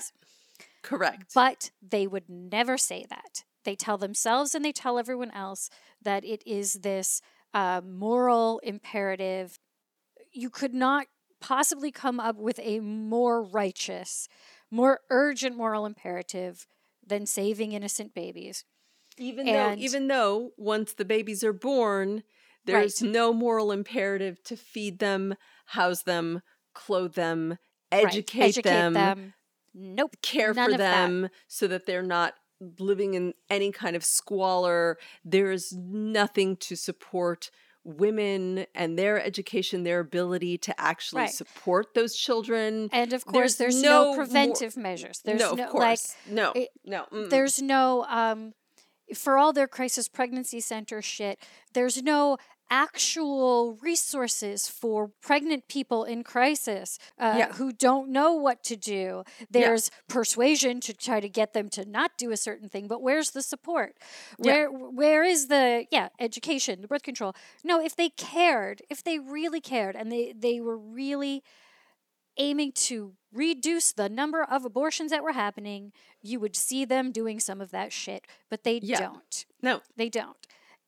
Correct. 0.82 1.32
But 1.34 1.70
they 1.80 2.06
would 2.06 2.28
never 2.28 2.76
say 2.76 3.04
that. 3.08 3.44
They 3.64 3.76
tell 3.76 3.98
themselves 3.98 4.54
and 4.54 4.64
they 4.64 4.72
tell 4.72 4.98
everyone 4.98 5.30
else 5.30 5.70
that 6.02 6.24
it 6.24 6.42
is 6.46 6.74
this 6.74 7.22
uh, 7.54 7.80
moral 7.84 8.60
imperative. 8.64 9.58
You 10.32 10.50
could 10.50 10.74
not 10.74 11.06
possibly 11.40 11.90
come 11.90 12.18
up 12.18 12.36
with 12.36 12.58
a 12.62 12.80
more 12.80 13.42
righteous, 13.42 14.28
more 14.70 15.00
urgent 15.10 15.56
moral 15.56 15.86
imperative 15.86 16.66
than 17.06 17.26
saving 17.26 17.72
innocent 17.72 18.14
babies. 18.14 18.64
Even 19.18 19.48
and, 19.48 19.56
though 19.56 19.82
even 19.82 20.08
though 20.08 20.50
once 20.56 20.94
the 20.94 21.04
babies 21.04 21.44
are 21.44 21.52
born, 21.52 22.22
there's 22.64 23.02
right. 23.02 23.10
no 23.10 23.32
moral 23.32 23.72
imperative 23.72 24.42
to 24.44 24.56
feed 24.56 24.98
them, 24.98 25.34
house 25.66 26.02
them, 26.02 26.42
clothe 26.74 27.14
them, 27.14 27.58
educate, 27.90 28.38
right. 28.38 28.48
educate 28.48 28.70
them, 28.70 28.92
them, 28.94 29.34
Nope. 29.74 30.16
Care 30.22 30.54
for 30.54 30.76
them 30.76 31.22
that. 31.22 31.30
so 31.48 31.66
that 31.66 31.86
they're 31.86 32.02
not 32.02 32.34
living 32.78 33.14
in 33.14 33.34
any 33.50 33.72
kind 33.72 33.96
of 33.96 34.04
squalor. 34.04 34.98
There 35.24 35.50
is 35.50 35.72
nothing 35.72 36.56
to 36.58 36.76
support 36.76 37.50
women 37.84 38.66
and 38.74 38.96
their 38.98 39.20
education, 39.22 39.82
their 39.82 40.00
ability 40.00 40.56
to 40.56 40.80
actually 40.80 41.22
right. 41.22 41.30
support 41.30 41.94
those 41.94 42.14
children. 42.14 42.88
And 42.92 43.12
of 43.12 43.24
course, 43.24 43.56
there's, 43.56 43.74
there's 43.74 43.82
no, 43.82 44.10
no, 44.10 44.16
preventive 44.16 44.76
measures. 44.76 45.20
There's 45.24 45.40
no, 45.40 45.54
no 45.54 45.72
like 45.72 45.98
no, 46.30 46.52
it, 46.52 46.68
no. 46.84 47.06
Mm-mm. 47.12 47.30
There's 47.30 47.60
no 47.60 48.04
um, 48.08 48.52
for 49.14 49.38
all 49.38 49.52
their 49.52 49.68
crisis 49.68 50.08
pregnancy 50.08 50.60
center 50.60 51.02
shit, 51.02 51.38
there's 51.72 52.02
no 52.02 52.38
actual 52.72 53.76
resources 53.82 54.66
for 54.66 55.10
pregnant 55.20 55.68
people 55.68 56.04
in 56.04 56.24
crisis 56.24 56.98
uh, 57.18 57.34
yeah. 57.36 57.52
who 57.52 57.70
don't 57.70 58.08
know 58.08 58.32
what 58.32 58.64
to 58.64 58.76
do. 58.76 59.22
There's 59.50 59.90
yeah. 59.92 60.14
persuasion 60.14 60.80
to 60.80 60.94
try 60.94 61.20
to 61.20 61.28
get 61.28 61.52
them 61.52 61.68
to 61.70 61.84
not 61.84 62.12
do 62.16 62.30
a 62.30 62.36
certain 62.36 62.70
thing, 62.70 62.88
but 62.88 63.02
where's 63.02 63.32
the 63.32 63.42
support? 63.42 63.98
Where 64.38 64.70
yeah. 64.70 64.78
where 64.78 65.22
is 65.22 65.48
the 65.48 65.84
yeah 65.90 66.08
education, 66.18 66.80
the 66.80 66.88
birth 66.88 67.02
control? 67.02 67.34
No, 67.62 67.78
if 67.78 67.94
they 67.94 68.08
cared, 68.08 68.80
if 68.88 69.04
they 69.04 69.18
really 69.18 69.60
cared, 69.60 69.94
and 69.94 70.10
they 70.10 70.32
they 70.34 70.58
were 70.58 70.78
really 70.78 71.42
aiming 72.38 72.72
to 72.72 73.14
reduce 73.32 73.92
the 73.92 74.08
number 74.08 74.42
of 74.42 74.64
abortions 74.64 75.10
that 75.10 75.22
were 75.22 75.32
happening, 75.32 75.92
you 76.20 76.38
would 76.40 76.56
see 76.56 76.84
them 76.84 77.12
doing 77.12 77.40
some 77.40 77.60
of 77.60 77.70
that 77.70 77.92
shit, 77.92 78.26
but 78.50 78.64
they 78.64 78.80
yeah. 78.82 79.00
don't. 79.00 79.46
No, 79.60 79.80
they 79.96 80.08
don't. 80.08 80.36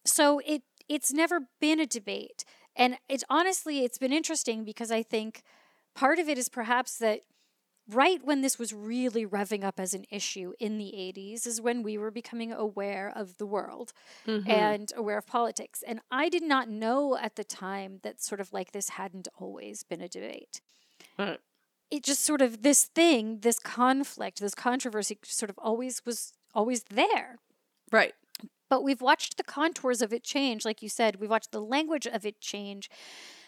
So 0.05 0.41
it 0.47 0.63
it's 0.89 1.13
never 1.13 1.49
been 1.61 1.81
a 1.81 1.87
debate. 1.87 2.45
And 2.77 2.99
it's 3.09 3.25
honestly 3.31 3.85
it's 3.85 3.99
been 3.99 4.13
interesting 4.13 4.65
because 4.65 4.91
I 4.91 5.03
think 5.03 5.43
part 5.95 6.19
of 6.19 6.29
it 6.29 6.39
is 6.39 6.49
perhaps 6.49 6.99
that 6.99 7.21
right 7.89 8.25
when 8.25 8.41
this 8.41 8.59
was 8.59 8.73
really 8.73 9.27
revving 9.27 9.63
up 9.63 9.79
as 9.79 9.93
an 9.93 10.05
issue 10.11 10.55
in 10.59 10.79
the 10.79 10.93
80s 10.97 11.47
is 11.47 11.61
when 11.61 11.83
we 11.83 11.99
were 11.99 12.11
becoming 12.11 12.53
aware 12.53 13.13
of 13.15 13.37
the 13.37 13.47
world 13.47 13.93
mm-hmm. 14.27 14.51
and 14.51 14.93
aware 14.97 15.19
of 15.19 15.27
politics. 15.27 15.83
And 15.87 16.01
I 16.11 16.29
did 16.29 16.43
not 16.43 16.69
know 16.69 17.17
at 17.17 17.37
the 17.37 17.45
time 17.45 18.01
that 18.03 18.23
sort 18.23 18.41
of 18.41 18.53
like 18.53 18.73
this 18.73 18.91
hadn't 18.91 19.29
always 19.39 19.83
been 19.83 20.01
a 20.01 20.09
debate. 20.09 20.61
Right 21.19 21.41
it 21.95 22.03
just 22.03 22.25
sort 22.25 22.43
of 22.43 22.63
this 22.63 22.85
thing, 22.85 23.39
this 23.41 23.61
conflict, 23.61 24.41
this 24.41 24.55
controversy 24.55 25.17
sort 25.25 25.49
of 25.49 25.59
always 25.59 26.03
was 26.05 26.33
always 26.53 26.83
there. 26.85 27.39
Right. 27.93 28.15
But 28.69 28.83
we've 28.83 29.01
watched 29.01 29.37
the 29.37 29.45
contours 29.45 30.03
of 30.03 30.13
it 30.13 30.25
change, 30.25 30.65
like 30.65 30.83
you 30.83 30.89
said. 30.89 31.17
We've 31.17 31.31
watched 31.31 31.53
the 31.53 31.61
language 31.61 32.07
of 32.07 32.27
it 32.27 32.41
change. 32.41 32.91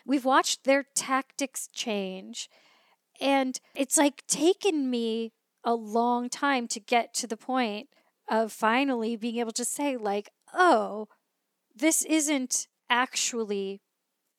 We've 0.07 0.25
watched 0.25 0.65
their 0.65 0.85
tactics 0.95 1.69
change. 1.73 2.49
And 3.21 3.59
it's 3.75 3.97
like 3.97 4.25
taken 4.29 4.91
me 4.91 5.33
a 5.65 5.75
long 5.75 6.29
time 6.29 6.69
to 6.69 6.79
get 6.79 7.15
to 7.15 7.27
the 7.27 7.37
point 7.37 7.89
of 8.31 8.53
finally 8.53 9.17
being 9.17 9.39
able 9.39 9.53
to 9.53 9.65
say, 9.65 9.97
like, 9.97 10.31
oh, 10.55 11.09
this 11.75 12.05
isn't 12.05 12.69
actually 12.89 13.81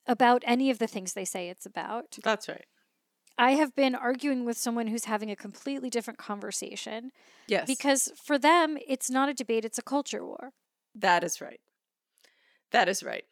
about 0.05 0.43
any 0.45 0.69
of 0.69 0.79
the 0.79 0.87
things 0.87 1.13
they 1.13 1.25
say 1.25 1.49
it's 1.49 1.65
about. 1.65 2.17
That's 2.23 2.47
right. 2.47 2.65
I 3.37 3.51
have 3.51 3.75
been 3.75 3.93
arguing 3.93 4.45
with 4.45 4.57
someone 4.57 4.87
who's 4.87 5.05
having 5.05 5.29
a 5.29 5.35
completely 5.35 5.89
different 5.89 6.17
conversation. 6.17 7.11
Yes. 7.47 7.67
Because 7.67 8.11
for 8.21 8.39
them, 8.39 8.77
it's 8.87 9.09
not 9.09 9.29
a 9.29 9.33
debate, 9.33 9.63
it's 9.63 9.77
a 9.77 9.83
culture 9.83 10.25
war. 10.25 10.53
That 10.95 11.23
is 11.23 11.39
right. 11.39 11.59
That 12.71 12.89
is 12.89 13.03
right. 13.03 13.25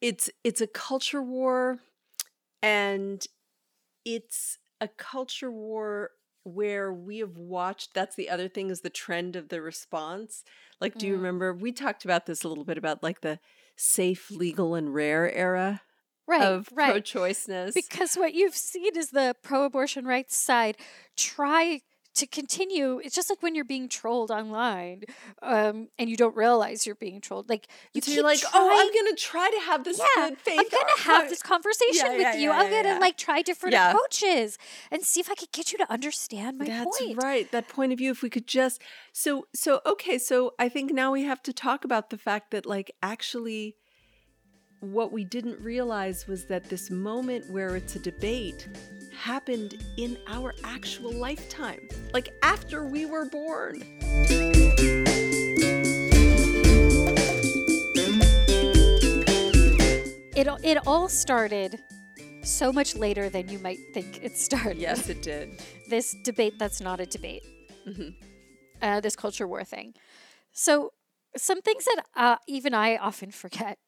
It's 0.00 0.30
it's 0.44 0.60
a 0.60 0.66
culture 0.66 1.22
war 1.22 1.80
and 2.62 3.26
it's 4.04 4.58
a 4.80 4.88
culture 4.88 5.50
war 5.50 6.10
where 6.44 6.90
we 6.90 7.18
have 7.18 7.36
watched 7.36 7.92
that's 7.92 8.16
the 8.16 8.30
other 8.30 8.48
thing 8.48 8.70
is 8.70 8.80
the 8.80 8.88
trend 8.88 9.36
of 9.36 9.48
the 9.48 9.60
response. 9.60 10.44
Like 10.80 10.96
do 10.96 11.06
you 11.06 11.14
mm. 11.14 11.16
remember 11.16 11.52
we 11.52 11.72
talked 11.72 12.04
about 12.04 12.24
this 12.24 12.44
a 12.44 12.48
little 12.48 12.64
bit 12.64 12.78
about 12.78 13.02
like 13.02 13.20
the 13.20 13.40
safe, 13.76 14.30
legal 14.30 14.74
and 14.74 14.94
rare 14.94 15.30
era 15.30 15.82
right, 16.30 16.42
of 16.42 16.68
right. 16.72 16.92
pro-choiceness. 16.92 17.74
Because 17.74 18.14
what 18.14 18.34
you've 18.34 18.56
seen 18.56 18.96
is 18.96 19.10
the 19.10 19.34
pro-abortion 19.42 20.04
rights 20.06 20.36
side 20.36 20.76
try 21.16 21.82
to 22.12 22.26
continue. 22.26 23.00
It's 23.02 23.14
just 23.14 23.30
like 23.30 23.40
when 23.40 23.54
you're 23.54 23.64
being 23.64 23.88
trolled 23.88 24.30
online, 24.30 25.04
um, 25.42 25.88
and 25.96 26.10
you 26.10 26.16
don't 26.16 26.36
realize 26.36 26.84
you're 26.84 26.96
being 26.96 27.20
trolled. 27.20 27.48
Like 27.48 27.68
you 27.94 28.00
so 28.00 28.10
you're 28.10 28.24
like, 28.24 28.40
trying, 28.40 28.52
oh, 28.54 28.68
I'm 28.68 28.92
gonna 28.92 29.16
try 29.16 29.48
to 29.48 29.60
have 29.66 29.84
this 29.84 29.98
yeah, 29.98 30.28
good 30.28 30.38
faith. 30.38 30.58
I'm 30.58 30.68
gonna 30.68 31.02
have 31.02 31.28
this 31.28 31.42
conversation 31.42 32.06
yeah, 32.06 32.16
with 32.16 32.20
yeah, 32.22 32.34
you. 32.34 32.50
Yeah, 32.50 32.58
I'm 32.58 32.70
gonna 32.70 33.00
like 33.00 33.16
try 33.16 33.42
different 33.42 33.76
approaches 33.76 34.58
and 34.90 35.02
see 35.02 35.20
if 35.20 35.30
I 35.30 35.34
could 35.34 35.52
get 35.52 35.72
you 35.72 35.78
to 35.78 35.90
understand 35.90 36.58
my 36.58 36.66
That's 36.66 36.98
point. 36.98 37.22
Right. 37.22 37.50
That 37.52 37.68
point 37.68 37.92
of 37.92 37.98
view. 37.98 38.10
If 38.10 38.22
we 38.22 38.30
could 38.30 38.48
just 38.48 38.82
so 39.12 39.46
so 39.54 39.80
okay. 39.86 40.18
So 40.18 40.54
I 40.58 40.68
think 40.68 40.92
now 40.92 41.12
we 41.12 41.22
have 41.22 41.42
to 41.44 41.52
talk 41.52 41.84
about 41.84 42.10
the 42.10 42.18
fact 42.18 42.50
that 42.50 42.66
like 42.66 42.90
actually 43.02 43.76
what 44.80 45.12
we 45.12 45.24
didn't 45.24 45.60
realize 45.60 46.26
was 46.26 46.46
that 46.46 46.64
this 46.64 46.90
moment 46.90 47.48
where 47.50 47.76
it's 47.76 47.96
a 47.96 47.98
debate 47.98 48.66
happened 49.14 49.82
in 49.98 50.16
our 50.26 50.54
actual 50.64 51.12
lifetime, 51.12 51.86
like 52.14 52.30
after 52.42 52.86
we 52.86 53.04
were 53.04 53.26
born. 53.26 53.82
It, 60.34 60.48
it 60.64 60.86
all 60.86 61.08
started 61.10 61.78
so 62.42 62.72
much 62.72 62.96
later 62.96 63.28
than 63.28 63.50
you 63.50 63.58
might 63.58 63.78
think 63.92 64.20
it 64.22 64.38
started. 64.38 64.78
Yes, 64.78 65.10
it 65.10 65.20
did. 65.20 65.60
this 65.90 66.16
debate 66.24 66.58
that's 66.58 66.80
not 66.80 67.00
a 67.00 67.06
debate. 67.06 67.42
Mm-hmm. 67.86 68.08
Uh, 68.80 69.00
this 69.00 69.14
culture 69.14 69.46
war 69.46 69.62
thing. 69.62 69.92
So, 70.52 70.94
some 71.36 71.60
things 71.60 71.84
that 71.84 72.04
uh, 72.16 72.36
even 72.48 72.72
I 72.72 72.96
often 72.96 73.30
forget 73.30 73.78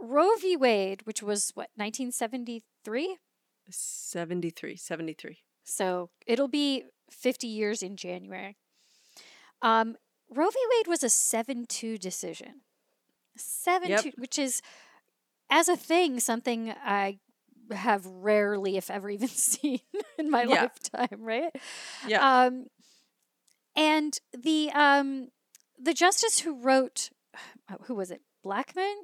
Roe 0.00 0.34
v. 0.40 0.56
Wade, 0.56 1.02
which 1.04 1.22
was 1.22 1.50
what, 1.54 1.68
1973? 1.76 3.16
73, 3.70 4.76
73. 4.76 5.38
So 5.64 6.10
it'll 6.26 6.48
be 6.48 6.84
50 7.10 7.46
years 7.46 7.82
in 7.82 7.96
January. 7.96 8.56
Um, 9.62 9.96
Roe 10.30 10.48
v. 10.48 10.56
Wade 10.70 10.86
was 10.86 11.02
a 11.02 11.10
7 11.10 11.66
2 11.66 11.98
decision. 11.98 12.62
7 13.36 13.88
yep. 13.88 14.02
2, 14.02 14.12
which 14.16 14.38
is, 14.38 14.62
as 15.50 15.68
a 15.68 15.76
thing, 15.76 16.20
something 16.20 16.72
I 16.84 17.18
have 17.70 18.06
rarely, 18.06 18.76
if 18.76 18.90
ever, 18.90 19.10
even 19.10 19.28
seen 19.28 19.80
in 20.18 20.30
my 20.30 20.44
yeah. 20.44 20.62
lifetime, 20.62 21.20
right? 21.20 21.54
Yeah. 22.06 22.44
Um, 22.44 22.66
and 23.76 24.18
the 24.36 24.70
um, 24.72 25.28
the 25.80 25.94
justice 25.94 26.40
who 26.40 26.60
wrote, 26.60 27.10
who 27.82 27.94
was 27.94 28.10
it? 28.10 28.22
Blackmun? 28.44 28.94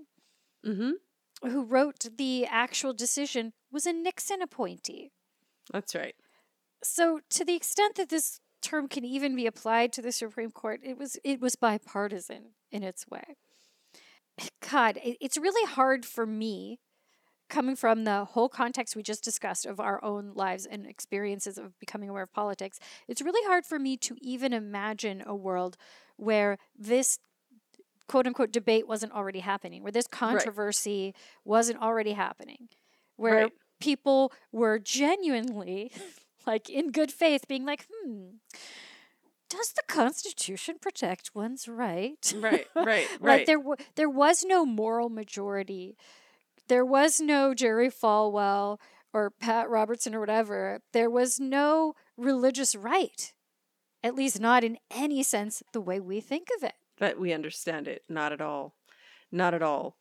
Mm-hmm. 0.66 1.48
who 1.48 1.64
wrote 1.64 2.06
the 2.16 2.46
actual 2.46 2.92
decision, 2.92 3.52
was 3.70 3.86
a 3.86 3.92
Nixon 3.92 4.42
appointee. 4.42 5.12
That's 5.72 5.94
right. 5.94 6.14
So, 6.82 7.20
to 7.30 7.44
the 7.44 7.54
extent 7.54 7.96
that 7.96 8.08
this 8.08 8.40
term 8.62 8.88
can 8.88 9.04
even 9.04 9.36
be 9.36 9.46
applied 9.46 9.92
to 9.94 10.02
the 10.02 10.12
Supreme 10.12 10.50
Court, 10.50 10.80
it 10.82 10.98
was 10.98 11.18
it 11.24 11.40
was 11.40 11.56
bipartisan 11.56 12.52
in 12.70 12.82
its 12.82 13.06
way. 13.08 13.36
God, 14.70 14.98
it, 14.98 15.16
it's 15.20 15.38
really 15.38 15.70
hard 15.70 16.04
for 16.04 16.26
me, 16.26 16.78
coming 17.48 17.76
from 17.76 18.04
the 18.04 18.24
whole 18.24 18.48
context 18.48 18.96
we 18.96 19.02
just 19.02 19.24
discussed 19.24 19.66
of 19.66 19.80
our 19.80 20.02
own 20.04 20.32
lives 20.34 20.66
and 20.66 20.86
experiences 20.86 21.58
of 21.58 21.78
becoming 21.78 22.08
aware 22.08 22.24
of 22.24 22.32
politics. 22.32 22.78
It's 23.08 23.22
really 23.22 23.46
hard 23.46 23.64
for 23.64 23.78
me 23.78 23.96
to 23.98 24.16
even 24.20 24.52
imagine 24.52 25.22
a 25.24 25.34
world 25.34 25.76
where 26.16 26.58
this 26.78 27.18
quote 28.08 28.26
unquote 28.26 28.52
debate 28.52 28.86
wasn't 28.86 29.12
already 29.12 29.40
happening, 29.40 29.82
where 29.82 29.92
this 29.92 30.06
controversy 30.06 31.06
right. 31.06 31.22
wasn't 31.44 31.80
already 31.80 32.12
happening, 32.12 32.68
where 33.16 33.44
right. 33.44 33.52
people 33.80 34.32
were 34.52 34.78
genuinely, 34.78 35.92
like 36.46 36.68
in 36.70 36.90
good 36.90 37.12
faith, 37.12 37.48
being 37.48 37.64
like, 37.64 37.86
hmm, 37.90 38.36
does 39.48 39.72
the 39.72 39.82
Constitution 39.88 40.76
protect 40.80 41.34
one's 41.34 41.68
right? 41.68 42.32
Right, 42.36 42.66
right, 42.74 42.86
right. 42.86 43.20
like 43.20 43.46
there, 43.46 43.58
w- 43.58 43.76
there 43.94 44.10
was 44.10 44.44
no 44.44 44.64
moral 44.64 45.08
majority. 45.08 45.96
There 46.68 46.84
was 46.84 47.20
no 47.20 47.54
Jerry 47.54 47.90
Falwell 47.90 48.78
or 49.12 49.30
Pat 49.30 49.70
Robertson 49.70 50.14
or 50.14 50.20
whatever. 50.20 50.80
There 50.92 51.10
was 51.10 51.38
no 51.38 51.94
religious 52.16 52.74
right, 52.74 53.32
at 54.02 54.14
least 54.16 54.40
not 54.40 54.64
in 54.64 54.78
any 54.90 55.22
sense 55.22 55.62
the 55.72 55.80
way 55.80 56.00
we 56.00 56.20
think 56.20 56.48
of 56.56 56.64
it 56.64 56.74
that 56.98 57.18
we 57.18 57.32
understand 57.32 57.86
it 57.88 58.02
not 58.08 58.32
at 58.32 58.40
all 58.40 58.74
not 59.32 59.54
at 59.54 59.62
all. 59.62 59.96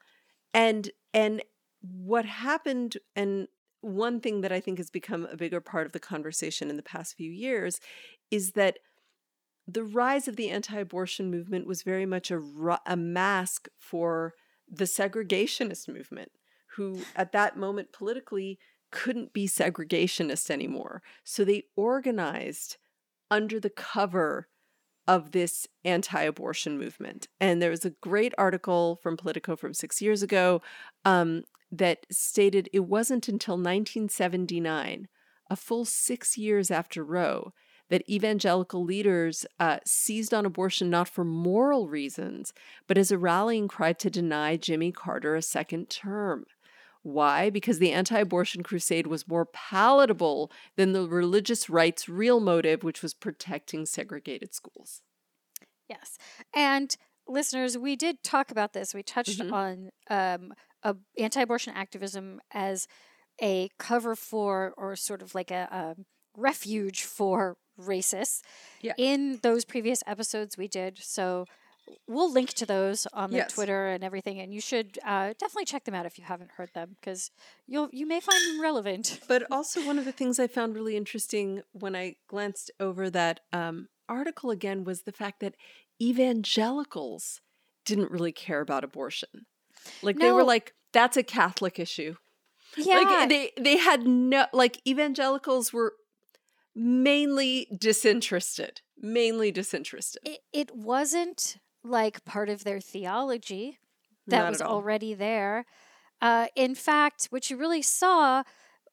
And 0.54 0.90
and 1.14 1.44
what 1.82 2.26
happened 2.26 2.98
and 3.16 3.48
one 3.82 4.20
thing 4.20 4.42
that 4.42 4.52
i 4.52 4.60
think 4.60 4.80
has 4.80 4.90
become 4.90 5.28
a 5.32 5.38
bigger 5.38 5.62
part 5.62 5.86
of 5.86 5.92
the 5.92 6.00
conversation 6.00 6.72
in 6.72 6.78
the 6.78 6.82
past 6.82 7.16
few 7.16 7.30
years 7.30 7.80
is 8.32 8.54
that 8.54 8.80
the 9.68 9.84
rise 9.84 10.28
of 10.28 10.36
the 10.36 10.50
anti-abortion 10.50 11.30
movement 11.30 11.68
was 11.68 11.84
very 11.84 12.06
much 12.08 12.32
a, 12.32 12.42
a 12.88 12.96
mask 12.96 13.68
for 13.78 14.34
the 14.68 14.86
segregationist 14.86 15.88
movement 15.88 16.32
who 16.76 17.02
at 17.16 17.32
that 17.32 17.56
moment 17.56 17.94
politically 17.94 18.58
couldn't 18.92 19.34
be 19.34 19.48
segregationist 19.48 20.50
anymore. 20.50 21.02
So 21.24 21.44
they 21.44 21.64
organized 21.76 22.78
under 23.30 23.60
the 23.60 23.70
cover 23.70 24.48
of 25.08 25.32
this 25.32 25.68
anti 25.84 26.22
abortion 26.22 26.78
movement. 26.78 27.28
And 27.40 27.62
there 27.62 27.70
was 27.70 27.86
a 27.86 27.92
great 28.02 28.34
article 28.38 29.00
from 29.02 29.18
Politico 29.18 29.56
from 29.56 29.74
six 29.74 30.02
years 30.02 30.24
ago 30.24 30.62
um, 31.04 31.44
that 31.72 32.06
stated 32.12 32.70
it 32.74 32.86
wasn't 32.86 33.28
until 33.28 33.56
1979, 33.56 35.08
a 35.50 35.56
full 35.56 35.86
six 35.86 36.38
years 36.38 36.72
after 36.72 37.04
Roe, 37.04 37.54
that 37.90 38.08
evangelical 38.10 38.84
leaders 38.84 39.46
uh, 39.60 39.78
seized 39.86 40.34
on 40.34 40.46
abortion 40.46 40.90
not 40.90 41.08
for 41.08 41.24
moral 41.24 41.88
reasons, 41.88 42.52
but 42.88 42.98
as 42.98 43.12
a 43.12 43.18
rallying 43.18 43.68
cry 43.68 43.94
to 43.94 44.10
deny 44.10 44.58
Jimmy 44.58 44.92
Carter 44.92 45.36
a 45.36 45.42
second 45.42 45.90
term. 45.90 46.46
Why? 47.06 47.52
Because 47.52 47.78
the 47.78 47.92
anti 47.92 48.18
abortion 48.18 48.64
crusade 48.64 49.06
was 49.06 49.28
more 49.28 49.46
palatable 49.46 50.52
than 50.76 50.94
the 50.94 51.08
religious 51.08 51.70
right's 51.70 52.10
real 52.10 52.40
motive, 52.40 52.84
which 52.84 53.04
was 53.04 53.14
protecting 53.14 53.86
segregated 53.86 54.56
schools. 54.56 55.04
Yes. 55.88 56.18
And 56.56 56.98
listeners, 57.28 57.78
we 57.78 57.96
did 57.96 58.24
talk 58.24 58.50
about 58.50 58.74
this. 58.74 58.96
We 58.96 59.04
touched 59.04 59.40
mm-hmm. 59.40 59.54
on 59.54 59.92
um, 60.10 60.96
anti 61.16 61.42
abortion 61.42 61.76
activism 61.76 62.42
as 62.52 62.88
a 63.40 63.70
cover 63.78 64.16
for, 64.16 64.74
or 64.76 64.96
sort 64.96 65.22
of 65.22 65.36
like 65.36 65.52
a, 65.52 65.68
a 65.72 65.96
refuge 66.36 67.04
for 67.04 67.58
racists 67.80 68.42
yeah. 68.82 68.94
in 68.98 69.38
those 69.44 69.64
previous 69.64 70.02
episodes 70.08 70.58
we 70.58 70.68
did. 70.68 70.98
So 71.00 71.46
we'll 72.08 72.32
link 72.32 72.54
to 72.54 72.66
those 72.66 73.08
on 73.14 73.32
the 73.32 73.38
yes. 73.38 73.54
Twitter 73.54 73.88
and 73.88 74.04
everything, 74.04 74.40
and 74.40 74.54
you 74.54 74.62
should 74.62 75.00
uh, 75.06 75.34
definitely 75.40 75.66
check 75.66 75.86
them 75.86 75.96
out 75.96 76.06
if 76.06 76.18
you 76.18 76.24
haven't 76.24 76.52
heard 76.52 76.72
them 76.74 76.96
because 77.00 77.32
you'll 77.68 77.90
you 77.92 78.08
may 78.08 78.20
find 78.20 78.42
them 78.48 78.62
relevant. 78.62 79.20
But 79.28 79.44
also, 79.52 79.86
one 79.86 79.98
of 79.98 80.06
the 80.06 80.12
things 80.12 80.40
I 80.40 80.48
found 80.48 80.76
really 80.76 80.96
interesting 80.96 81.64
when 81.72 81.96
I 81.96 82.16
glanced 82.28 82.72
over 82.80 83.10
that 83.10 83.42
um, 83.52 83.88
article 84.08 84.52
again 84.52 84.84
was 84.84 85.02
the 85.02 85.12
fact 85.12 85.40
that 85.40 85.56
evangelicals 86.02 87.42
didn't 87.86 88.12
really 88.12 88.32
care 88.32 88.62
about 88.62 88.84
abortion. 88.84 89.46
Like 90.02 90.18
no. 90.18 90.26
they 90.26 90.32
were 90.32 90.44
like, 90.44 90.74
"That's 90.94 91.18
a 91.18 91.24
Catholic 91.24 91.80
issue." 91.80 92.16
Yeah, 92.78 93.00
like 93.00 93.30
they 93.30 93.52
they 93.60 93.78
had 93.78 94.06
no 94.06 94.46
like 94.54 94.82
evangelicals 94.88 95.74
were 95.74 95.94
mainly 96.76 97.68
disinterested 97.78 98.82
mainly 98.98 99.50
disinterested 99.50 100.22
it, 100.26 100.40
it 100.52 100.76
wasn't 100.76 101.58
like 101.86 102.26
part 102.26 102.50
of 102.50 102.64
their 102.64 102.80
theology 102.80 103.80
that 104.28 104.44
Not 104.44 104.50
was 104.50 104.62
already 104.62 105.14
there. 105.14 105.66
Uh, 106.22 106.48
in 106.56 106.76
fact, 106.76 107.28
what 107.30 107.50
you 107.50 107.58
really 107.58 107.82
saw 107.82 108.44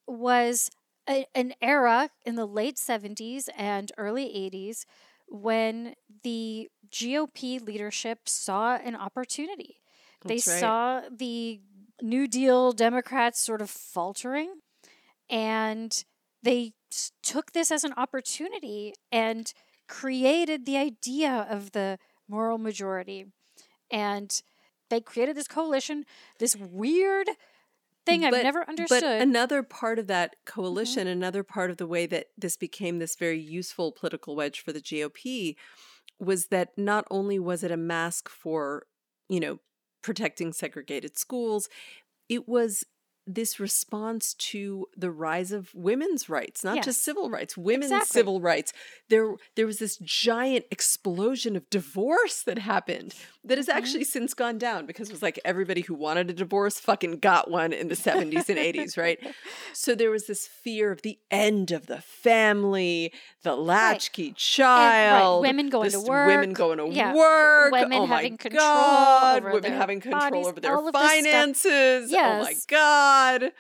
was 0.06 0.70
a, 1.08 1.26
an 1.34 1.54
era 1.60 2.10
in 2.24 2.34
the 2.34 2.46
late 2.46 2.76
70s 2.76 3.48
and 3.56 3.92
early 3.96 4.26
80s 4.26 4.84
when 5.28 5.94
the 6.22 6.68
GOP 6.90 7.64
leadership 7.64 8.28
saw 8.28 8.76
an 8.76 8.94
opportunity. 8.94 9.80
That's 10.22 10.44
they 10.44 10.52
right. 10.52 10.60
saw 10.60 11.02
the 11.10 11.60
New 12.00 12.26
Deal 12.26 12.72
Democrats 12.72 13.40
sort 13.40 13.62
of 13.62 13.70
faltering 13.70 14.56
and 15.30 16.04
they 16.42 16.72
took 17.22 17.52
this 17.52 17.70
as 17.70 17.84
an 17.84 17.94
opportunity 17.96 18.94
and 19.10 19.52
created 19.88 20.66
the 20.66 20.76
idea 20.76 21.46
of 21.48 21.72
the 21.72 21.98
moral 22.32 22.58
majority. 22.58 23.26
And 23.90 24.42
they 24.90 25.00
created 25.00 25.36
this 25.36 25.46
coalition, 25.46 26.04
this 26.38 26.56
weird 26.56 27.28
thing 28.06 28.24
I've 28.24 28.32
never 28.32 28.68
understood. 28.68 29.02
But 29.02 29.22
another 29.22 29.62
part 29.62 29.98
of 29.98 30.06
that 30.08 30.30
mm-hmm. 30.30 30.60
coalition, 30.60 31.02
mm-hmm. 31.02 31.12
another 31.12 31.42
part 31.42 31.70
of 31.70 31.76
the 31.76 31.86
way 31.86 32.06
that 32.06 32.28
this 32.36 32.56
became 32.56 32.98
this 32.98 33.14
very 33.16 33.38
useful 33.38 33.92
political 33.92 34.34
wedge 34.34 34.60
for 34.60 34.72
the 34.72 34.80
GOP 34.80 35.56
was 36.18 36.46
that 36.46 36.70
not 36.76 37.04
only 37.10 37.38
was 37.38 37.62
it 37.62 37.70
a 37.70 37.76
mask 37.76 38.28
for, 38.28 38.86
you 39.28 39.40
know, 39.40 39.60
protecting 40.02 40.52
segregated 40.52 41.18
schools, 41.18 41.68
it 42.28 42.48
was 42.48 42.84
this 43.26 43.60
response 43.60 44.34
to 44.34 44.86
the 44.96 45.10
rise 45.10 45.52
of 45.52 45.74
women's 45.74 46.28
rights, 46.28 46.64
not 46.64 46.76
yes. 46.76 46.84
just 46.84 47.04
civil 47.04 47.30
rights, 47.30 47.56
women's 47.56 47.92
exactly. 47.92 48.18
civil 48.18 48.40
rights. 48.40 48.72
There, 49.08 49.34
there 49.54 49.66
was 49.66 49.78
this 49.78 49.96
giant 49.98 50.64
explosion 50.70 51.54
of 51.54 51.68
divorce 51.70 52.42
that 52.42 52.58
happened 52.58 53.14
that 53.44 53.58
has 53.58 53.66
mm-hmm. 53.66 53.78
actually 53.78 54.04
since 54.04 54.34
gone 54.34 54.58
down 54.58 54.86
because 54.86 55.08
it 55.08 55.12
was 55.12 55.22
like 55.22 55.38
everybody 55.44 55.82
who 55.82 55.94
wanted 55.94 56.30
a 56.30 56.32
divorce 56.32 56.80
fucking 56.80 57.18
got 57.18 57.50
one 57.50 57.72
in 57.72 57.88
the 57.88 57.94
70s 57.94 58.48
and 58.48 58.58
80s, 58.58 58.96
right? 58.96 59.18
So 59.74 59.94
there 59.94 60.10
was 60.10 60.26
this 60.26 60.46
fear 60.46 60.92
of 60.92 61.02
the 61.02 61.18
end 61.30 61.72
of 61.72 61.86
the 61.86 62.00
family, 62.00 63.12
the 63.42 63.56
latchkey 63.56 64.28
right. 64.28 64.36
child, 64.36 65.44
and, 65.44 65.44
right. 65.44 65.50
women 65.50 65.70
going 65.70 65.90
to 65.90 66.00
work, 66.00 66.28
women 66.28 66.52
going 66.52 66.78
to 66.78 66.88
yeah. 66.90 67.14
work, 67.14 67.72
women 67.72 67.98
oh 67.98 68.06
having 68.06 68.32
my 68.32 68.36
control 68.36 68.60
God, 68.60 69.44
women 69.44 69.72
having 69.72 70.00
control 70.00 70.20
bodies, 70.20 70.46
over 70.46 70.60
their 70.60 70.92
finances. 70.92 72.10
Yes. 72.10 72.40
Oh 72.40 72.44
my 72.44 72.54
God. 72.68 73.11
God. 73.12 73.52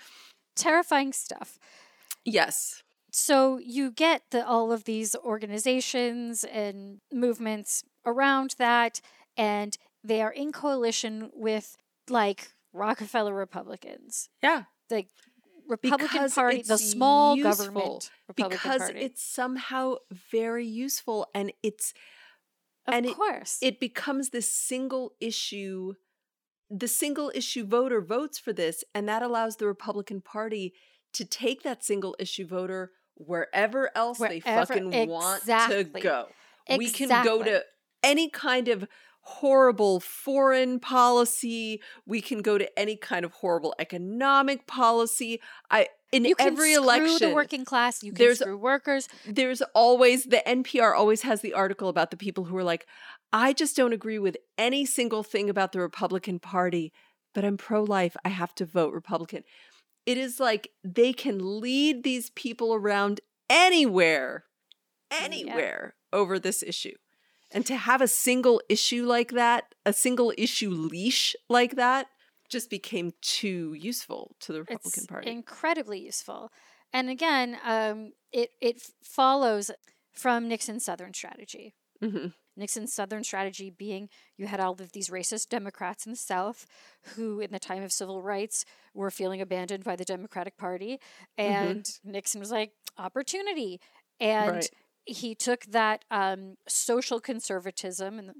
Terrifying 0.56 1.12
stuff. 1.12 1.58
Yes. 2.24 2.82
So 3.10 3.58
you 3.58 3.90
get 3.90 4.22
the, 4.30 4.46
all 4.46 4.72
of 4.72 4.84
these 4.84 5.14
organizations 5.16 6.44
and 6.44 7.00
movements 7.12 7.84
around 8.06 8.54
that, 8.58 9.00
and 9.36 9.76
they 10.02 10.22
are 10.22 10.32
in 10.32 10.52
coalition 10.52 11.30
with 11.34 11.76
like 12.08 12.52
Rockefeller 12.72 13.34
Republicans. 13.34 14.28
Yeah. 14.42 14.64
The 14.88 15.06
Republican 15.68 16.08
because 16.08 16.34
Party, 16.34 16.62
the 16.62 16.78
small 16.78 17.36
useful, 17.36 17.52
government 17.52 18.10
Republican 18.28 18.58
because 18.58 18.82
Party. 18.82 19.00
it's 19.00 19.22
somehow 19.22 19.94
very 20.10 20.66
useful 20.66 21.28
and 21.34 21.52
it's 21.62 21.94
of 22.86 22.94
and 22.94 23.06
course 23.14 23.58
it, 23.62 23.74
it 23.74 23.80
becomes 23.80 24.30
this 24.30 24.48
single 24.48 25.12
issue 25.20 25.94
the 26.72 26.88
single 26.88 27.30
issue 27.34 27.66
voter 27.66 28.00
votes 28.00 28.38
for 28.38 28.52
this, 28.52 28.82
and 28.94 29.08
that 29.08 29.22
allows 29.22 29.56
the 29.56 29.66
Republican 29.66 30.20
Party 30.20 30.72
to 31.12 31.24
take 31.24 31.62
that 31.62 31.84
single 31.84 32.16
issue 32.18 32.46
voter 32.46 32.92
wherever 33.14 33.90
else 33.94 34.18
wherever, 34.18 34.34
they 34.34 34.40
fucking 34.40 34.92
exactly. 34.92 35.06
want 35.06 35.42
to 35.42 35.84
go. 36.00 36.28
Exactly. 36.66 36.78
We 36.78 36.90
can 36.90 37.24
go 37.24 37.42
to 37.42 37.62
any 38.02 38.30
kind 38.30 38.68
of 38.68 38.86
horrible 39.22 40.00
foreign 40.00 40.80
policy. 40.80 41.80
We 42.06 42.20
can 42.20 42.42
go 42.42 42.58
to 42.58 42.78
any 42.78 42.96
kind 42.96 43.24
of 43.24 43.32
horrible 43.32 43.74
economic 43.78 44.66
policy. 44.66 45.40
I 45.70 45.88
in 46.12 46.24
you 46.24 46.34
every 46.38 46.74
election, 46.74 47.30
the 47.30 47.34
working 47.34 47.64
class. 47.64 48.02
You 48.02 48.12
can 48.12 48.24
there's, 48.24 48.40
screw 48.40 48.58
workers. 48.58 49.08
There's 49.26 49.62
always 49.74 50.24
the 50.24 50.42
NPR 50.46 50.94
always 50.94 51.22
has 51.22 51.40
the 51.40 51.54
article 51.54 51.88
about 51.88 52.10
the 52.10 52.16
people 52.16 52.44
who 52.44 52.56
are 52.56 52.64
like, 52.64 52.86
I 53.32 53.52
just 53.52 53.76
don't 53.76 53.92
agree 53.92 54.18
with 54.18 54.36
any 54.58 54.84
single 54.84 55.22
thing 55.22 55.48
about 55.48 55.72
the 55.72 55.80
Republican 55.80 56.38
Party, 56.38 56.92
but 57.34 57.44
I'm 57.44 57.56
pro 57.56 57.82
life. 57.82 58.16
I 58.24 58.28
have 58.28 58.54
to 58.56 58.66
vote 58.66 58.92
Republican. 58.92 59.44
It 60.04 60.18
is 60.18 60.38
like 60.38 60.68
they 60.84 61.12
can 61.12 61.60
lead 61.60 62.02
these 62.02 62.30
people 62.30 62.74
around 62.74 63.20
anywhere, 63.48 64.44
anywhere 65.10 65.94
yeah. 66.12 66.18
over 66.18 66.38
this 66.38 66.62
issue. 66.62 66.96
And 67.50 67.64
to 67.66 67.76
have 67.76 68.00
a 68.00 68.08
single 68.08 68.60
issue 68.68 69.04
like 69.06 69.32
that, 69.32 69.74
a 69.84 69.92
single 69.92 70.32
issue 70.36 70.70
leash 70.70 71.36
like 71.48 71.76
that, 71.76 72.06
just 72.48 72.68
became 72.68 73.12
too 73.22 73.74
useful 73.78 74.36
to 74.40 74.52
the 74.52 74.60
Republican 74.60 75.02
it's 75.02 75.06
Party. 75.06 75.30
Incredibly 75.30 76.00
useful. 76.00 76.50
And 76.92 77.08
again, 77.08 77.56
um, 77.64 78.12
it, 78.32 78.50
it 78.60 78.82
follows 79.02 79.70
from 80.12 80.48
Nixon's 80.48 80.84
Southern 80.84 81.14
strategy. 81.14 81.74
Mm-hmm. 82.02 82.28
Nixon's 82.56 82.92
Southern 82.92 83.24
strategy 83.24 83.70
being 83.70 84.08
you 84.36 84.46
had 84.46 84.60
all 84.60 84.72
of 84.72 84.92
these 84.92 85.08
racist 85.08 85.48
Democrats 85.48 86.06
in 86.06 86.12
the 86.12 86.16
South 86.16 86.66
who, 87.14 87.40
in 87.40 87.50
the 87.50 87.58
time 87.58 87.82
of 87.82 87.92
civil 87.92 88.22
rights, 88.22 88.64
were 88.94 89.10
feeling 89.10 89.40
abandoned 89.40 89.84
by 89.84 89.96
the 89.96 90.04
Democratic 90.04 90.56
Party. 90.56 90.98
Mm-hmm. 91.38 91.52
And 91.52 91.84
mm-hmm. 91.84 92.10
Nixon 92.10 92.40
was 92.40 92.50
like, 92.50 92.72
opportunity. 92.98 93.80
And 94.20 94.50
right. 94.50 94.70
he 95.04 95.34
took 95.34 95.64
that 95.66 96.04
um, 96.10 96.56
social 96.68 97.20
conservatism 97.20 98.18
and 98.18 98.30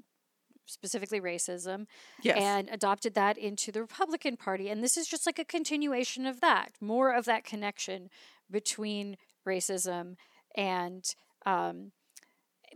specifically 0.65 1.19
racism 1.19 1.87
yes. 2.21 2.37
and 2.39 2.69
adopted 2.71 3.15
that 3.15 3.37
into 3.37 3.71
the 3.71 3.81
Republican 3.81 4.37
Party. 4.37 4.69
And 4.69 4.83
this 4.83 4.95
is 4.95 5.07
just 5.07 5.25
like 5.25 5.39
a 5.39 5.45
continuation 5.45 6.25
of 6.25 6.39
that, 6.41 6.71
more 6.79 7.13
of 7.13 7.25
that 7.25 7.43
connection 7.43 8.09
between 8.49 9.17
racism 9.47 10.15
and. 10.55 11.03
Um, 11.45 11.91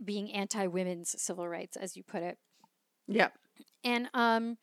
being 0.04 0.32
anti 0.32 0.66
women's 0.66 1.20
civil 1.20 1.48
rights, 1.48 1.76
as 1.76 1.96
you 1.96 2.02
put 2.02 2.22
it. 2.22 2.38
Yeah. 3.06 3.28
And 3.84 4.08
um, 4.14 4.58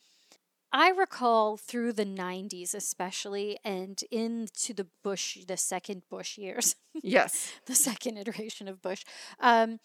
I 0.72 0.90
recall 0.90 1.58
through 1.58 1.94
the 1.94 2.06
90s, 2.06 2.76
especially, 2.76 3.58
and 3.64 4.04
into 4.12 4.74
the 4.74 4.88
Bush, 5.04 5.38
the 5.48 5.58
second 5.58 6.04
Bush 6.10 6.38
years. 6.38 6.76
Yes. 7.02 7.54
the 7.66 7.76
second 7.76 8.18
iteration 8.18 8.68
of 8.68 8.82
Bush. 8.82 9.04
Um, 9.40 9.80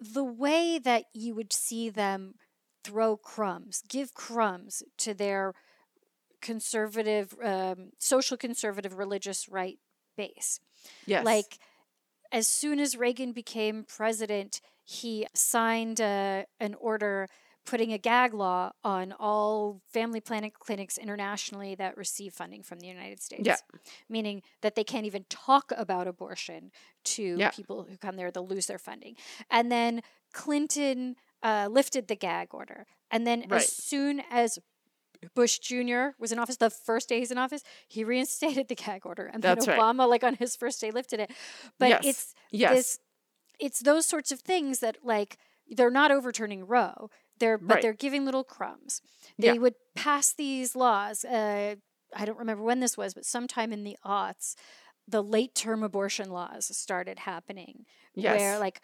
the 0.00 0.24
way 0.24 0.80
that 0.80 1.04
you 1.14 1.34
would 1.34 1.52
see 1.52 1.90
them 1.90 2.34
throw 2.82 3.16
crumbs, 3.16 3.82
give 3.88 4.14
crumbs 4.14 4.82
to 4.98 5.14
their 5.14 5.54
conservative, 6.42 7.34
um, 7.42 7.90
social 7.98 8.36
conservative 8.36 8.98
religious 8.98 9.48
right 9.48 9.78
base. 10.16 10.60
Yes. 11.06 11.24
Like, 11.24 11.58
as 12.34 12.48
soon 12.48 12.80
as 12.80 12.96
Reagan 12.96 13.32
became 13.32 13.84
president, 13.84 14.60
he 14.84 15.24
signed 15.34 16.00
a, 16.00 16.46
an 16.58 16.74
order 16.80 17.28
putting 17.64 17.92
a 17.92 17.98
gag 17.98 18.34
law 18.34 18.72
on 18.82 19.14
all 19.18 19.80
family 19.86 20.20
planning 20.20 20.50
clinics 20.58 20.98
internationally 20.98 21.76
that 21.76 21.96
receive 21.96 22.34
funding 22.34 22.62
from 22.62 22.80
the 22.80 22.88
United 22.88 23.22
States. 23.22 23.46
Yeah. 23.46 23.56
Meaning 24.08 24.42
that 24.62 24.74
they 24.74 24.82
can't 24.84 25.06
even 25.06 25.24
talk 25.30 25.72
about 25.76 26.08
abortion 26.08 26.72
to 27.04 27.36
yeah. 27.38 27.50
people 27.50 27.86
who 27.88 27.96
come 27.96 28.16
there, 28.16 28.32
they'll 28.32 28.46
lose 28.46 28.66
their 28.66 28.80
funding. 28.80 29.14
And 29.48 29.70
then 29.70 30.02
Clinton 30.32 31.14
uh, 31.42 31.68
lifted 31.70 32.08
the 32.08 32.16
gag 32.16 32.48
order. 32.52 32.84
And 33.12 33.26
then 33.26 33.44
right. 33.48 33.62
as 33.62 33.72
soon 33.72 34.22
as 34.28 34.58
Bush 35.34 35.58
Jr. 35.58 36.08
was 36.18 36.32
in 36.32 36.38
office, 36.38 36.56
the 36.56 36.70
first 36.70 37.08
day 37.08 37.18
he's 37.18 37.30
in 37.30 37.38
office, 37.38 37.62
he 37.88 38.04
reinstated 38.04 38.68
the 38.68 38.74
gag 38.74 39.04
order, 39.04 39.26
and 39.26 39.42
That's 39.42 39.66
then 39.66 39.78
Obama, 39.78 40.00
right. 40.00 40.10
like 40.10 40.24
on 40.24 40.34
his 40.34 40.56
first 40.56 40.80
day, 40.80 40.90
lifted 40.90 41.20
it. 41.20 41.30
But 41.78 41.88
yes. 41.88 42.04
it's 42.04 42.34
yes. 42.50 42.74
this, 42.74 42.98
it's 43.58 43.80
those 43.80 44.06
sorts 44.06 44.32
of 44.32 44.40
things 44.40 44.80
that 44.80 44.98
like 45.04 45.38
they're 45.68 45.90
not 45.90 46.10
overturning 46.10 46.66
Roe. 46.66 47.10
They're 47.38 47.58
but 47.58 47.74
right. 47.74 47.82
they're 47.82 47.92
giving 47.92 48.24
little 48.24 48.44
crumbs. 48.44 49.02
They 49.38 49.48
yeah. 49.48 49.54
would 49.54 49.74
pass 49.96 50.32
these 50.32 50.76
laws. 50.76 51.24
Uh, 51.24 51.76
I 52.16 52.24
don't 52.24 52.38
remember 52.38 52.62
when 52.62 52.80
this 52.80 52.96
was, 52.96 53.14
but 53.14 53.24
sometime 53.24 53.72
in 53.72 53.82
the 53.82 53.96
aughts, 54.04 54.54
the 55.08 55.22
late 55.22 55.54
term 55.54 55.82
abortion 55.82 56.30
laws 56.30 56.74
started 56.76 57.20
happening. 57.20 57.86
Yes. 58.14 58.38
Where 58.38 58.58
like 58.58 58.80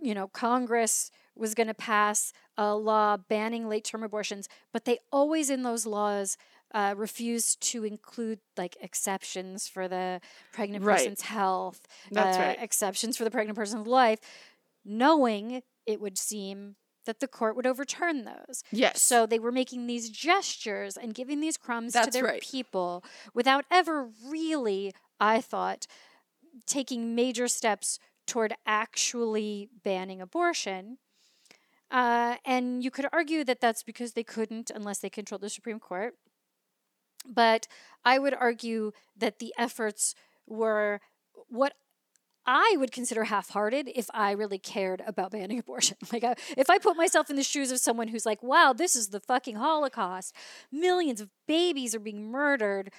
you 0.00 0.14
know 0.14 0.28
Congress 0.28 1.10
was 1.36 1.54
going 1.54 1.66
to 1.66 1.74
pass 1.74 2.32
a 2.56 2.74
law 2.74 3.16
banning 3.16 3.68
late 3.68 3.84
term 3.84 4.02
abortions, 4.02 4.48
but 4.72 4.84
they 4.84 4.98
always 5.10 5.50
in 5.50 5.62
those 5.62 5.86
laws 5.86 6.36
uh, 6.72 6.94
refused 6.96 7.60
to 7.60 7.84
include 7.84 8.40
like 8.56 8.76
exceptions 8.80 9.68
for 9.68 9.86
the 9.86 10.20
pregnant 10.52 10.84
right. 10.84 10.98
person's 10.98 11.22
health, 11.22 11.86
That's 12.10 12.36
uh, 12.36 12.40
right. 12.40 12.58
exceptions 12.60 13.16
for 13.16 13.24
the 13.24 13.30
pregnant 13.30 13.56
person's 13.56 13.86
life, 13.86 14.18
knowing 14.84 15.62
it 15.86 16.00
would 16.00 16.18
seem 16.18 16.76
that 17.06 17.20
the 17.20 17.28
court 17.28 17.54
would 17.54 17.66
overturn 17.66 18.24
those. 18.24 18.64
Yes. 18.72 19.02
So 19.02 19.26
they 19.26 19.38
were 19.38 19.52
making 19.52 19.86
these 19.86 20.10
gestures 20.10 20.96
and 20.96 21.14
giving 21.14 21.40
these 21.40 21.56
crumbs 21.56 21.92
That's 21.92 22.06
to 22.08 22.12
their 22.12 22.24
right. 22.24 22.42
people 22.42 23.04
without 23.34 23.64
ever 23.70 24.08
really, 24.26 24.92
I 25.20 25.40
thought, 25.40 25.86
taking 26.66 27.14
major 27.14 27.46
steps 27.46 27.98
toward 28.26 28.54
actually 28.66 29.68
banning 29.84 30.20
abortion. 30.20 30.98
Uh, 31.94 32.34
and 32.44 32.82
you 32.82 32.90
could 32.90 33.06
argue 33.12 33.44
that 33.44 33.60
that's 33.60 33.84
because 33.84 34.14
they 34.14 34.24
couldn't 34.24 34.68
unless 34.74 34.98
they 34.98 35.08
controlled 35.08 35.42
the 35.42 35.48
Supreme 35.48 35.78
Court. 35.78 36.14
But 37.24 37.68
I 38.04 38.18
would 38.18 38.34
argue 38.34 38.90
that 39.16 39.38
the 39.38 39.54
efforts 39.56 40.16
were 40.44 41.00
what 41.48 41.74
I 42.46 42.74
would 42.78 42.90
consider 42.90 43.24
half 43.24 43.50
hearted 43.50 43.88
if 43.94 44.08
I 44.12 44.32
really 44.32 44.58
cared 44.58 45.04
about 45.06 45.30
banning 45.30 45.58
abortion. 45.60 45.96
Like, 46.12 46.24
I, 46.24 46.34
if 46.56 46.68
I 46.68 46.78
put 46.78 46.96
myself 46.96 47.30
in 47.30 47.36
the 47.36 47.44
shoes 47.44 47.70
of 47.70 47.78
someone 47.78 48.08
who's 48.08 48.26
like, 48.26 48.42
wow, 48.42 48.74
this 48.76 48.96
is 48.96 49.10
the 49.10 49.20
fucking 49.20 49.54
Holocaust. 49.54 50.34
Millions 50.72 51.20
of 51.20 51.30
babies 51.46 51.94
are 51.94 52.00
being 52.00 52.28
murdered 52.28 52.90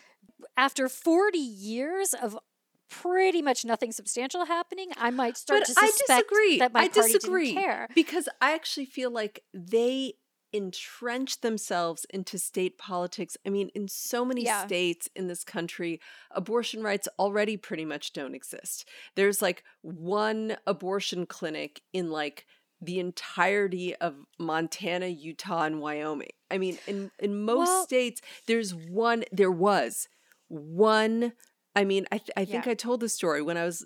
after 0.56 0.88
40 0.88 1.38
years 1.38 2.14
of 2.14 2.40
pretty 2.90 3.42
much 3.42 3.66
nothing 3.66 3.92
substantial 3.92 4.46
happening, 4.46 4.90
I 4.98 5.12
might 5.12 5.38
start 5.38 5.62
but 5.62 5.66
to 5.68 5.74
suspect 5.74 6.10
I 6.10 6.18
disagree. 6.20 6.60
that 6.60 6.74
my 6.74 6.82
I 6.82 6.88
party 6.90 7.14
disagree 7.14 7.54
didn't 7.54 7.64
care. 7.64 7.88
Because 7.96 8.30
I 8.42 8.54
actually 8.54 8.86
feel 8.86 9.12
like 9.12 9.44
they 9.54 10.14
entrench 10.54 11.42
themselves 11.42 12.06
into 12.10 12.38
state 12.38 12.78
politics. 12.78 13.36
I 13.46 13.50
mean, 13.50 13.70
in 13.76 13.88
so 13.88 14.24
many 14.24 14.46
yeah. 14.46 14.66
states 14.66 15.10
in 15.16 15.28
this 15.28 15.44
country, 15.44 16.00
abortion 16.32 16.82
rights 16.82 17.08
already 17.20 17.58
pretty 17.58 17.86
much 17.86 18.14
don't 18.14 18.34
exist. 18.34 18.88
There's 19.16 19.42
like 19.42 19.64
one 19.82 20.56
abortion 20.66 21.26
clinic 21.26 21.82
in 21.92 22.10
like 22.10 22.46
the 22.82 23.00
entirety 23.00 23.96
of 23.96 24.16
Montana, 24.40 25.08
Utah, 25.08 25.64
and 25.64 25.82
Wyoming. 25.82 26.30
I 26.50 26.58
mean, 26.58 26.78
in 26.88 27.12
in 27.20 27.44
most 27.44 27.68
well, 27.68 27.84
states, 27.84 28.22
there's 28.48 28.74
one. 28.74 29.26
There 29.32 29.52
was 29.52 30.08
one. 30.48 31.34
I 31.76 31.84
mean, 31.84 32.06
I 32.12 32.18
th- 32.18 32.32
I 32.38 32.46
think 32.46 32.66
yeah. 32.66 32.72
I 32.72 32.76
told 32.76 33.00
the 33.00 33.10
story 33.10 33.42
when 33.42 33.58
I 33.58 33.66
was 33.66 33.86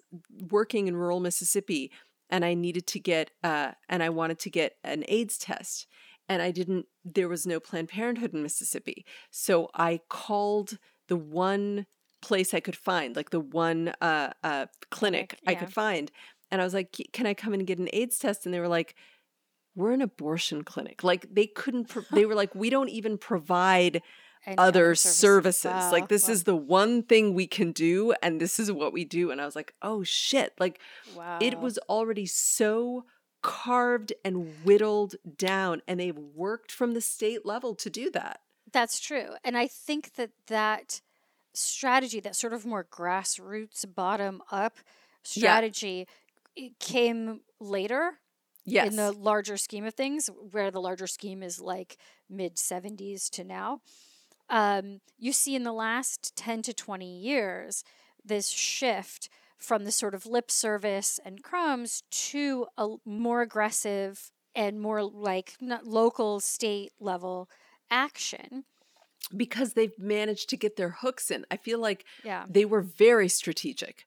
working 0.49 0.87
in 0.87 0.95
rural 0.95 1.19
Mississippi, 1.19 1.91
and 2.29 2.45
I 2.45 2.53
needed 2.53 2.85
to 2.87 2.99
get 2.99 3.31
uh, 3.43 3.71
and 3.87 4.03
I 4.03 4.09
wanted 4.09 4.39
to 4.39 4.49
get 4.49 4.73
an 4.83 5.03
AIDS 5.07 5.37
test, 5.37 5.87
and 6.29 6.41
I 6.41 6.51
didn't, 6.51 6.85
there 7.03 7.27
was 7.27 7.47
no 7.47 7.59
Planned 7.59 7.89
Parenthood 7.89 8.33
in 8.33 8.43
Mississippi. 8.43 9.03
So 9.31 9.69
I 9.73 9.99
called 10.09 10.77
the 11.07 11.17
one 11.17 11.87
place 12.21 12.53
I 12.53 12.59
could 12.59 12.75
find, 12.75 13.15
like 13.15 13.31
the 13.31 13.39
one 13.39 13.93
uh, 13.99 14.31
uh, 14.43 14.67
clinic 14.91 15.39
yeah. 15.43 15.51
I 15.51 15.55
could 15.55 15.73
find. 15.73 16.11
And 16.51 16.61
I 16.61 16.63
was 16.63 16.73
like, 16.73 16.95
can 17.13 17.25
I 17.25 17.33
come 17.33 17.53
and 17.53 17.65
get 17.65 17.79
an 17.79 17.89
AIDS 17.93 18.19
test? 18.19 18.45
And 18.45 18.53
they 18.53 18.59
were 18.59 18.67
like, 18.67 18.95
we're 19.75 19.91
an 19.91 20.01
abortion 20.01 20.63
clinic. 20.63 21.03
Like 21.03 21.33
they 21.33 21.47
couldn't, 21.47 21.89
pro- 21.89 22.03
they 22.11 22.25
were 22.25 22.35
like, 22.35 22.53
we 22.53 22.69
don't 22.69 22.89
even 22.89 23.17
provide 23.17 24.01
other 24.57 24.95
services. 24.95 25.65
Wow. 25.65 25.91
Like 25.91 26.07
this 26.07 26.27
wow. 26.27 26.33
is 26.33 26.43
the 26.43 26.55
one 26.55 27.03
thing 27.03 27.33
we 27.33 27.47
can 27.47 27.71
do 27.71 28.13
and 28.21 28.39
this 28.39 28.59
is 28.59 28.71
what 28.71 28.93
we 28.93 29.05
do. 29.05 29.31
And 29.31 29.41
I 29.41 29.45
was 29.45 29.55
like, 29.55 29.73
oh 29.81 30.03
shit. 30.03 30.53
Like 30.59 30.79
wow. 31.15 31.39
it 31.41 31.59
was 31.59 31.77
already 31.89 32.25
so 32.25 33.05
carved 33.41 34.13
and 34.25 34.53
whittled 34.63 35.15
down 35.37 35.81
and 35.87 35.99
they've 35.99 36.17
worked 36.17 36.71
from 36.71 36.93
the 36.93 37.01
state 37.01 37.45
level 37.45 37.73
to 37.73 37.89
do 37.89 38.11
that 38.11 38.41
that's 38.71 38.99
true 38.99 39.29
and 39.43 39.57
i 39.57 39.65
think 39.65 40.15
that 40.15 40.31
that 40.47 41.01
strategy 41.53 42.19
that 42.19 42.35
sort 42.35 42.53
of 42.53 42.65
more 42.65 42.83
grassroots 42.83 43.85
bottom 43.95 44.41
up 44.51 44.77
strategy 45.23 46.05
yeah. 46.55 46.69
came 46.79 47.39
later 47.59 48.19
yes. 48.65 48.89
in 48.89 48.95
the 48.97 49.11
larger 49.11 49.57
scheme 49.57 49.85
of 49.85 49.93
things 49.93 50.29
where 50.51 50.69
the 50.69 50.81
larger 50.81 51.07
scheme 51.07 51.41
is 51.41 51.59
like 51.61 51.97
mid 52.29 52.55
70s 52.55 53.29
to 53.29 53.43
now 53.43 53.81
um, 54.49 55.01
you 55.17 55.33
see 55.33 55.55
in 55.55 55.63
the 55.63 55.73
last 55.73 56.35
10 56.35 56.61
to 56.63 56.73
20 56.73 57.19
years 57.19 57.83
this 58.23 58.49
shift 58.49 59.29
from 59.57 59.83
the 59.83 59.91
sort 59.91 60.15
of 60.15 60.25
lip 60.25 60.49
service 60.49 61.19
and 61.25 61.43
crumbs 61.43 62.03
to 62.11 62.65
a 62.77 62.95
more 63.05 63.41
aggressive 63.41 64.31
and 64.55 64.81
more 64.81 65.03
like 65.03 65.55
local 65.83 66.39
state 66.39 66.91
level 66.99 67.49
action 67.91 68.63
because 69.35 69.73
they've 69.73 69.97
managed 69.99 70.49
to 70.49 70.57
get 70.57 70.75
their 70.75 70.89
hooks 70.89 71.29
in. 71.29 71.45
I 71.51 71.57
feel 71.57 71.79
like 71.79 72.05
yeah. 72.23 72.45
they 72.49 72.65
were 72.65 72.81
very 72.81 73.27
strategic. 73.27 74.05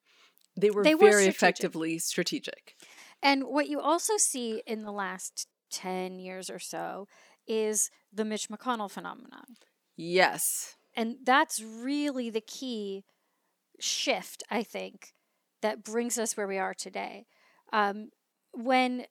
They 0.56 0.70
were 0.70 0.82
they 0.82 0.94
very 0.94 1.00
were 1.00 1.12
strategic. 1.12 1.34
effectively 1.34 1.98
strategic. 1.98 2.74
And 3.22 3.44
what 3.44 3.68
you 3.68 3.80
also 3.80 4.16
see 4.16 4.62
in 4.66 4.82
the 4.82 4.92
last 4.92 5.46
10 5.70 6.18
years 6.18 6.50
or 6.50 6.58
so 6.58 7.06
is 7.46 7.90
the 8.12 8.24
Mitch 8.24 8.48
McConnell 8.48 8.90
phenomenon. 8.90 9.56
Yes. 9.96 10.76
And 10.94 11.16
that's 11.24 11.62
really 11.62 12.30
the 12.30 12.40
key 12.40 13.04
shift, 13.80 14.42
I 14.50 14.62
think, 14.62 15.14
that 15.62 15.84
brings 15.84 16.18
us 16.18 16.36
where 16.36 16.46
we 16.46 16.58
are 16.58 16.74
today. 16.74 17.26
Um, 17.72 18.10
when 18.52 19.06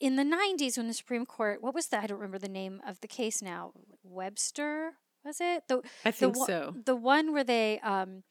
in 0.00 0.16
the 0.16 0.22
90s, 0.22 0.76
when 0.76 0.88
the 0.88 0.94
Supreme 0.94 1.26
Court, 1.26 1.62
what 1.62 1.74
was 1.74 1.88
that? 1.88 2.04
I 2.04 2.06
don't 2.06 2.18
remember 2.18 2.38
the 2.38 2.48
name 2.48 2.80
of 2.86 3.00
the 3.00 3.08
case 3.08 3.42
now. 3.42 3.72
Webster, 4.02 4.92
was 5.24 5.40
it? 5.40 5.64
The, 5.68 5.82
I 6.04 6.10
think 6.10 6.34
the, 6.34 6.44
so. 6.44 6.74
The 6.84 6.96
one 6.96 7.32
where 7.32 7.44
they 7.44 7.80
um, 7.80 8.22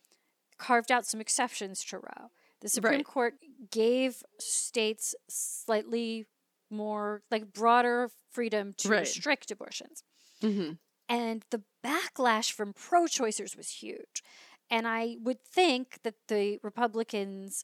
carved 0.58 0.92
out 0.92 1.06
some 1.06 1.22
exceptions 1.22 1.84
to 1.86 1.98
Roe. 1.98 2.30
The 2.62 2.70
Supreme 2.70 2.96
right. 2.96 3.06
Court 3.06 3.34
gave 3.72 4.24
states 4.40 5.14
slightly 5.30 6.26
more, 6.70 7.22
like 7.30 7.54
broader 7.54 8.10
freedom 8.32 8.74
to 8.78 8.90
right. 8.90 9.00
restrict 9.02 9.52
abortions. 9.52 10.04
Mm-hmm. 10.42 10.74
And 11.08 11.44
the 11.52 11.62
backlash 11.86 12.52
from 12.52 12.74
pro 12.74 13.04
choicers 13.04 13.56
was 13.56 13.70
huge. 13.70 14.24
And 14.70 14.88
I 14.88 15.18
would 15.22 15.44
think 15.44 16.00
that 16.04 16.16
the 16.28 16.60
Republicans 16.64 17.64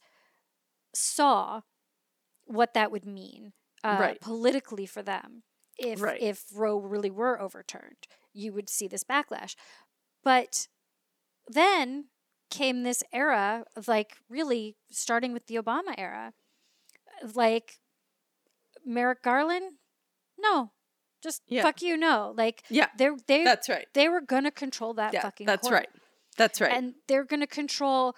saw 0.93 1.62
what 2.45 2.73
that 2.73 2.91
would 2.91 3.06
mean 3.06 3.54
uh, 3.84 3.97
right. 3.99 4.21
politically 4.21 4.86
for 4.86 5.01
them 5.01 5.43
if 5.77 6.01
right. 6.01 6.21
if 6.21 6.45
Roe 6.54 6.77
really 6.77 7.10
were 7.10 7.41
overturned. 7.41 8.08
You 8.34 8.54
would 8.54 8.69
see 8.69 8.88
this 8.88 9.04
backlash. 9.04 9.56
But 10.23 10.67
then 11.47 12.06
came 12.49 12.84
this 12.84 13.04
era 13.12 13.65
of 13.75 13.88
like 13.88 14.17
really 14.30 14.75
starting 14.91 15.34
with 15.34 15.47
the 15.47 15.56
Obama 15.56 15.95
era. 15.97 16.34
Like 17.34 17.80
Merrick 18.86 19.23
Garland, 19.23 19.73
no, 20.39 20.71
just 21.21 21.41
yeah. 21.47 21.63
fuck 21.63 21.81
you, 21.81 21.97
no. 21.97 22.34
Like 22.36 22.63
yeah, 22.69 22.88
they 22.97 23.10
they 23.27 23.43
that's 23.43 23.69
right. 23.69 23.88
They 23.93 24.10
were 24.10 24.21
gonna 24.21 24.51
control 24.51 24.93
that 24.95 25.13
yeah, 25.13 25.21
fucking. 25.21 25.47
That's 25.47 25.67
court. 25.67 25.73
right. 25.73 25.89
That's 26.38 26.62
right. 26.62 26.71
And 26.71 26.95
they're 27.07 27.25
going 27.25 27.41
to 27.41 27.47
control 27.47 28.15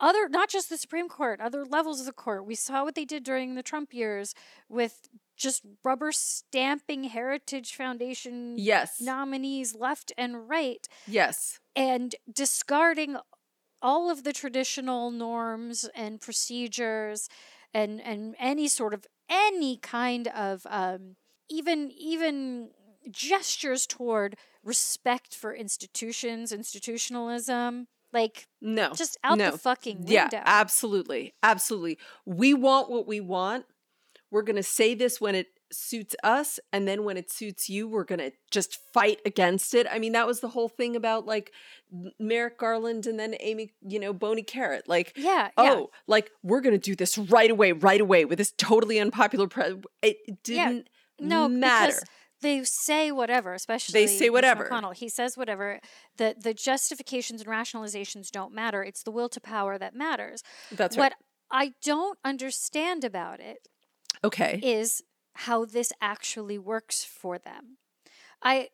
other 0.00 0.28
not 0.28 0.48
just 0.48 0.68
the 0.68 0.76
Supreme 0.76 1.08
Court, 1.08 1.40
other 1.40 1.64
levels 1.64 2.00
of 2.00 2.06
the 2.06 2.12
court. 2.12 2.46
We 2.46 2.54
saw 2.54 2.84
what 2.84 2.94
they 2.94 3.04
did 3.04 3.24
during 3.24 3.54
the 3.54 3.62
Trump 3.62 3.92
years 3.92 4.34
with 4.68 5.08
just 5.36 5.62
rubber 5.84 6.12
stamping 6.12 7.04
Heritage 7.04 7.74
Foundation 7.74 8.56
yes. 8.58 9.00
nominees 9.00 9.74
left 9.74 10.12
and 10.16 10.48
right. 10.48 10.86
Yes. 11.06 11.58
And 11.74 12.14
discarding 12.32 13.16
all 13.80 14.10
of 14.10 14.22
the 14.22 14.32
traditional 14.32 15.10
norms 15.10 15.88
and 15.94 16.20
procedures 16.20 17.28
and 17.74 18.00
and 18.00 18.36
any 18.38 18.68
sort 18.68 18.94
of 18.94 19.06
any 19.28 19.78
kind 19.78 20.28
of 20.28 20.66
um, 20.68 21.16
even 21.52 21.90
even 21.96 22.70
gestures 23.10 23.86
toward 23.86 24.36
respect 24.64 25.34
for 25.34 25.54
institutions, 25.54 26.52
institutionalism. 26.52 27.86
Like 28.12 28.46
no, 28.60 28.92
just 28.92 29.16
out 29.24 29.38
no. 29.38 29.52
the 29.52 29.58
fucking 29.58 29.98
window. 29.98 30.12
Yeah, 30.12 30.42
absolutely, 30.44 31.32
absolutely. 31.42 31.98
We 32.26 32.52
want 32.52 32.90
what 32.90 33.06
we 33.06 33.20
want. 33.20 33.64
We're 34.30 34.42
gonna 34.42 34.62
say 34.62 34.94
this 34.94 35.18
when 35.18 35.34
it 35.34 35.46
suits 35.72 36.14
us, 36.22 36.60
and 36.74 36.86
then 36.86 37.04
when 37.04 37.16
it 37.16 37.30
suits 37.30 37.70
you, 37.70 37.88
we're 37.88 38.04
gonna 38.04 38.32
just 38.50 38.78
fight 38.92 39.20
against 39.24 39.72
it. 39.72 39.86
I 39.90 39.98
mean, 39.98 40.12
that 40.12 40.26
was 40.26 40.40
the 40.40 40.48
whole 40.48 40.68
thing 40.68 40.94
about 40.94 41.24
like 41.24 41.52
Merrick 42.18 42.58
Garland 42.58 43.06
and 43.06 43.18
then 43.18 43.34
Amy, 43.40 43.72
you 43.80 43.98
know, 43.98 44.12
Boney 44.12 44.42
Carrot. 44.42 44.86
Like, 44.86 45.14
yeah, 45.16 45.48
oh, 45.56 45.64
yeah. 45.64 45.84
like 46.06 46.30
we're 46.42 46.60
gonna 46.60 46.76
do 46.76 46.94
this 46.94 47.16
right 47.16 47.50
away, 47.50 47.72
right 47.72 48.00
away 48.00 48.26
with 48.26 48.36
this 48.36 48.52
totally 48.58 48.98
unpopular. 48.98 49.48
Pre- 49.48 49.82
it 50.02 50.42
didn't 50.42 50.76
yeah. 50.76 50.91
No, 51.28 51.48
matter. 51.48 51.92
Because- 51.92 52.04
they 52.42 52.64
say 52.64 53.12
whatever, 53.12 53.54
especially 53.54 54.00
they 54.00 54.06
say 54.08 54.28
whatever. 54.28 54.68
McConnell. 54.68 54.94
He 54.94 55.08
says 55.08 55.36
whatever. 55.36 55.80
The 56.16 56.34
the 56.36 56.52
justifications 56.52 57.40
and 57.40 57.48
rationalizations 57.48 58.30
don't 58.30 58.52
matter. 58.52 58.82
It's 58.82 59.04
the 59.04 59.12
will 59.12 59.28
to 59.28 59.40
power 59.40 59.78
that 59.78 59.94
matters. 59.94 60.42
That's 60.72 60.96
right. 60.96 61.04
What 61.04 61.14
I 61.50 61.72
don't 61.84 62.18
understand 62.24 63.04
about 63.04 63.38
it, 63.38 63.68
okay, 64.24 64.58
is 64.62 65.02
how 65.34 65.64
this 65.64 65.92
actually 66.00 66.58
works 66.58 67.04
for 67.04 67.38
them. 67.38 67.78
I 68.42 68.70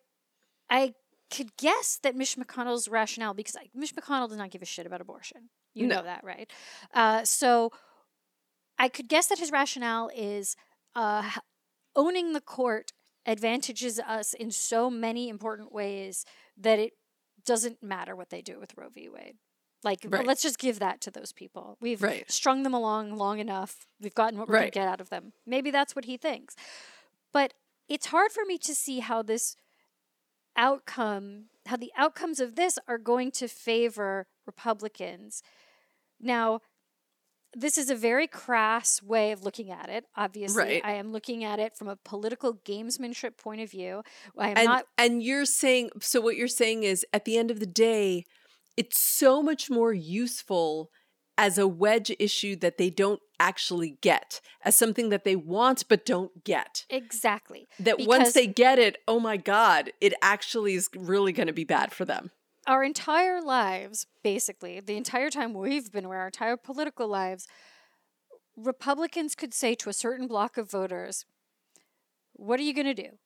I 0.69 0.95
could 1.29 1.55
guess 1.57 1.99
that 2.01 2.15
Mitch 2.15 2.35
McConnell's 2.37 2.87
rationale, 2.87 3.33
because 3.33 3.55
I, 3.55 3.69
Mitch 3.75 3.95
McConnell 3.95 4.29
does 4.29 4.37
not 4.37 4.49
give 4.49 4.63
a 4.63 4.65
shit 4.65 4.87
about 4.87 4.99
abortion. 4.99 5.49
You 5.75 5.87
no. 5.87 5.97
know 5.97 6.03
that, 6.03 6.23
right? 6.23 6.51
Uh, 6.93 7.23
so 7.23 7.71
I 8.79 8.89
could 8.89 9.07
guess 9.07 9.27
that 9.27 9.37
his 9.37 9.51
rationale 9.51 10.09
is 10.15 10.55
uh, 10.95 11.29
owning 11.99 12.31
the 12.31 12.41
court 12.41 12.93
advantages 13.25 13.99
us 13.99 14.33
in 14.33 14.49
so 14.49 14.89
many 14.89 15.27
important 15.27 15.73
ways 15.73 16.25
that 16.57 16.79
it 16.79 16.93
doesn't 17.45 17.83
matter 17.83 18.15
what 18.15 18.29
they 18.29 18.41
do 18.41 18.57
with 18.57 18.71
Roe 18.77 18.87
v. 18.89 19.09
Wade. 19.09 19.35
Like, 19.83 19.99
right. 20.07 20.25
let's 20.25 20.41
just 20.41 20.59
give 20.59 20.79
that 20.79 21.01
to 21.01 21.11
those 21.11 21.33
people. 21.33 21.77
We've 21.81 22.01
right. 22.01 22.29
strung 22.31 22.63
them 22.63 22.73
along 22.73 23.15
long 23.15 23.39
enough. 23.39 23.85
We've 24.01 24.15
gotten 24.15 24.39
what 24.39 24.47
we're 24.47 24.55
right. 24.55 24.61
going 24.61 24.71
to 24.71 24.79
get 24.79 24.87
out 24.87 25.01
of 25.01 25.09
them. 25.09 25.33
Maybe 25.45 25.71
that's 25.71 25.95
what 25.95 26.05
he 26.05 26.17
thinks. 26.17 26.55
But 27.33 27.53
it's 27.87 28.07
hard 28.07 28.31
for 28.31 28.45
me 28.45 28.57
to 28.59 28.73
see 28.73 28.99
how 28.99 29.21
this 29.21 29.55
outcome, 30.55 31.45
how 31.65 31.77
the 31.77 31.91
outcomes 31.97 32.39
of 32.39 32.55
this 32.55 32.79
are 32.87 32.97
going 32.97 33.31
to 33.31 33.47
favor 33.47 34.27
Republicans. 34.45 35.43
Now, 36.19 36.59
this 37.53 37.77
is 37.77 37.89
a 37.89 37.95
very 37.95 38.27
crass 38.27 39.01
way 39.01 39.31
of 39.31 39.43
looking 39.43 39.71
at 39.71 39.89
it. 39.89 40.05
Obviously, 40.15 40.63
Right. 40.63 40.81
I 40.83 40.93
am 40.93 41.11
looking 41.11 41.43
at 41.43 41.59
it 41.59 41.75
from 41.75 41.87
a 41.87 41.95
political 41.95 42.53
gamesmanship 42.53 43.37
point 43.37 43.61
of 43.61 43.71
view. 43.71 44.03
I 44.37 44.49
am 44.49 44.57
and 44.57 44.65
not 44.65 44.85
and 44.97 45.23
you're 45.23 45.45
saying 45.45 45.89
so 45.99 46.21
what 46.21 46.35
you're 46.35 46.47
saying 46.47 46.83
is 46.83 47.05
at 47.13 47.25
the 47.25 47.37
end 47.37 47.51
of 47.51 47.59
the 47.59 47.65
day 47.65 48.25
it's 48.77 48.99
so 48.99 49.41
much 49.41 49.69
more 49.69 49.93
useful 49.93 50.89
as 51.37 51.57
a 51.57 51.67
wedge 51.67 52.11
issue 52.19 52.55
that 52.57 52.77
they 52.77 52.89
don't 52.89 53.21
actually 53.39 53.97
get 54.01 54.41
as 54.63 54.75
something 54.75 55.09
that 55.09 55.23
they 55.23 55.35
want 55.35 55.85
but 55.87 56.05
don't 56.05 56.43
get 56.43 56.85
exactly. 56.89 57.67
that 57.79 57.97
once 57.99 58.33
they 58.33 58.45
get 58.45 58.77
it 58.77 58.97
oh 59.07 59.19
my 59.19 59.37
god 59.37 59.91
it 60.01 60.13
actually 60.21 60.73
is 60.73 60.89
really 60.95 61.31
going 61.31 61.47
to 61.47 61.53
be 61.53 61.63
bad 61.63 61.93
for 61.93 62.03
them 62.03 62.31
our 62.67 62.83
entire 62.83 63.41
lives, 63.41 64.05
basically, 64.23 64.79
the 64.79 64.97
entire 64.97 65.29
time 65.29 65.53
we've 65.53 65.91
been 65.91 66.05
aware, 66.05 66.19
our 66.19 66.27
entire 66.27 66.57
political 66.57 67.07
lives, 67.07 67.47
Republicans 68.55 69.35
could 69.35 69.53
say 69.53 69.75
to 69.75 69.89
a 69.89 69.93
certain 69.93 70.27
block 70.27 70.57
of 70.57 70.69
voters, 70.69 71.25
"What 72.33 72.59
are 72.59 72.63
you 72.63 72.73
going 72.73 72.93
to 72.93 72.93
do? 72.93 73.17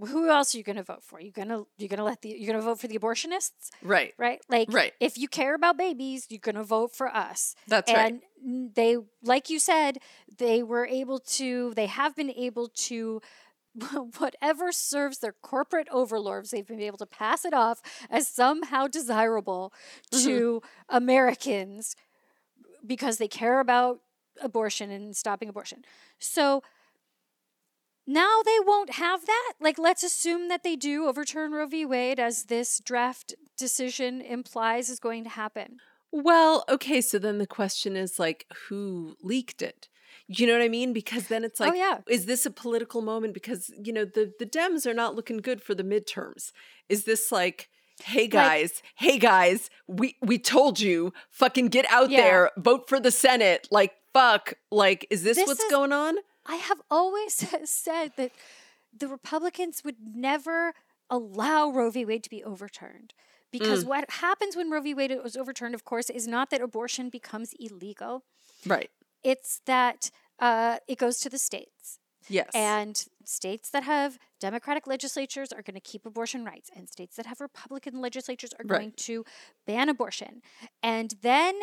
Who 0.00 0.28
else 0.30 0.54
are 0.54 0.58
you 0.58 0.64
going 0.64 0.76
to 0.76 0.82
vote 0.82 1.04
for? 1.04 1.20
You 1.20 1.30
going 1.30 1.48
to 1.48 1.66
you 1.78 1.88
going 1.88 1.98
to 1.98 2.04
let 2.04 2.22
the 2.22 2.30
you're 2.30 2.52
going 2.52 2.58
to 2.58 2.64
vote 2.64 2.80
for 2.80 2.88
the 2.88 2.98
abortionists, 2.98 3.70
right 3.82 4.12
right? 4.18 4.40
Like, 4.48 4.72
Right. 4.72 4.92
if 4.98 5.16
you 5.16 5.28
care 5.28 5.54
about 5.54 5.76
babies, 5.76 6.26
you're 6.28 6.40
going 6.40 6.56
to 6.56 6.64
vote 6.64 6.94
for 6.94 7.08
us." 7.08 7.54
that's 7.68 7.92
right 7.92 8.20
and 8.44 8.74
they 8.74 8.96
like 9.22 9.48
you 9.50 9.58
said 9.60 9.98
they 10.38 10.62
were 10.62 10.86
able 10.86 11.20
to 11.20 11.72
they 11.74 11.86
have 11.86 12.16
been 12.16 12.30
able 12.30 12.68
to 12.68 13.20
whatever 14.18 14.72
serves 14.72 15.18
their 15.18 15.32
corporate 15.42 15.88
overlords 15.90 16.50
they've 16.50 16.66
been 16.66 16.80
able 16.80 16.98
to 16.98 17.06
pass 17.06 17.44
it 17.44 17.54
off 17.54 17.80
as 18.10 18.28
somehow 18.28 18.86
desirable 18.86 19.72
Mm-hmm. 20.12 20.24
to 20.24 20.62
americans 20.88 21.96
because 22.86 23.18
they 23.18 23.28
care 23.28 23.60
about 23.60 24.00
abortion 24.42 24.90
and 24.90 25.16
stopping 25.16 25.48
abortion 25.48 25.84
so 26.18 26.62
now 28.06 28.42
they 28.44 28.58
won't 28.64 28.90
have 28.94 29.26
that 29.26 29.52
like 29.60 29.78
let's 29.78 30.02
assume 30.02 30.48
that 30.48 30.62
they 30.62 30.76
do 30.76 31.06
overturn 31.06 31.52
roe 31.52 31.66
v 31.66 31.84
wade 31.84 32.18
as 32.18 32.44
this 32.44 32.80
draft 32.80 33.34
decision 33.56 34.20
implies 34.20 34.88
is 34.88 34.98
going 34.98 35.22
to 35.24 35.30
happen 35.30 35.80
Well, 36.10 36.64
okay, 36.68 37.00
so 37.00 37.18
then 37.18 37.38
the 37.38 37.46
question 37.46 37.96
is 37.96 38.18
like 38.18 38.46
who 38.68 39.16
leaked 39.22 39.62
it? 39.62 39.88
You 40.28 40.46
know 40.46 40.54
what 40.54 40.62
I 40.62 40.68
mean? 40.68 40.92
Because 40.92 41.28
then 41.28 41.44
it's 41.44 41.60
like 41.60 41.72
oh 41.72 41.76
yeah 41.76 41.98
is 42.08 42.26
this 42.26 42.46
a 42.46 42.50
political 42.50 43.02
moment 43.02 43.34
because 43.34 43.70
you 43.82 43.92
know 43.92 44.04
the 44.04 44.32
the 44.38 44.46
Dems 44.46 44.86
are 44.86 44.94
not 44.94 45.14
looking 45.14 45.38
good 45.38 45.62
for 45.62 45.74
the 45.74 45.84
midterms. 45.84 46.52
Is 46.88 47.04
this 47.04 47.30
like 47.32 47.68
hey 48.04 48.26
guys, 48.26 48.82
hey 48.96 49.18
guys, 49.18 49.70
we 49.86 50.16
we 50.22 50.38
told 50.38 50.80
you 50.80 51.12
fucking 51.30 51.68
get 51.68 51.86
out 51.90 52.10
Yeah. 52.10 52.22
there, 52.22 52.50
vote 52.56 52.88
for 52.88 52.98
the 52.98 53.10
Senate. 53.10 53.68
Like 53.70 53.92
fuck, 54.12 54.54
like 54.70 55.06
is 55.10 55.22
this, 55.22 55.36
This 55.36 55.46
what's 55.46 55.62
is- 55.64 55.70
going 55.70 55.92
on? 55.92 56.16
I 56.46 56.56
have 56.56 56.80
always 56.90 57.34
said 57.64 58.12
that 58.16 58.32
the 58.96 59.08
Republicans 59.08 59.82
would 59.84 59.96
never 60.14 60.74
allow 61.08 61.70
Roe 61.70 61.90
v. 61.90 62.04
Wade 62.04 62.24
to 62.24 62.30
be 62.30 62.42
overturned. 62.42 63.14
Mm. 63.14 63.52
Because 63.52 63.84
what 63.84 64.10
happens 64.10 64.56
when 64.56 64.70
Roe 64.70 64.80
v. 64.80 64.92
Wade 64.94 65.16
was 65.22 65.36
overturned, 65.36 65.74
of 65.74 65.84
course, 65.84 66.10
is 66.10 66.26
not 66.26 66.50
that 66.50 66.60
abortion 66.60 67.08
becomes 67.10 67.54
illegal. 67.60 68.24
Right. 68.66 68.90
It's 69.22 69.60
that 69.66 70.10
uh, 70.38 70.78
it 70.88 70.98
goes 70.98 71.18
to 71.20 71.28
the 71.30 71.38
states. 71.38 71.98
Yes. 72.28 72.50
And 72.54 73.04
states 73.24 73.70
that 73.70 73.82
have 73.82 74.16
Democratic 74.40 74.86
legislatures 74.86 75.52
are 75.52 75.62
going 75.62 75.74
to 75.74 75.80
keep 75.80 76.06
abortion 76.06 76.44
rights, 76.44 76.70
and 76.74 76.88
states 76.88 77.16
that 77.16 77.26
have 77.26 77.40
Republican 77.40 78.00
legislatures 78.00 78.52
are 78.54 78.64
Right. 78.64 78.78
going 78.78 78.92
to 78.92 79.24
ban 79.66 79.88
abortion. 79.88 80.40
And 80.82 81.14
then, 81.22 81.54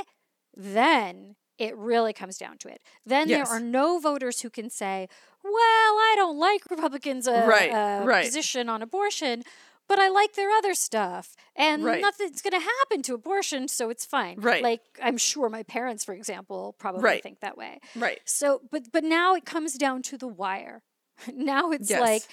then 0.53 1.36
it 1.57 1.76
really 1.78 2.14
comes 2.14 2.38
down 2.38 2.57
to 2.60 2.68
it. 2.70 2.82
Then 3.05 3.28
Yes. 3.30 3.47
there 3.49 3.57
are 3.57 3.62
no 3.62 3.99
voters 3.99 4.41
who 4.41 4.49
can 4.49 4.70
say, 4.70 5.07
"Well, 5.43 5.53
I 5.53 6.14
don't 6.18 6.38
like 6.38 6.70
Republicans' 6.70 7.28
uh, 7.28 7.45
Right, 7.47 7.72
uh, 7.72 8.05
right. 8.05 8.26
position 8.26 8.68
on 8.70 8.82
abortion." 8.82 9.43
But 9.89 9.99
I 9.99 10.07
like 10.07 10.35
their 10.35 10.51
other 10.51 10.73
stuff, 10.75 11.35
and 11.55 11.83
Right. 11.83 11.99
nothing's 12.01 12.41
going 12.41 12.53
to 12.53 12.65
happen 12.65 13.01
to 13.03 13.13
abortion, 13.15 13.67
so 13.67 13.89
it's 13.89 14.05
fine. 14.05 14.39
Right. 14.39 14.63
Like 14.63 14.81
I'm 15.03 15.17
sure 15.17 15.49
my 15.49 15.63
parents, 15.63 16.05
for 16.05 16.13
example, 16.13 16.75
probably 16.79 17.01
Right. 17.03 17.23
think 17.23 17.41
that 17.41 17.57
way. 17.57 17.79
right. 17.95 18.19
So, 18.23 18.61
but 18.71 18.91
but 18.93 19.03
now 19.03 19.33
it 19.35 19.45
comes 19.45 19.73
down 19.73 20.03
to 20.03 20.17
the 20.17 20.27
wire. 20.27 20.83
now 21.33 21.71
it's 21.71 21.89
Yes. 21.89 21.99
like, 21.99 22.23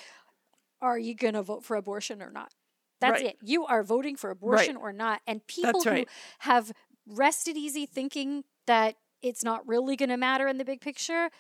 are 0.82 0.98
you 0.98 1.14
going 1.14 1.34
to 1.34 1.42
vote 1.42 1.64
for 1.64 1.76
abortion 1.76 2.22
or 2.22 2.30
not? 2.30 2.52
That's 3.00 3.22
Right. 3.22 3.30
it. 3.32 3.38
You 3.42 3.64
are 3.66 3.82
voting 3.82 4.16
for 4.16 4.30
abortion 4.30 4.76
or 4.76 4.92
not. 4.92 5.20
And 5.26 5.46
people 5.46 5.82
who 5.84 6.04
have 6.40 6.72
rested 7.06 7.56
easy 7.56 7.86
thinking 7.86 8.44
that 8.66 8.96
it's 9.22 9.42
not 9.42 9.66
really 9.66 9.96
going 9.96 10.08
to 10.10 10.16
matter 10.16 10.46
in 10.46 10.58
the 10.58 10.64
big 10.64 10.80
picture, 10.80 11.30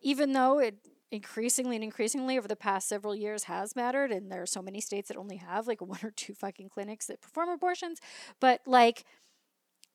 even 0.00 0.32
though 0.32 0.58
it 0.58 0.74
increasingly 1.12 1.76
and 1.76 1.84
increasingly 1.84 2.38
over 2.38 2.48
the 2.48 2.56
past 2.56 2.88
several 2.88 3.14
years 3.14 3.44
has 3.44 3.76
mattered 3.76 4.10
and 4.10 4.32
there 4.32 4.42
are 4.42 4.46
so 4.46 4.62
many 4.62 4.80
states 4.80 5.08
that 5.08 5.16
only 5.16 5.36
have 5.36 5.68
like 5.68 5.80
one 5.94 6.00
or 6.02 6.10
two 6.10 6.34
fucking 6.34 6.68
clinics 6.70 7.06
that 7.06 7.20
perform 7.20 7.50
abortions 7.50 8.00
but 8.40 8.60
like 8.66 9.04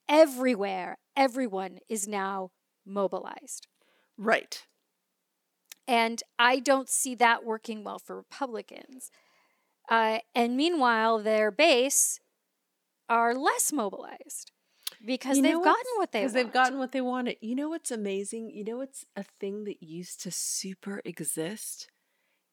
everywhere 0.08 0.98
everyone 1.18 1.80
is 1.90 2.08
now 2.08 2.52
mobilized 2.86 3.68
Right. 4.18 4.66
and 5.88 6.22
I 6.40 6.60
don't 6.60 6.90
see 6.90 7.16
that 7.16 7.44
working 7.46 7.84
well 7.84 8.00
for 8.00 8.16
Republicans. 8.16 9.12
Uh, 9.90 10.20
and 10.36 10.58
meanwhile, 10.58 11.20
their 11.20 11.50
base 11.52 12.20
are 13.10 13.34
less 13.34 13.72
mobilized 13.72 14.52
because 15.08 15.38
You 15.38 15.44
they've 15.44 15.54
gotten 15.54 15.92
what 15.98 16.12
they 16.12 16.20
want. 16.20 16.24
Because 16.26 16.34
they've 16.34 16.54
gotten 16.54 16.78
what 16.78 16.92
they 16.92 17.02
wanted. 17.02 17.38
You 17.42 17.56
know 17.56 17.70
what's 17.70 17.90
amazing? 17.92 18.52
You 18.52 18.64
know 18.64 18.78
what's 18.78 19.06
a 19.16 19.24
thing 19.40 19.64
that 19.64 19.82
used 19.82 20.22
to 20.24 20.32
super 20.32 21.02
exist 21.06 21.90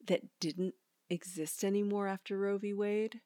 that 0.07 0.22
didn't 0.40 0.74
exist 1.11 1.64
anymore 1.64 2.09
after 2.09 2.38
Roe 2.38 2.57
v. 2.59 2.72
Wade? 2.72 3.20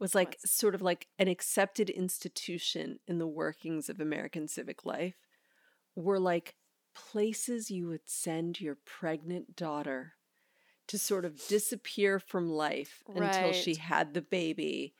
Was 0.00 0.14
like 0.14 0.30
What's- 0.30 0.50
sort 0.52 0.74
of 0.74 0.82
like 0.82 1.06
an 1.18 1.28
accepted 1.28 1.88
institution 1.88 2.98
in 3.06 3.18
the 3.18 3.26
workings 3.28 3.88
of 3.88 4.00
American 4.00 4.48
civic 4.48 4.84
life 4.84 5.14
were 5.94 6.18
like 6.18 6.56
places 6.94 7.70
you 7.70 7.86
would 7.88 8.06
send 8.08 8.60
your 8.60 8.76
pregnant 8.84 9.54
daughter 9.56 10.14
to 10.88 10.98
sort 10.98 11.24
of 11.24 11.40
disappear 11.48 12.18
from 12.18 12.50
life 12.50 13.02
until 13.08 13.52
she 13.52 13.76
had 13.76 14.12
the 14.14 14.20
baby, 14.20 14.94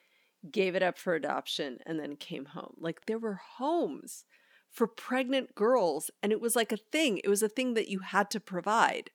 gave 0.50 0.74
it 0.74 0.82
up 0.82 0.98
for 0.98 1.14
adoption, 1.14 1.78
and 1.86 1.98
then 1.98 2.16
came 2.16 2.46
home. 2.46 2.74
Like 2.78 3.06
there 3.06 3.18
were 3.18 3.40
homes 3.58 4.24
for 4.70 4.86
pregnant 4.86 5.54
girls, 5.54 6.10
and 6.22 6.32
it 6.32 6.40
was 6.40 6.56
like 6.56 6.72
a 6.72 6.76
thing. 6.76 7.20
It 7.22 7.28
was 7.28 7.42
a 7.42 7.48
thing 7.48 7.74
that 7.74 7.88
you 7.88 8.00
had 8.00 8.30
to 8.30 8.40
provide 8.40 9.10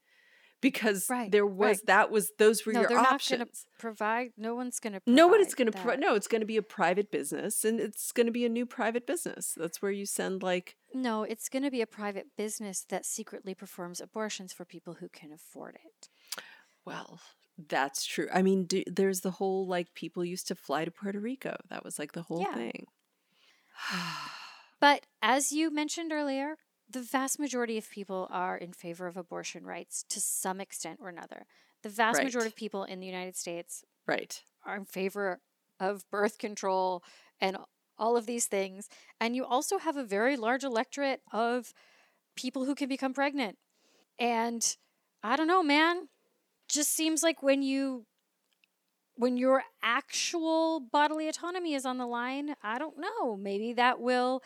because 0.62 1.10
Right, 1.10 1.32
there 1.32 1.46
was 1.46 1.78
right. 1.78 1.86
that 1.88 2.12
was 2.12 2.32
those 2.38 2.66
were 2.66 2.74
no, 2.74 2.82
your 2.82 2.98
options. 2.98 3.38
going 3.40 3.48
to 3.48 3.54
provide. 3.78 4.32
No 4.38 4.56
one's 4.56 4.80
going 4.80 4.94
to. 4.94 5.02
No 5.06 5.28
Nobody's 5.28 5.54
going 5.54 5.72
to 5.72 5.78
provide. 5.78 6.00
No, 6.00 6.16
it's 6.16 6.28
going 6.28 6.42
to 6.42 6.48
be 6.48 6.58
a 6.58 6.62
private 6.62 7.12
business, 7.12 7.64
and 7.64 7.80
it's 7.80 8.12
going 8.12 8.26
to 8.28 8.32
be 8.32 8.46
a 8.46 8.50
new 8.50 8.66
private 8.66 9.06
business. 9.08 9.54
That's 9.58 9.82
where 9.82 9.92
you 9.92 10.06
send 10.06 10.44
like 10.44 10.76
No, 10.94 11.24
it's 11.24 11.50
going 11.50 11.64
to 11.64 11.72
be 11.72 11.82
a 11.82 11.88
private 11.88 12.28
business 12.38 12.86
that 12.90 13.06
secretly 13.06 13.54
performs 13.54 14.02
abortions 14.02 14.54
for 14.54 14.66
people 14.66 14.96
who 14.96 15.10
can 15.10 15.32
afford 15.32 15.76
it. 15.76 16.10
Well, 16.86 17.20
that's 17.68 18.06
true. 18.06 18.28
I 18.34 18.42
mean, 18.42 18.66
do, 18.66 18.84
there's 18.88 19.22
the 19.22 19.32
whole 19.32 19.68
like 19.68 19.94
people 19.94 20.24
used 20.24 20.48
to 20.48 20.56
fly 20.56 20.86
to 20.86 20.92
Puerto 20.92 21.20
Rico. 21.20 21.56
That 21.70 21.84
was 21.84 22.00
like 22.00 22.14
the 22.14 22.24
whole 22.24 22.46
Yeah. 22.46 22.46
thing. 22.46 22.88
But 24.80 25.06
as 25.22 25.52
you 25.52 25.70
mentioned 25.70 26.12
earlier, 26.12 26.58
the 26.88 27.02
vast 27.02 27.40
majority 27.40 27.78
of 27.78 27.90
people 27.90 28.28
are 28.32 28.58
in 28.58 28.74
favor 28.74 29.08
of 29.08 29.18
abortion 29.18 29.66
rights 29.66 30.04
to 30.10 30.20
some 30.22 30.60
extent 30.62 31.00
or 31.02 31.10
another. 31.10 31.46
The 31.84 31.90
vast 31.90 32.22
Right. 32.22 32.24
majority 32.24 32.48
of 32.50 32.56
people 32.56 32.84
in 32.84 33.00
the 33.00 33.08
United 33.08 33.36
States 33.36 33.84
right. 34.08 34.44
are 34.64 34.76
in 34.78 34.86
favor 34.86 35.42
of 35.80 36.10
birth 36.12 36.38
control 36.40 37.04
and 37.42 37.58
all 37.98 38.18
of 38.18 38.26
these 38.26 38.48
things. 38.48 38.90
And 39.20 39.36
you 39.36 39.46
also 39.46 39.78
have 39.80 39.98
a 39.98 40.04
very 40.04 40.38
large 40.38 40.64
electorate 40.64 41.22
of 41.32 41.74
people 42.36 42.66
who 42.66 42.76
can 42.76 42.90
become 42.90 43.14
pregnant. 43.14 43.60
And 44.20 44.78
I 45.24 45.36
don't 45.38 45.48
know, 45.48 45.64
man. 45.64 46.10
Just 46.70 46.96
seems 46.96 47.24
like 47.24 47.42
when 47.42 47.62
you 47.62 48.06
when 49.16 49.36
your 49.36 49.64
actual 49.84 50.80
bodily 50.80 51.28
autonomy 51.28 51.74
is 51.74 51.86
on 51.86 51.98
the 51.98 52.08
line, 52.08 52.56
I 52.64 52.80
don't 52.80 52.96
know. 52.98 53.36
Maybe 53.36 53.74
that 53.74 54.00
will 54.00 54.42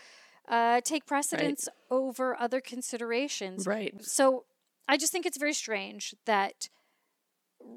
uh, 0.49 0.81
take 0.81 1.05
precedence 1.05 1.69
over 1.91 2.35
other 2.39 2.59
considerations. 2.59 3.67
Right. 3.67 3.93
So 4.03 4.45
I 4.87 4.97
just 4.97 5.11
think 5.11 5.27
it's 5.27 5.37
very 5.37 5.53
strange 5.53 6.15
that 6.25 6.69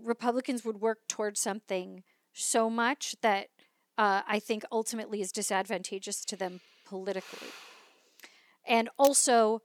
Republicans 0.05 0.65
would 0.65 0.81
work 0.81 1.01
towards 1.07 1.39
something 1.39 2.03
so 2.33 2.71
much 2.71 3.15
that 3.23 3.49
uh, 3.99 4.23
I 4.27 4.39
think 4.39 4.65
ultimately 4.73 5.21
is 5.21 5.33
disadvantageous 5.33 6.25
to 6.25 6.37
them 6.37 6.61
politically. 6.87 7.49
And 8.67 8.89
also 8.99 9.61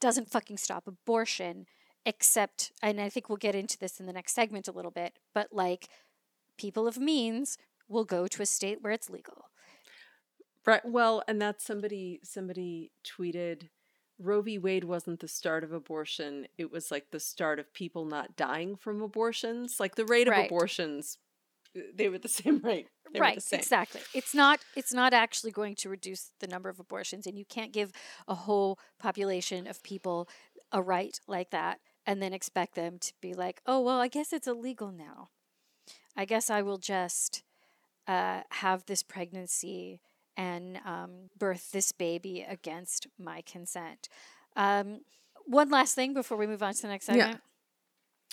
doesn't 0.00 0.30
fucking 0.30 0.56
stop 0.58 0.86
abortion, 0.86 1.66
except, 2.06 2.72
and 2.80 3.00
I 3.00 3.10
think 3.10 3.28
we'll 3.28 3.36
get 3.36 3.56
into 3.56 3.76
this 3.76 4.00
in 4.00 4.06
the 4.06 4.12
next 4.12 4.32
segment 4.32 4.68
a 4.68 4.72
little 4.72 4.92
bit, 4.92 5.18
but 5.34 5.48
like 5.52 5.88
people 6.56 6.86
of 6.86 6.96
means 6.96 7.58
will 7.88 8.04
go 8.04 8.26
to 8.28 8.42
a 8.42 8.46
state 8.46 8.78
where 8.80 8.92
it's 8.92 9.10
legal. 9.10 9.50
Right. 10.64 10.84
Well, 10.84 11.22
and 11.28 11.42
that's 11.42 11.64
somebody 11.64 12.20
somebody 12.22 12.92
tweeted 13.04 13.68
Roe 14.18 14.40
v. 14.40 14.58
Wade 14.58 14.84
wasn't 14.84 15.20
the 15.20 15.28
start 15.28 15.62
of 15.62 15.72
abortion. 15.72 16.46
It 16.56 16.72
was 16.72 16.90
like 16.90 17.10
the 17.10 17.20
start 17.20 17.58
of 17.58 17.72
people 17.74 18.04
not 18.04 18.36
dying 18.36 18.76
from 18.76 19.02
abortions. 19.02 19.78
Like 19.78 19.96
the 19.96 20.06
rate 20.06 20.28
right. 20.28 20.40
of 20.40 20.46
abortions, 20.46 21.18
uh, 21.76 21.80
they 21.94 22.08
were 22.08 22.18
the 22.18 22.28
same 22.42 22.60
rate. 22.60 22.88
They 23.12 23.20
right, 23.20 23.40
exactly. 23.52 24.00
It's 24.14 24.34
not. 24.34 24.60
It's 24.74 24.92
not 24.92 25.12
actually 25.12 25.52
going 25.52 25.76
to 25.76 25.88
reduce 25.88 26.32
the 26.40 26.48
number 26.48 26.68
of 26.68 26.80
abortions, 26.80 27.26
and 27.26 27.38
you 27.38 27.44
can't 27.44 27.72
give 27.72 27.92
a 28.26 28.34
whole 28.34 28.78
population 28.98 29.68
of 29.68 29.82
people 29.84 30.28
a 30.72 30.82
right 30.82 31.20
like 31.28 31.50
that 31.50 31.78
and 32.06 32.22
then 32.22 32.32
expect 32.32 32.74
them 32.74 32.98
to 32.98 33.12
be 33.20 33.34
like, 33.34 33.60
"Oh, 33.66 33.80
well, 33.80 34.00
I 34.00 34.08
guess 34.08 34.32
it's 34.32 34.46
illegal 34.46 34.92
now. 34.92 35.30
I 36.16 36.24
guess 36.24 36.48
I 36.48 36.62
will 36.62 36.78
just 36.78 37.42
uh, 38.06 38.40
have 38.50 38.86
this 38.86 39.02
pregnancy 39.02 40.00
and 40.36 40.78
um, 40.84 41.30
birth 41.38 41.72
this 41.72 41.92
baby 41.92 42.44
against 42.46 43.06
my 43.18 43.42
consent. 43.42 44.08
Um, 44.54 45.00
one 45.44 45.70
last 45.70 45.94
thing 45.94 46.14
before 46.14 46.36
we 46.36 46.46
move 46.46 46.62
on 46.62 46.74
to 46.74 46.82
the 46.82 46.88
next 46.88 47.06
segment. 47.06 47.30
Yeah. 47.32 47.36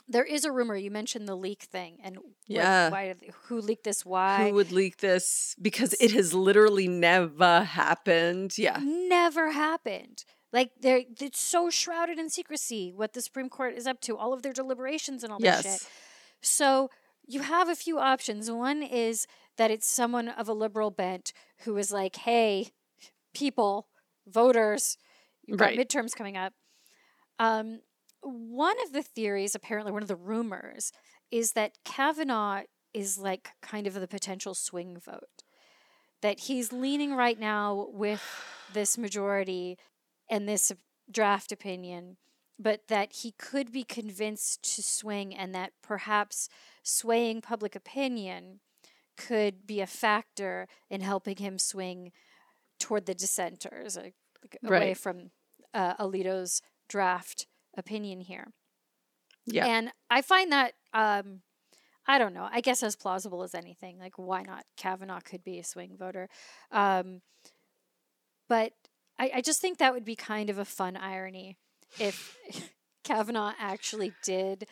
There 0.08 0.26
is 0.26 0.44
a 0.44 0.52
rumor. 0.52 0.76
You 0.76 0.92
mentioned 0.92 1.30
the 1.30 1.36
leak 1.36 1.64
thing, 1.64 2.00
and 2.04 2.18
yeah, 2.46 2.90
why, 2.90 3.16
who 3.44 3.62
leaked 3.62 3.86
this? 3.86 4.06
Why? 4.06 4.50
Who 4.50 4.56
would 4.56 4.74
leak 4.74 4.98
this? 4.98 5.56
Because 5.62 5.94
it 6.02 6.12
has 6.12 6.34
literally 6.34 6.90
never 6.90 7.62
happened. 7.62 8.58
Yeah, 8.58 8.80
never 8.84 9.52
happened. 9.52 10.26
Like 10.54 10.72
they're 10.80 11.02
it's 11.20 11.42
so 11.42 11.72
shrouded 11.72 12.20
in 12.20 12.30
secrecy 12.30 12.94
what 12.96 13.14
the 13.14 13.22
Supreme 13.22 13.50
Court 13.50 13.74
is 13.76 13.88
up 13.88 14.00
to, 14.02 14.16
all 14.16 14.34
of 14.34 14.44
their 14.44 14.54
deliberations 14.54 15.24
and 15.24 15.34
all 15.34 15.40
yes. 15.42 15.64
that 15.64 15.70
shit. 15.70 15.90
So 16.42 16.90
you 17.26 17.42
have 17.42 17.70
a 17.70 17.76
few 17.76 17.98
options. 18.00 18.52
One 18.52 18.84
is 18.84 19.26
that 19.58 19.72
it's 19.72 19.88
someone 19.88 20.30
of 20.30 20.48
a 20.48 20.54
liberal 20.54 20.92
bent 20.92 21.34
who 21.60 21.76
is 21.78 21.92
like, 21.92 22.18
hey, 22.18 22.70
people, 23.34 23.88
voters, 24.28 24.98
you've 25.46 25.58
got 25.58 25.70
right. 25.70 25.80
midterms 25.80 26.14
coming 26.16 26.38
up. 26.38 26.54
Um, 27.40 27.80
one 28.22 28.76
of 28.84 28.94
the 28.94 29.02
theories, 29.02 29.56
apparently, 29.56 29.92
one 29.92 30.02
of 30.02 30.08
the 30.08 30.16
rumors, 30.16 30.92
is 31.32 31.54
that 31.54 31.78
Kavanaugh 31.84 32.62
is 32.94 33.18
like 33.18 33.50
kind 33.62 33.88
of 33.88 33.96
the 33.96 34.08
potential 34.08 34.54
swing 34.54 34.98
vote. 35.04 35.44
That 36.22 36.42
he's 36.42 36.72
leaning 36.72 37.16
right 37.16 37.40
now 37.40 37.88
with 37.92 38.24
this 38.74 38.98
majority 38.98 39.78
and 40.34 40.50
this 40.50 40.72
draft 41.12 41.52
opinion, 41.52 42.18
but 42.58 42.88
that 42.88 43.14
he 43.22 43.34
could 43.34 43.72
be 43.72 43.84
convinced 43.84 44.64
to 44.76 44.82
swing 44.82 45.36
and 45.36 45.54
that 45.54 45.74
perhaps 45.84 46.50
swaying 46.82 47.40
public 47.40 47.76
opinion 47.76 48.60
could 49.16 49.68
be 49.68 49.80
a 49.80 49.86
factor 49.86 50.68
in 50.90 51.02
helping 51.02 51.36
him 51.36 51.60
swing 51.60 52.12
toward 52.80 53.06
the 53.06 53.14
dissenters, 53.14 53.96
like, 53.96 54.16
right. 54.64 54.78
away 54.78 54.94
from 54.96 55.30
uh, 55.72 55.94
Alito's 55.98 56.64
draft 56.90 57.46
opinion 57.78 58.22
here. 58.22 58.54
Yeah. 59.46 59.68
And 59.68 59.92
I 60.10 60.24
find 60.24 60.52
that, 60.52 60.74
um, 60.96 61.42
I 62.08 62.18
don't 62.18 62.34
know, 62.34 62.50
I 62.52 62.62
guess 62.62 62.82
as 62.82 62.96
plausible 62.96 63.44
as 63.44 63.54
anything. 63.54 64.00
Like, 64.00 64.18
why 64.18 64.42
not? 64.42 64.66
Kavanaugh 64.78 65.22
could 65.22 65.44
be 65.44 65.60
a 65.60 65.64
swing 65.64 65.96
voter. 65.96 66.28
Um, 66.72 67.22
but 68.50 68.74
I, 69.20 69.32
I 69.36 69.42
just 69.42 69.62
think 69.62 69.78
that 69.78 69.94
would 69.94 70.06
be 70.06 70.16
kind 70.16 70.50
of 70.50 70.58
a 70.58 70.66
fun 70.66 70.98
irony 70.98 71.58
if 72.00 72.38
Kavanaugh 73.04 73.54
actually 73.60 74.14
did 74.24 74.68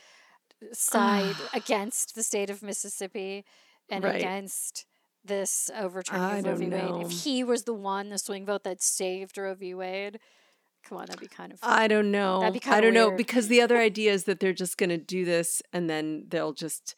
side 0.73 1.35
against 1.53 2.15
the 2.15 2.23
state 2.23 2.49
of 2.49 2.63
Mississippi 2.63 3.45
and 3.89 4.03
right. 4.03 4.15
against 4.15 4.85
this 5.23 5.69
overturning 5.77 6.39
of 6.39 6.45
Roe 6.45 6.55
v. 6.55 6.69
Wade. 6.69 7.05
If 7.05 7.23
he 7.23 7.43
was 7.43 7.63
the 7.63 7.73
one, 7.73 8.09
the 8.09 8.17
swing 8.17 8.45
vote 8.45 8.63
that 8.63 8.81
saved 8.81 9.37
Roe 9.37 9.53
v. 9.53 9.73
Wade, 9.73 10.19
come 10.83 10.97
on, 10.97 11.05
that'd 11.05 11.19
be 11.19 11.27
kind 11.27 11.51
of. 11.53 11.59
Fun. 11.59 11.69
I 11.71 11.87
don't 11.87 12.11
know. 12.11 12.39
That'd 12.39 12.53
be 12.53 12.59
kind 12.59 12.77
I 12.77 12.81
don't 12.81 12.93
weird. 12.93 13.11
know 13.11 13.17
because 13.17 13.47
the 13.47 13.61
other 13.61 13.77
idea 13.77 14.11
is 14.11 14.23
that 14.23 14.39
they're 14.39 14.53
just 14.53 14.77
going 14.77 14.89
to 14.89 14.97
do 14.97 15.25
this 15.25 15.61
and 15.71 15.89
then 15.89 16.25
they'll 16.29 16.53
just 16.53 16.95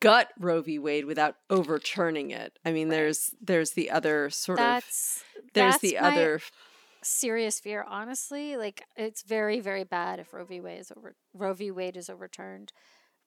gut 0.00 0.28
Roe 0.38 0.62
v. 0.62 0.78
Wade 0.78 1.04
without 1.04 1.36
overturning 1.50 2.30
it. 2.30 2.58
I 2.64 2.72
mean, 2.72 2.88
right. 2.88 2.96
there's 2.96 3.34
there's 3.40 3.72
the 3.72 3.90
other 3.90 4.30
sort 4.30 4.58
that's, 4.58 5.22
of 5.36 5.42
there's 5.54 5.78
the 5.78 5.98
other 5.98 6.40
serious 7.02 7.60
fear. 7.60 7.84
Honestly, 7.88 8.56
like 8.56 8.84
it's 8.96 9.22
very 9.22 9.60
very 9.60 9.84
bad 9.84 10.18
if 10.18 10.32
Roe 10.32 10.44
v. 10.44 10.60
Wade 10.60 10.80
is 10.80 10.92
over 10.96 11.14
Roe 11.32 11.54
v. 11.54 11.70
Wade 11.70 11.96
is 11.96 12.10
overturned 12.10 12.72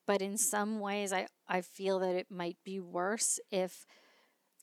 but 0.08 0.22
in 0.22 0.38
some 0.38 0.80
ways 0.80 1.12
I, 1.12 1.28
I 1.46 1.60
feel 1.60 2.00
that 2.00 2.16
it 2.16 2.28
might 2.30 2.56
be 2.64 2.80
worse 2.80 3.38
if 3.52 3.86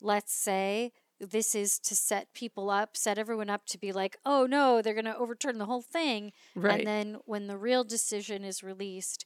let's 0.02 0.34
say 0.34 0.92
this 1.18 1.54
is 1.54 1.78
to 1.78 1.96
set 1.96 2.34
people 2.34 2.68
up 2.68 2.94
set 2.96 3.16
everyone 3.16 3.48
up 3.48 3.64
to 3.66 3.78
be 3.78 3.92
like 3.92 4.18
oh 4.26 4.44
no 4.44 4.82
they're 4.82 4.92
going 4.92 5.06
to 5.06 5.16
overturn 5.16 5.56
the 5.56 5.64
whole 5.64 5.80
thing 5.80 6.32
right. 6.54 6.80
and 6.80 6.86
then 6.86 7.16
when 7.24 7.46
the 7.46 7.56
real 7.56 7.84
decision 7.84 8.44
is 8.44 8.62
released 8.62 9.24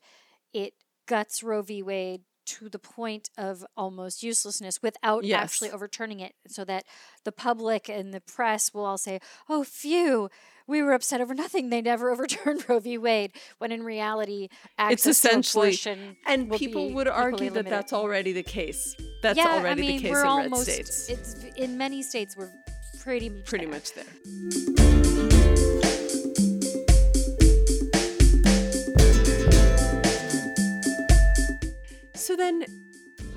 it 0.53 0.75
guts 1.07 1.43
roe 1.43 1.63
v 1.63 1.83
wade 1.83 2.23
to 2.51 2.69
the 2.69 2.79
point 2.79 3.31
of 3.39 3.65
almost 3.77 4.23
uselessness 4.23 4.83
without 4.83 5.25
yes. 5.25 5.43
actually 5.43 5.71
overturning 5.71 6.21
it 6.21 6.35
so 6.47 6.65
that 6.65 6.85
the 7.25 7.33
public 7.33 7.89
and 7.89 8.13
the 8.13 8.21
press 8.21 8.75
will 8.75 8.85
all 8.85 8.99
say 8.99 9.21
oh 9.49 9.63
phew 9.63 10.29
we 10.71 10.83
were 10.83 10.93
upset 10.93 11.21
over 11.21 11.35
nothing. 11.35 11.69
They 11.69 11.83
never 11.83 12.11
overturned 12.13 12.65
Roe 12.69 12.79
v. 12.79 12.97
Wade, 12.97 13.33
when 13.59 13.73
in 13.73 13.83
reality, 13.83 14.49
it's 14.79 15.07
essentially, 15.07 15.77
and 16.27 16.51
people 16.53 16.93
would 16.93 17.09
argue 17.09 17.51
that 17.51 17.67
that's 17.67 17.93
already 17.93 18.33
the 18.33 18.45
case. 18.45 18.95
That's 19.21 19.37
yeah, 19.37 19.57
already 19.57 19.83
I 19.83 19.87
mean, 19.87 19.97
the 19.97 20.09
case 20.09 20.19
in 20.19 20.27
almost, 20.27 20.69
red 20.69 20.87
states. 20.87 21.09
It's 21.09 21.57
in 21.57 21.77
many 21.77 22.03
states 22.03 22.37
we're 22.37 22.53
pretty 23.01 23.31
pretty 23.31 23.67
there. 23.67 23.75
much 23.75 23.95
there. 23.95 24.80
So 32.21 32.37
then, 32.37 32.65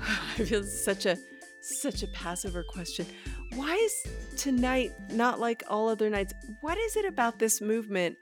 I 0.00 0.44
feel 0.44 0.62
such 0.62 1.06
a 1.06 1.16
such 1.60 2.02
a 2.02 2.06
passive 2.08 2.54
question 2.68 3.06
why 3.54 3.74
is 3.76 4.06
tonight 4.36 4.92
not 5.10 5.38
like 5.38 5.62
all 5.68 5.88
other 5.88 6.10
nights? 6.10 6.34
What 6.60 6.76
is 6.76 6.96
it 6.96 7.04
about 7.04 7.38
this 7.38 7.60
movement 7.60 8.16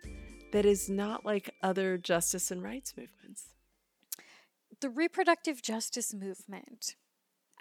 that 0.52 0.66
is 0.66 0.88
not 0.88 1.24
like 1.24 1.54
other 1.62 1.96
justice 1.96 2.50
and 2.50 2.62
rights 2.62 2.94
movements? 2.96 3.46
The 4.80 4.90
reproductive 4.90 5.62
justice 5.62 6.12
movement. 6.12 6.96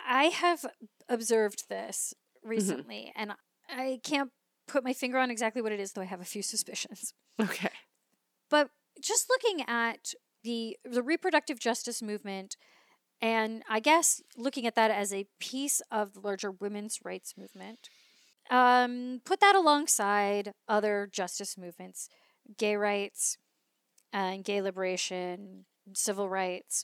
I 0.05 0.25
have 0.25 0.65
observed 1.07 1.69
this 1.69 2.13
mm-hmm. 2.37 2.49
recently, 2.49 3.13
mm-hmm. 3.15 3.21
and 3.21 3.33
I 3.69 3.99
can't 4.03 4.31
put 4.67 4.83
my 4.83 4.93
finger 4.93 5.17
on 5.17 5.31
exactly 5.31 5.61
what 5.61 5.71
it 5.71 5.79
is, 5.79 5.93
though 5.93 6.01
I 6.01 6.05
have 6.05 6.21
a 6.21 6.25
few 6.25 6.41
suspicions. 6.41 7.13
Okay. 7.41 7.69
But 8.49 8.69
just 9.01 9.29
looking 9.29 9.65
at 9.67 10.13
the 10.43 10.77
the 10.83 11.03
reproductive 11.03 11.59
justice 11.59 12.01
movement 12.01 12.57
and 13.21 13.63
I 13.69 13.79
guess 13.79 14.21
looking 14.35 14.65
at 14.65 14.75
that 14.75 14.89
as 14.91 15.13
a 15.13 15.27
piece 15.39 15.81
of 15.91 16.13
the 16.13 16.19
larger 16.21 16.51
women's 16.51 16.99
rights 17.03 17.35
movement, 17.37 17.89
um, 18.49 19.21
put 19.23 19.39
that 19.41 19.55
alongside 19.55 20.53
other 20.67 21.07
justice 21.11 21.57
movements, 21.57 22.09
gay 22.57 22.75
rights 22.75 23.37
and 24.11 24.43
gay 24.43 24.61
liberation, 24.61 25.65
civil 25.93 26.27
rights. 26.27 26.83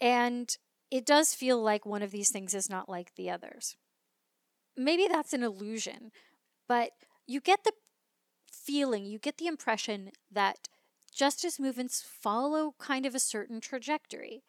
And 0.00 0.56
it 0.90 1.04
does 1.04 1.34
feel 1.34 1.60
like 1.60 1.84
one 1.84 2.02
of 2.02 2.12
these 2.12 2.30
things 2.30 2.54
is 2.54 2.70
not 2.70 2.88
like 2.88 3.14
the 3.16 3.30
others. 3.30 3.76
Maybe 4.76 5.08
that's 5.08 5.32
an 5.32 5.42
illusion, 5.42 6.12
but 6.68 6.92
you 7.26 7.40
get 7.40 7.64
the 7.64 7.72
feeling, 8.50 9.04
you 9.04 9.18
get 9.18 9.38
the 9.38 9.46
impression 9.46 10.10
that 10.30 10.68
justice 11.12 11.58
movements 11.58 12.02
follow 12.02 12.74
kind 12.78 13.04
of 13.04 13.14
a 13.14 13.20
certain 13.20 13.60
trajectory 13.60 14.42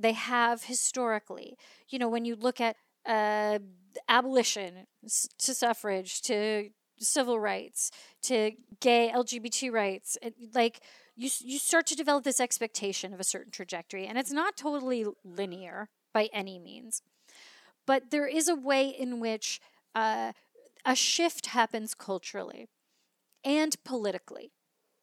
they 0.00 0.12
have 0.12 0.64
historically. 0.64 1.56
You 1.88 1.98
know, 1.98 2.08
when 2.08 2.24
you 2.24 2.36
look 2.36 2.60
at 2.60 2.76
uh, 3.06 3.58
abolition 4.08 4.86
to 5.38 5.54
suffrage 5.54 6.22
to 6.22 6.70
civil 6.98 7.40
rights 7.40 7.90
to 8.22 8.52
gay 8.80 9.10
LGBT 9.10 9.72
rights, 9.72 10.18
it, 10.22 10.34
like 10.54 10.80
you 11.16 11.30
you 11.40 11.58
start 11.58 11.86
to 11.86 11.96
develop 11.96 12.24
this 12.24 12.40
expectation 12.40 13.12
of 13.12 13.20
a 13.20 13.24
certain 13.24 13.52
trajectory, 13.52 14.06
and 14.06 14.18
it's 14.18 14.32
not 14.32 14.56
totally 14.56 15.06
linear 15.24 15.88
by 16.12 16.28
any 16.32 16.58
means, 16.58 17.02
but 17.86 18.10
there 18.10 18.26
is 18.26 18.48
a 18.48 18.54
way 18.54 18.88
in 18.88 19.20
which 19.20 19.60
uh, 19.94 20.32
a 20.84 20.94
shift 20.94 21.46
happens 21.46 21.94
culturally 21.94 22.68
and 23.44 23.82
politically 23.84 24.52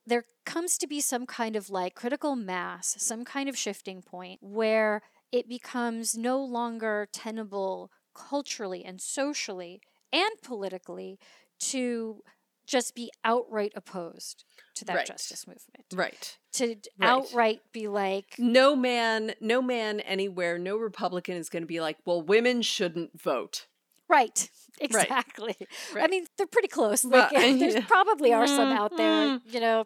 there 0.08 0.26
comes 0.46 0.78
to 0.80 0.88
be 0.88 1.02
some 1.02 1.26
kind 1.26 1.56
of 1.56 1.70
like 1.70 1.94
critical 1.94 2.36
mass, 2.36 2.96
some 3.00 3.26
kind 3.26 3.50
of 3.50 3.58
shifting 3.58 4.02
point 4.02 4.40
where 4.42 5.02
it 5.32 5.50
becomes 5.50 6.18
no 6.18 6.44
longer 6.44 7.08
tenable 7.12 7.92
culturally 8.16 8.84
and 8.84 9.02
socially 9.02 9.82
and 10.12 10.32
politically 10.42 11.20
to 11.60 12.22
just 12.66 12.96
be 12.96 13.12
outright 13.24 13.72
opposed 13.76 14.44
to 14.76 14.86
that 14.86 14.96
right. 14.96 15.06
justice 15.06 15.48
movement. 15.48 15.86
Right. 15.94 16.38
To 16.54 16.68
right. 16.68 16.80
outright 17.02 17.62
be 17.72 17.88
like 17.88 18.36
no 18.38 18.76
man, 18.76 19.34
no 19.42 19.62
man 19.62 20.00
anywhere, 20.02 20.58
no 20.58 20.78
Republican 20.78 21.38
is 21.38 21.50
going 21.50 21.64
to 21.64 21.68
be 21.68 21.80
like, 21.80 21.98
"Well, 22.06 22.22
women 22.22 22.62
shouldn't 22.62 23.20
vote." 23.20 23.68
Right. 24.08 24.50
Exactly. 24.80 25.56
Right. 25.92 26.04
I 26.04 26.08
mean, 26.08 26.28
they're 26.38 26.46
pretty 26.46 26.68
close. 26.68 27.04
Well, 27.04 27.28
Like, 27.34 27.58
there's 27.60 27.74
yeah. 27.74 27.86
probably 27.88 28.32
are 28.32 28.46
some 28.46 28.72
out 28.72 28.96
there. 28.96 29.40
Mm. 29.40 29.42
You 29.48 29.60
know, 29.60 29.86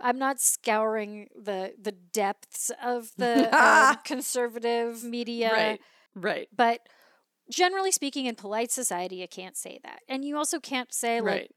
I'm 0.00 0.18
not 0.18 0.40
scouring 0.40 1.28
the 1.36 1.74
the 1.80 1.92
depths 1.92 2.70
of 2.82 3.12
the 3.18 3.54
um, 3.62 3.98
conservative 4.04 5.02
media, 5.04 5.50
Right. 5.52 5.80
Right. 6.14 6.48
but 6.56 6.80
generally 7.50 7.92
speaking, 7.92 8.26
in 8.26 8.34
polite 8.34 8.70
society, 8.72 9.16
you 9.16 9.28
can't 9.28 9.56
say 9.56 9.78
that, 9.84 10.00
and 10.08 10.24
you 10.24 10.36
also 10.36 10.60
can't 10.60 10.92
say 10.92 11.20
like 11.20 11.44
Right. 11.44 11.50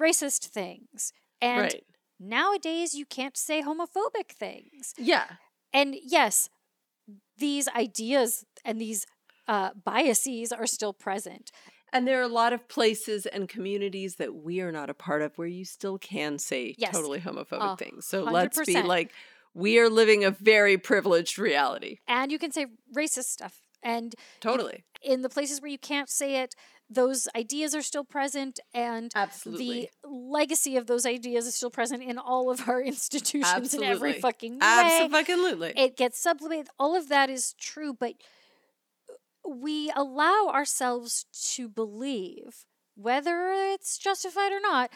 racist 0.00 0.46
things. 0.48 1.12
And 1.40 1.60
Right. 1.62 1.84
nowadays, 2.18 2.94
you 2.94 3.04
can't 3.06 3.36
say 3.36 3.62
homophobic 3.62 4.30
things. 4.30 4.94
Yeah. 4.98 5.26
And 5.72 5.96
yes, 6.02 6.48
these 7.38 7.68
ideas 7.68 8.44
and 8.64 8.80
these 8.80 9.06
uh, 9.48 9.70
biases 9.84 10.52
are 10.52 10.66
still 10.66 10.92
present. 10.92 11.50
And 11.92 12.06
there 12.06 12.18
are 12.18 12.24
a 12.24 12.28
lot 12.28 12.52
of 12.52 12.68
places 12.68 13.26
and 13.26 13.48
communities 13.48 14.16
that 14.16 14.34
we 14.34 14.60
are 14.60 14.72
not 14.72 14.90
a 14.90 14.94
part 14.94 15.22
of 15.22 15.36
where 15.38 15.48
you 15.48 15.64
still 15.64 15.98
can 15.98 16.38
say 16.38 16.74
Yes. 16.78 16.92
totally 16.92 17.20
homophobic 17.20 17.74
A 17.74 17.76
things. 17.76 18.06
So 18.06 18.24
hundred 18.24 18.34
let's 18.34 18.66
be 18.66 18.82
like, 18.82 19.12
we 19.54 19.78
are 19.78 19.88
living 19.88 20.24
a 20.24 20.30
very 20.30 20.76
privileged 20.76 21.38
reality. 21.38 21.98
And 22.06 22.30
you 22.30 22.38
can 22.38 22.52
say 22.52 22.66
racist 22.94 23.24
stuff. 23.24 23.62
And 23.82 24.14
Totally. 24.40 24.84
in 25.00 25.22
the 25.22 25.28
places 25.28 25.62
where 25.62 25.70
you 25.70 25.78
can't 25.78 26.10
say 26.10 26.40
it, 26.42 26.54
those 26.90 27.28
ideas 27.36 27.74
are 27.74 27.82
still 27.82 28.04
present 28.04 28.58
and 28.74 29.12
Absolutely. 29.14 29.90
the 30.02 30.08
legacy 30.08 30.76
of 30.76 30.86
those 30.86 31.06
ideas 31.06 31.46
is 31.46 31.54
still 31.54 31.70
present 31.70 32.02
in 32.02 32.18
all 32.18 32.50
of 32.50 32.68
our 32.68 32.80
institutions 32.94 33.74
in 33.74 33.82
every 33.82 34.14
fucking 34.14 34.54
way. 34.54 34.58
Absolutely. 34.62 35.72
It 35.76 35.96
gets 35.96 36.18
sublimated. 36.18 36.68
All 36.78 36.96
of 36.96 37.08
that 37.08 37.30
is 37.30 37.54
true, 37.54 37.94
but 37.98 38.14
we 39.48 39.90
allow 39.94 40.48
ourselves 40.52 41.26
to 41.54 41.68
believe, 41.68 42.66
whether 42.94 43.50
it's 43.52 43.98
justified 43.98 44.52
or 44.52 44.60
not, 44.60 44.90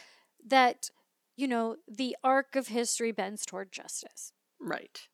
that, 0.47 0.91
you 1.37 1.49
know, 1.49 1.77
the 1.89 2.17
arc 2.25 2.57
of 2.57 2.69
history 2.69 3.13
bends 3.13 3.45
toward 3.47 3.73
justice. 3.73 4.33
right. 4.61 5.09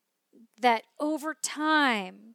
That 0.61 0.83
over 0.99 1.35
time, 1.35 2.35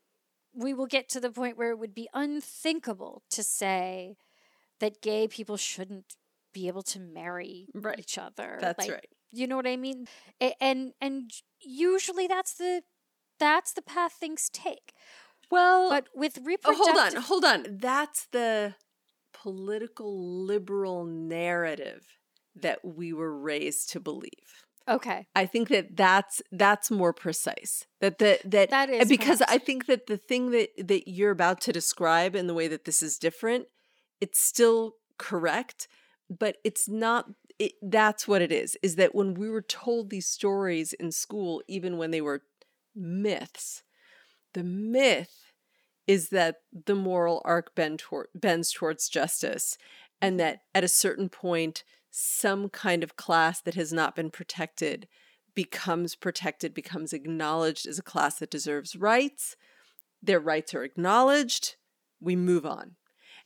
we 0.53 0.73
will 0.73 0.85
get 0.87 1.09
to 1.09 1.19
the 1.19 1.31
point 1.31 1.57
where 1.57 1.71
it 1.71 1.79
would 1.79 1.93
be 1.93 2.09
unthinkable 2.13 3.23
to 3.31 3.43
say 3.43 4.17
that 4.79 5.01
gay 5.01 5.27
people 5.27 5.57
shouldn't 5.57 6.15
be 6.53 6.67
able 6.67 6.83
to 6.83 6.99
marry 6.99 7.69
Right. 7.73 7.99
each 7.99 8.17
other. 8.17 8.57
That's 8.59 8.77
Like, 8.77 8.89
right. 8.89 9.09
you 9.31 9.47
know 9.47 9.55
what 9.57 9.67
I 9.67 9.77
mean? 9.77 10.07
And 10.61 10.93
and 11.01 11.31
usually 11.61 12.27
that's 12.27 12.53
the 12.55 12.83
that's 13.39 13.73
the 13.73 13.81
path 13.83 14.13
things 14.13 14.49
take. 14.51 14.93
Well, 15.51 15.89
But 15.89 16.07
with 16.15 16.39
oh, 16.39 16.43
reproductive, 16.43 16.85
hold 16.85 16.97
on. 16.97 17.21
Hold 17.21 17.45
on. 17.45 17.77
That's 17.79 18.27
the 18.31 18.75
political 19.33 20.45
liberal 20.45 21.03
narrative 21.05 22.05
that 22.55 22.79
we 22.83 23.13
were 23.13 23.37
raised 23.37 23.89
to 23.91 23.99
believe. 23.99 24.65
Okay, 24.89 25.27
I 25.35 25.45
think 25.45 25.69
that 25.69 25.95
that's 25.95 26.41
that's 26.51 26.89
more 26.89 27.13
precise. 27.13 27.85
That 28.01 28.17
the 28.17 28.39
that 28.45 28.71
that 28.71 28.89
And 28.89 29.07
because 29.07 29.37
perhaps- 29.37 29.53
I 29.53 29.57
think 29.59 29.85
that 29.85 30.07
the 30.07 30.17
thing 30.17 30.51
that 30.51 30.69
that 30.77 31.07
you're 31.07 31.31
about 31.31 31.61
to 31.61 31.71
describe 31.71 32.35
in 32.35 32.47
the 32.47 32.53
way 32.53 32.67
that 32.67 32.85
this 32.85 33.03
is 33.03 33.17
different, 33.19 33.67
it's 34.19 34.39
still 34.39 34.95
correct, 35.19 35.87
but 36.29 36.57
it's 36.63 36.89
not 36.89 37.27
it, 37.59 37.73
that's 37.81 38.27
what 38.27 38.41
it 38.41 38.51
is 38.51 38.75
is 38.81 38.95
that 38.95 39.13
when 39.13 39.35
we 39.35 39.49
were 39.49 39.61
told 39.61 40.09
these 40.09 40.27
stories 40.27 40.93
in 40.93 41.11
school 41.11 41.61
even 41.67 41.97
when 41.97 42.09
they 42.09 42.21
were 42.21 42.41
myths 42.95 43.83
the 44.53 44.63
myth 44.63 45.53
is 46.07 46.29
that 46.29 46.57
the 46.85 46.95
moral 46.95 47.41
arc 47.45 47.75
bend 47.75 47.99
toward, 47.99 48.27
bends 48.33 48.71
towards 48.71 49.07
justice 49.09 49.77
and 50.21 50.33
mm-hmm. 50.33 50.37
that 50.47 50.59
at 50.73 50.83
a 50.83 50.89
certain 50.89 51.29
point 51.29 51.83
some 52.09 52.69
kind 52.69 53.03
of 53.03 53.15
class 53.15 53.61
that 53.61 53.75
has 53.75 53.93
not 53.93 54.15
been 54.15 54.29
protected 54.29 55.07
becomes 55.55 56.15
protected, 56.15 56.73
becomes 56.73 57.13
acknowledged 57.13 57.85
as 57.85 57.99
a 57.99 58.03
class 58.03 58.39
that 58.39 58.51
deserves 58.51 58.95
rights. 58.95 59.55
Their 60.21 60.39
rights 60.39 60.73
are 60.73 60.83
acknowledged. 60.83 61.75
We 62.19 62.35
move 62.35 62.65
on. 62.65 62.95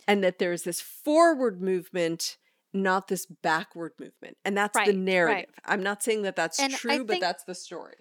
And 0.07 0.23
that 0.23 0.39
there 0.39 0.51
is 0.51 0.63
this 0.63 0.81
forward 0.81 1.61
movement, 1.61 2.37
not 2.73 3.07
this 3.07 3.25
backward 3.25 3.93
movement. 3.99 4.37
And 4.45 4.55
that's 4.55 4.75
Right, 4.75 4.87
the 4.87 4.93
right. 4.93 4.99
narrative. 4.99 5.55
I'm 5.65 5.81
not 5.81 6.03
saying 6.03 6.23
that 6.23 6.35
that's 6.35 6.59
And 6.59 6.73
true, 6.73 7.05
but 7.05 7.19
that's 7.19 7.43
the 7.43 7.55
story. 7.55 7.95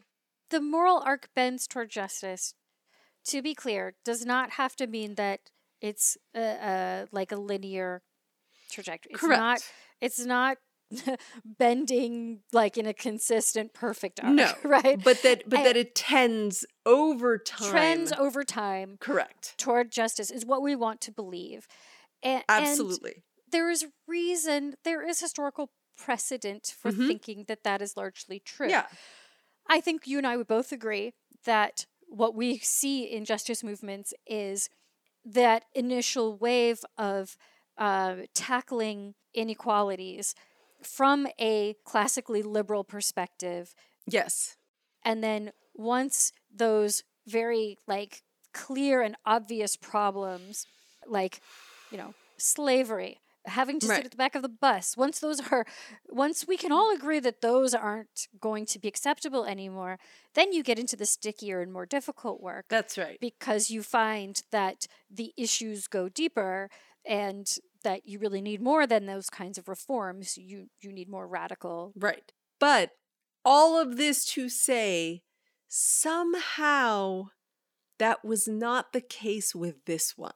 the 0.50 0.60
moral 0.60 0.98
arc 1.04 1.28
bends 1.34 1.66
toward 1.66 1.90
justice. 1.90 2.54
To 3.28 3.42
be 3.42 3.54
clear, 3.54 3.94
does 4.04 4.24
not 4.26 4.50
have 4.52 4.76
to 4.76 4.86
mean 4.86 5.14
that 5.14 5.40
it's 5.80 6.16
uh, 6.34 6.38
uh, 6.40 7.06
like 7.12 7.32
a 7.32 7.36
linear 7.36 8.02
trajectory. 8.70 9.12
It's 9.12 9.20
Correct. 9.20 9.40
not. 9.40 9.60
It's 10.00 10.24
not 10.24 10.58
bending 11.44 12.40
like 12.52 12.76
in 12.76 12.86
a 12.86 12.94
consistent, 12.94 13.72
perfect 13.72 14.20
arc. 14.22 14.34
No, 14.34 14.52
right? 14.64 15.02
but 15.02 15.22
that 15.22 15.44
but 15.48 15.58
And- 15.60 15.66
that 15.66 15.76
it 15.76 15.94
tends 15.94 16.64
over 16.86 17.38
time. 17.38 17.70
Trends 17.70 18.12
over 18.12 18.44
time 18.44 18.96
Correct. 19.00 19.54
toward 19.58 19.90
justice 19.90 20.30
is 20.30 20.44
what 20.44 20.62
we 20.62 20.74
want 20.76 21.00
to 21.02 21.12
believe. 21.12 21.66
And, 22.22 22.42
Absolutely. 22.48 23.22
there 23.50 23.70
is 23.70 23.86
reason, 24.08 24.74
there 24.84 25.06
is 25.06 25.20
historical 25.20 25.70
precedent 25.96 26.74
for 26.78 26.90
Mhm. 26.90 27.06
thinking 27.06 27.44
that 27.48 27.62
that 27.64 27.80
is 27.82 27.96
largely 27.96 28.40
true. 28.40 28.68
Yeah. 28.68 28.86
I 29.68 29.80
think 29.80 30.06
you 30.06 30.18
and 30.18 30.26
I 30.26 30.36
would 30.36 30.46
both 30.46 30.72
agree 30.72 31.14
that 31.44 31.86
what 32.08 32.34
we 32.34 32.58
see 32.58 33.04
in 33.04 33.24
justice 33.24 33.62
movements 33.64 34.14
is 34.26 34.68
that 35.24 35.64
initial 35.74 36.36
wave 36.36 36.84
of 36.98 37.36
uh, 37.78 38.16
tackling 38.34 39.14
inequalities 39.34 40.34
from 40.82 41.26
a 41.40 41.74
classically 41.84 42.42
liberal 42.42 42.84
perspective. 42.84 43.74
Yes. 44.06 44.56
And 45.04 45.24
then 45.24 45.52
once 45.74 46.32
those 46.54 47.02
very 47.26 47.78
like 47.86 48.22
clear 48.52 49.02
and 49.02 49.16
obvious 49.26 49.76
problems, 49.76 50.66
like, 51.06 51.40
you 51.90 51.98
know, 51.98 52.14
slavery, 52.36 53.18
having 53.46 53.78
to 53.80 53.86
Right. 53.86 53.96
sit 53.96 54.04
at 54.06 54.10
the 54.10 54.16
back 54.16 54.34
of 54.34 54.42
the 54.42 54.48
bus, 54.48 54.96
once 54.96 55.20
those 55.20 55.40
are, 55.52 55.66
once 56.08 56.46
we 56.46 56.56
can 56.56 56.72
all 56.72 56.94
agree 56.94 57.20
that 57.20 57.40
those 57.40 57.74
aren't 57.74 58.28
going 58.40 58.66
to 58.66 58.78
be 58.78 58.88
acceptable 58.88 59.44
anymore, 59.44 59.98
then 60.34 60.52
you 60.52 60.62
get 60.62 60.78
into 60.78 60.96
the 60.96 61.06
stickier 61.06 61.60
and 61.60 61.72
more 61.72 61.86
difficult 61.86 62.40
work 62.40 62.66
That's 62.68 62.96
right. 62.96 63.18
because 63.20 63.70
you 63.70 63.82
find 63.82 64.40
that 64.50 64.86
the 65.10 65.32
issues 65.36 65.86
go 65.86 66.08
deeper 66.08 66.70
and 67.04 67.56
that 67.82 68.06
you 68.06 68.18
really 68.18 68.40
need 68.40 68.62
more 68.62 68.86
than 68.86 69.04
those 69.06 69.28
kinds 69.28 69.58
of 69.58 69.68
reforms. 69.68 70.38
You 70.38 70.70
you 70.80 70.90
need 70.90 71.08
more 71.10 71.28
radical. 71.28 71.92
Right. 71.94 72.32
But 72.58 72.92
all 73.44 73.78
of 73.78 73.98
this 73.98 74.24
to 74.32 74.48
say, 74.48 75.22
somehow 75.68 77.24
that 77.98 78.24
was 78.24 78.48
not 78.48 78.92
the 78.92 79.00
case 79.02 79.54
with 79.54 79.84
this 79.84 80.16
one. 80.16 80.32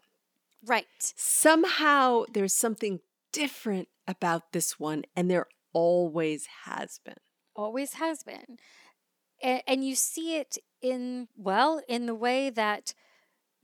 Right. 0.64 0.86
Somehow 1.00 2.24
there's 2.32 2.54
something 2.54 3.00
different 3.32 3.88
about 4.06 4.52
this 4.52 4.78
one, 4.78 5.04
and 5.14 5.30
there 5.30 5.46
always 5.72 6.46
has 6.64 6.98
been. 7.04 7.14
Always 7.54 7.94
has 7.94 8.22
been. 8.22 8.58
And, 9.42 9.62
and 9.66 9.84
you 9.84 9.94
see 9.94 10.36
it 10.36 10.58
in 10.82 11.28
well, 11.36 11.80
in 11.88 12.06
the 12.06 12.14
way 12.14 12.50
that 12.50 12.94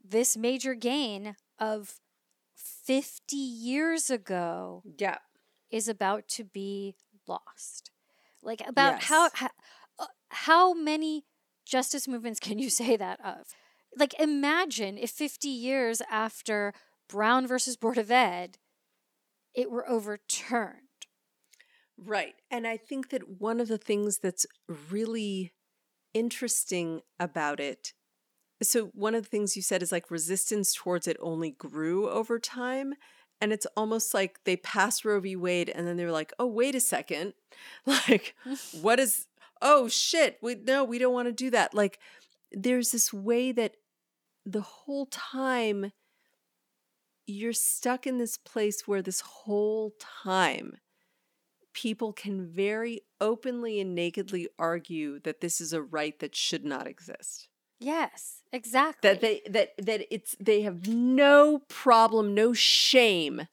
this 0.04 0.36
major 0.36 0.74
gain 0.74 1.36
of 1.58 2.00
50 2.54 3.36
years 3.36 4.10
ago 4.10 4.82
Yeah. 4.98 5.18
is 5.70 5.88
about 5.88 6.28
to 6.28 6.44
be 6.44 6.94
lost. 7.26 7.90
Like 8.42 8.60
about 8.66 9.02
how 9.04 9.24
Yes. 9.24 9.32
how, 9.34 9.48
uh, 9.98 10.06
how 10.28 10.74
many 10.74 11.24
justice 11.64 12.06
movements 12.06 12.38
can 12.40 12.58
you 12.58 12.68
say 12.80 12.96
that 12.96 13.18
of? 13.24 13.46
Like 13.96 14.14
imagine 14.18 14.98
if 14.98 15.10
50 15.10 15.48
years 15.48 16.02
after 16.10 16.72
Brown 17.08 17.46
versus 17.46 17.76
Board 17.76 17.98
of 17.98 18.10
Ed 18.10 18.58
it 19.54 19.70
were 19.70 19.88
overturned. 19.88 20.80
Right. 21.96 22.34
And 22.50 22.66
I 22.66 22.76
think 22.76 23.10
that 23.10 23.40
one 23.40 23.60
of 23.60 23.68
the 23.68 23.78
things 23.78 24.18
that's 24.18 24.46
really 24.90 25.52
interesting 26.12 27.02
about 27.20 27.60
it. 27.60 27.92
So, 28.62 28.86
one 28.94 29.14
of 29.14 29.24
the 29.24 29.28
things 29.28 29.56
you 29.56 29.62
said 29.62 29.82
is 29.82 29.92
like 29.92 30.10
resistance 30.10 30.74
towards 30.74 31.06
it 31.06 31.16
only 31.20 31.50
grew 31.52 32.08
over 32.08 32.38
time. 32.38 32.94
And 33.40 33.52
it's 33.52 33.66
almost 33.76 34.14
like 34.14 34.38
they 34.44 34.56
passed 34.56 35.04
Roe 35.04 35.20
v. 35.20 35.36
Wade 35.36 35.68
and 35.68 35.86
then 35.86 35.96
they 35.96 36.04
were 36.04 36.12
like, 36.12 36.32
oh, 36.38 36.46
wait 36.46 36.74
a 36.74 36.80
second. 36.80 37.34
Like, 37.86 38.34
what 38.80 38.98
is, 38.98 39.26
oh, 39.62 39.88
shit. 39.88 40.38
We, 40.42 40.54
no, 40.56 40.82
we 40.82 40.98
don't 40.98 41.12
want 41.12 41.28
to 41.28 41.32
do 41.32 41.50
that. 41.50 41.74
Like, 41.74 41.98
there's 42.50 42.90
this 42.90 43.12
way 43.12 43.52
that 43.52 43.76
the 44.44 44.60
whole 44.60 45.06
time 45.06 45.92
you're 47.26 47.52
stuck 47.52 48.06
in 48.06 48.18
this 48.18 48.36
place 48.36 48.86
where 48.86 49.02
this 49.02 49.20
whole 49.20 49.92
time 49.98 50.76
people 51.72 52.12
can 52.12 52.46
very 52.46 53.00
openly 53.20 53.80
and 53.80 53.94
nakedly 53.94 54.48
argue 54.58 55.18
that 55.20 55.40
this 55.40 55.60
is 55.60 55.72
a 55.72 55.82
right 55.82 56.18
that 56.20 56.36
should 56.36 56.64
not 56.64 56.86
exist. 56.86 57.48
Yes, 57.80 58.42
exactly. 58.52 59.10
That 59.10 59.20
they 59.20 59.42
that 59.48 59.70
that 59.78 60.06
it's 60.10 60.36
they 60.38 60.62
have 60.62 60.86
no 60.86 61.62
problem, 61.68 62.34
no 62.34 62.52
shame 62.52 63.48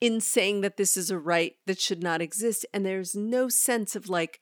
in 0.00 0.20
saying 0.20 0.62
that 0.62 0.76
this 0.76 0.96
is 0.96 1.10
a 1.10 1.18
right 1.18 1.54
that 1.66 1.78
should 1.78 2.02
not 2.02 2.20
exist 2.20 2.66
and 2.74 2.84
there's 2.84 3.14
no 3.14 3.48
sense 3.48 3.94
of 3.94 4.08
like 4.08 4.40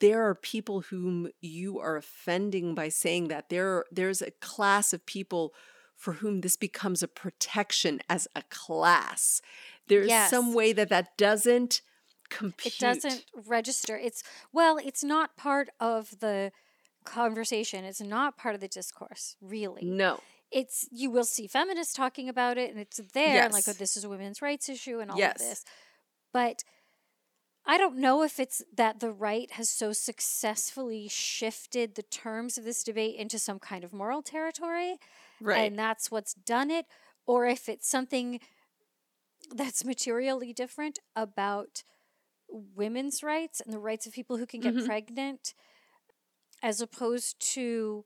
there 0.00 0.26
are 0.26 0.34
people 0.34 0.80
whom 0.82 1.28
you 1.40 1.78
are 1.78 1.96
offending 1.96 2.74
by 2.74 2.88
saying 2.88 3.28
that. 3.28 3.50
There 3.50 3.84
there's 3.90 4.22
a 4.22 4.30
class 4.30 4.92
of 4.92 5.04
people 5.04 5.54
for 5.96 6.14
whom 6.14 6.40
this 6.40 6.56
becomes 6.56 7.02
a 7.02 7.08
protection 7.08 8.00
as 8.08 8.26
a 8.34 8.42
class. 8.50 9.42
There's 9.88 10.08
yes. 10.08 10.30
some 10.30 10.54
way 10.54 10.72
that 10.72 10.88
that 10.88 11.16
doesn't 11.16 11.82
compute 12.30 12.74
it 12.74 12.78
doesn't 12.80 13.26
register. 13.46 13.96
It's 13.96 14.22
well 14.52 14.78
it's 14.82 15.04
not 15.04 15.36
part 15.36 15.68
of 15.78 16.18
the 16.20 16.52
conversation. 17.04 17.84
It's 17.84 18.00
not 18.00 18.38
part 18.38 18.54
of 18.54 18.60
the 18.60 18.68
discourse 18.68 19.36
really. 19.40 19.84
No. 19.84 20.20
It's 20.50 20.88
you 20.90 21.10
will 21.10 21.24
see 21.24 21.46
feminists 21.46 21.94
talking 21.94 22.28
about 22.28 22.56
it 22.56 22.70
and 22.70 22.80
it's 22.80 23.00
there 23.12 23.34
yes. 23.34 23.44
and 23.44 23.52
like 23.52 23.64
oh, 23.68 23.72
this 23.72 23.96
is 23.96 24.04
a 24.04 24.08
women's 24.08 24.40
rights 24.40 24.68
issue 24.68 25.00
and 25.00 25.10
all 25.10 25.18
yes. 25.18 25.34
of 25.34 25.48
this. 25.48 25.64
But 26.32 26.64
i 27.66 27.78
don't 27.78 27.96
know 27.96 28.22
if 28.22 28.38
it's 28.38 28.62
that 28.74 29.00
the 29.00 29.10
right 29.10 29.52
has 29.52 29.68
so 29.68 29.92
successfully 29.92 31.08
shifted 31.08 31.94
the 31.94 32.02
terms 32.02 32.58
of 32.58 32.64
this 32.64 32.82
debate 32.82 33.16
into 33.16 33.38
some 33.38 33.58
kind 33.58 33.84
of 33.84 33.92
moral 33.92 34.22
territory 34.22 34.98
right 35.40 35.66
and 35.66 35.78
that's 35.78 36.10
what's 36.10 36.34
done 36.34 36.70
it 36.70 36.86
or 37.26 37.46
if 37.46 37.68
it's 37.68 37.88
something 37.88 38.40
that's 39.54 39.84
materially 39.84 40.52
different 40.52 40.98
about 41.16 41.82
women's 42.48 43.22
rights 43.22 43.60
and 43.60 43.72
the 43.72 43.78
rights 43.78 44.06
of 44.06 44.12
people 44.12 44.36
who 44.36 44.46
can 44.46 44.60
get 44.60 44.74
mm-hmm. 44.74 44.86
pregnant 44.86 45.54
as 46.62 46.80
opposed 46.80 47.40
to 47.40 48.04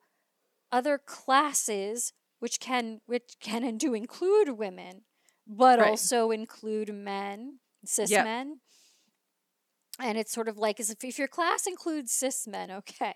other 0.73 0.99
classes 0.99 2.13
which 2.39 2.61
can 2.61 3.01
which 3.07 3.37
can 3.41 3.65
and 3.65 3.81
do 3.81 3.95
include 3.95 4.51
women, 4.51 5.03
but 5.47 5.79
right. 5.79 5.89
also 5.89 6.31
include 6.31 6.93
men, 6.95 7.59
cis 7.85 8.11
yep. 8.11 8.25
men. 8.25 8.61
And 10.01 10.19
it's 10.19 10.33
sort 10.33 10.49
of 10.49 10.59
like 10.59 10.81
as 10.81 10.91
if, 10.91 11.03
if 11.03 11.19
your 11.19 11.29
class 11.29 11.67
includes 11.67 12.13
cis 12.13 12.47
men, 12.47 12.71
okay. 12.71 13.15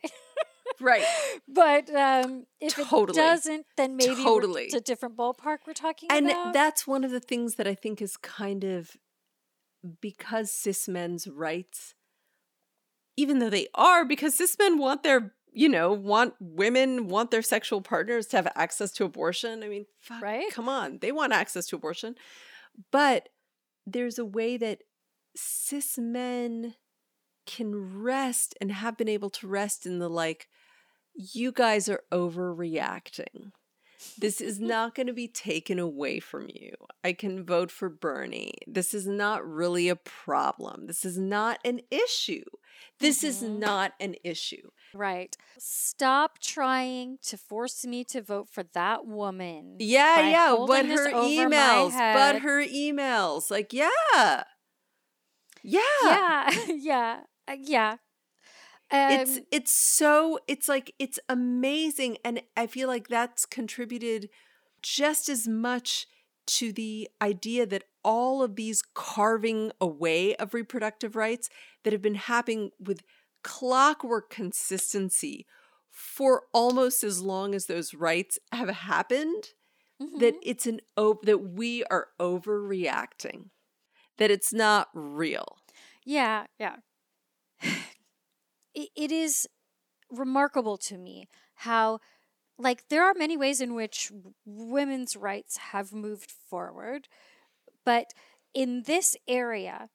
right. 0.81 1.05
But 1.53 1.93
um, 1.95 2.47
if 2.61 2.75
totally. 2.75 3.19
it 3.19 3.23
doesn't, 3.23 3.67
then 3.77 3.97
maybe 3.97 4.23
totally. 4.23 4.65
it's 4.65 4.75
a 4.75 4.81
different 4.81 5.17
ballpark 5.17 5.59
we're 5.67 5.73
talking 5.75 6.09
and 6.11 6.27
about. 6.31 6.47
And 6.47 6.55
that's 6.55 6.87
one 6.87 7.03
of 7.05 7.11
the 7.11 7.21
things 7.21 7.57
that 7.57 7.67
I 7.67 7.75
think 7.75 8.01
is 8.01 8.17
kind 8.17 8.65
of 8.65 8.97
because 10.01 10.51
cis 10.51 10.89
men's 10.89 11.27
rights, 11.27 11.95
even 13.17 13.41
though 13.41 13.51
they 13.51 13.67
are, 13.75 14.05
because 14.05 14.37
cis 14.37 14.57
men 14.59 14.79
want 14.79 15.03
their 15.03 15.33
you 15.53 15.69
know, 15.69 15.93
want 15.93 16.35
women 16.41 17.09
want 17.09 17.31
their 17.31 17.43
sexual 17.43 17.81
partners 17.81 18.27
to 18.29 18.37
have 18.37 18.49
access 18.55 18.93
to 18.93 19.05
abortion. 19.05 19.63
I 19.63 19.69
mean, 19.69 19.87
fuck, 20.01 20.23
right? 20.23 20.51
Come 20.53 20.69
on, 20.69 20.99
they 21.01 21.13
want 21.13 21.33
access 21.33 21.67
to 21.67 21.77
abortion, 21.77 22.15
but 22.93 23.29
there's 23.87 24.19
a 24.19 24.25
way 24.25 24.57
that 24.57 24.83
cis 25.35 25.99
men 25.99 26.75
can 27.47 28.01
rest 28.01 28.55
and 28.61 28.71
have 28.73 28.97
been 28.97 29.09
able 29.09 29.31
to 29.31 29.47
rest 29.47 29.87
in 29.87 29.99
the 29.99 30.09
like, 30.09 30.49
you 31.15 31.53
guys 31.53 31.89
are 31.89 32.03
overreacting. 32.13 33.53
This 34.19 34.41
is 34.41 34.61
not 34.61 34.95
going 34.95 35.07
to 35.09 35.13
be 35.13 35.29
taken 35.29 35.79
away 35.79 36.21
from 36.21 36.49
you. 36.49 36.73
I 37.03 37.13
can 37.13 37.45
vote 37.45 37.71
for 37.71 37.89
Bernie. 37.89 38.55
This 38.67 38.95
is 38.95 39.07
not 39.07 39.47
really 39.47 39.89
a 39.89 39.97
problem. 39.97 40.87
This 40.87 41.05
is 41.05 41.19
not 41.19 41.59
an 41.65 41.81
issue. 41.91 42.45
This 42.99 43.19
mm-hmm. 43.19 43.27
is 43.27 43.43
not 43.43 43.93
an 44.01 44.15
issue. 44.25 44.71
Right. 44.95 45.37
Stop 45.59 46.39
trying 46.39 47.19
to 47.23 47.37
force 47.37 47.85
me 47.85 48.05
to 48.05 48.23
vote 48.23 48.49
for 48.49 48.63
that 48.75 49.07
woman. 49.07 49.77
Yeah, 49.79 50.29
yeah. 50.29 50.65
But 50.67 50.87
her 50.87 51.11
emails. 51.13 51.93
But 51.93 52.41
her 52.41 52.65
emails. 52.65 53.51
Like, 53.51 53.73
yeah. 53.73 54.45
Yeah. 55.63 55.81
Yeah. 56.03 56.51
yeah. 56.69 57.21
Uh, 57.49 57.57
yeah. 57.61 57.97
Um, 58.93 59.13
it's 59.13 59.39
it's 59.53 59.73
so 59.73 60.41
it's 60.49 60.69
like 60.69 60.93
it's 60.99 61.21
amazing 61.29 62.19
and 62.25 62.43
I 62.57 62.67
feel 62.67 62.89
like 62.89 63.07
that's 63.07 63.47
contributed 63.47 64.29
just 64.83 65.29
as 65.29 65.47
much 65.47 66.09
to 66.47 66.73
the 66.73 67.09
idea 67.23 67.67
that 67.67 67.85
all 68.03 68.43
of 68.43 68.57
these 68.57 68.83
carving 68.95 69.71
away 69.81 70.35
of 70.37 70.55
reproductive 70.55 71.15
rights 71.15 71.49
that 71.85 71.93
have 71.93 72.03
been 72.03 72.17
happening 72.17 72.71
with 72.81 73.03
clockwork 73.45 74.29
consistency 74.29 75.47
for 75.91 76.45
almost 76.53 77.05
as 77.05 77.21
long 77.21 77.55
as 77.55 77.67
those 77.67 77.95
rights 77.95 78.39
have 78.53 78.71
happened 78.71 79.51
mm-hmm. 80.03 80.19
that 80.19 80.35
it's 80.43 80.67
an 80.67 80.81
op- 80.97 81.23
that 81.23 81.39
we 81.39 81.85
are 81.85 82.09
overreacting 82.19 83.51
that 84.21 84.31
it's 84.31 84.53
not 84.53 84.89
real 84.95 85.57
yeah 86.05 86.45
yeah 86.61 86.77
it, 88.75 88.89
it 88.95 89.11
is 89.11 89.49
remarkable 90.11 90.77
to 90.77 90.97
me 90.97 91.27
how 91.57 91.99
like 92.59 92.85
there 92.91 93.03
are 93.03 93.15
many 93.17 93.37
ways 93.37 93.61
in 93.61 93.75
which 93.75 94.13
women's 94.45 95.17
rights 95.17 95.57
have 95.57 95.93
moved 95.93 96.31
forward 96.31 97.09
but 97.85 98.13
in 98.55 98.83
this 98.87 99.17
area 99.27 99.89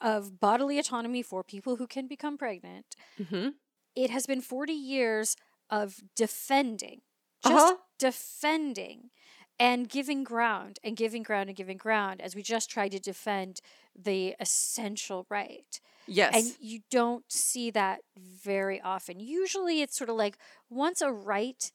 of 0.00 0.40
bodily 0.40 0.78
autonomy 0.78 1.22
for 1.22 1.42
people 1.42 1.76
who 1.76 1.86
can 1.86 2.06
become 2.06 2.36
pregnant 2.36 2.96
mm-hmm. 3.20 3.50
it 3.94 4.10
has 4.10 4.26
been 4.26 4.40
40 4.40 4.72
years 4.72 5.36
of 5.70 6.00
defending 6.16 7.02
just 7.44 7.54
uh-huh. 7.54 7.76
defending 7.98 9.10
and 9.60 9.88
giving 9.88 10.24
ground 10.24 10.78
and 10.84 10.96
giving 10.96 11.22
ground 11.22 11.48
and 11.48 11.56
giving 11.56 11.76
ground 11.76 12.20
as 12.20 12.34
we 12.34 12.42
just 12.42 12.70
try 12.70 12.88
to 12.88 12.98
defend 12.98 13.60
the 13.94 14.34
essential 14.40 15.26
right 15.28 15.80
Yes. 16.08 16.34
And 16.34 16.56
you 16.58 16.80
don't 16.90 17.30
see 17.30 17.70
that 17.70 18.00
very 18.16 18.80
often. 18.80 19.20
Usually 19.20 19.82
it's 19.82 19.96
sort 19.96 20.08
of 20.10 20.16
like 20.16 20.38
once 20.70 21.02
a 21.02 21.12
right 21.12 21.70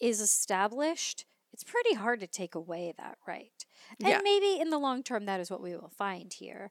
is 0.00 0.20
established, 0.20 1.26
it's 1.52 1.64
pretty 1.64 1.94
hard 1.94 2.20
to 2.20 2.26
take 2.26 2.54
away 2.54 2.94
that 2.96 3.18
right. 3.26 3.66
And 3.98 4.08
yeah. 4.08 4.20
maybe 4.22 4.60
in 4.60 4.70
the 4.70 4.78
long 4.78 5.02
term, 5.02 5.26
that 5.26 5.40
is 5.40 5.50
what 5.50 5.60
we 5.60 5.74
will 5.74 5.92
find 5.96 6.32
here. 6.32 6.70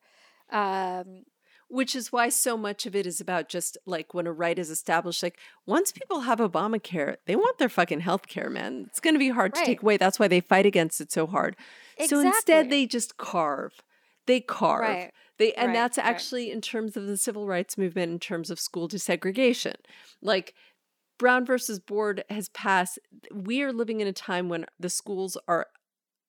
Um, 0.49 1.25
which 1.71 1.95
is 1.95 2.11
why 2.11 2.29
so 2.29 2.57
much 2.57 2.85
of 2.85 2.95
it 2.95 3.05
is 3.07 3.21
about 3.21 3.47
just 3.49 3.77
like 3.85 4.13
when 4.13 4.27
a 4.27 4.31
right 4.31 4.59
is 4.59 4.69
established 4.69 5.23
like 5.23 5.39
once 5.65 5.91
people 5.91 6.21
have 6.21 6.39
obamacare 6.39 7.15
they 7.25 7.35
want 7.35 7.57
their 7.57 7.69
fucking 7.69 8.01
health 8.01 8.27
care 8.27 8.49
man 8.49 8.85
it's 8.87 8.99
going 8.99 9.15
to 9.15 9.19
be 9.19 9.29
hard 9.29 9.55
right. 9.55 9.61
to 9.61 9.65
take 9.65 9.81
away 9.81 9.97
that's 9.97 10.19
why 10.19 10.27
they 10.27 10.41
fight 10.41 10.65
against 10.65 10.99
it 11.01 11.11
so 11.11 11.25
hard 11.25 11.55
exactly. 11.97 12.07
so 12.07 12.27
instead 12.27 12.69
they 12.69 12.85
just 12.85 13.17
carve 13.17 13.81
they 14.27 14.39
carve 14.39 14.81
right. 14.81 15.11
They 15.41 15.53
and 15.53 15.69
right, 15.69 15.73
that's 15.73 15.97
actually 15.97 16.51
in 16.51 16.61
terms 16.61 16.95
of 16.95 17.07
the 17.07 17.17
civil 17.17 17.47
rights 17.47 17.75
movement 17.75 18.11
in 18.11 18.19
terms 18.19 18.51
of 18.51 18.59
school 18.59 18.87
desegregation. 18.87 19.73
Like 20.21 20.53
Brown 21.17 21.47
versus 21.47 21.79
Board 21.79 22.23
has 22.29 22.47
passed 22.49 22.99
we 23.33 23.63
are 23.63 23.73
living 23.73 24.01
in 24.01 24.07
a 24.07 24.13
time 24.13 24.49
when 24.49 24.67
the 24.79 24.89
schools 24.89 25.37
are 25.47 25.65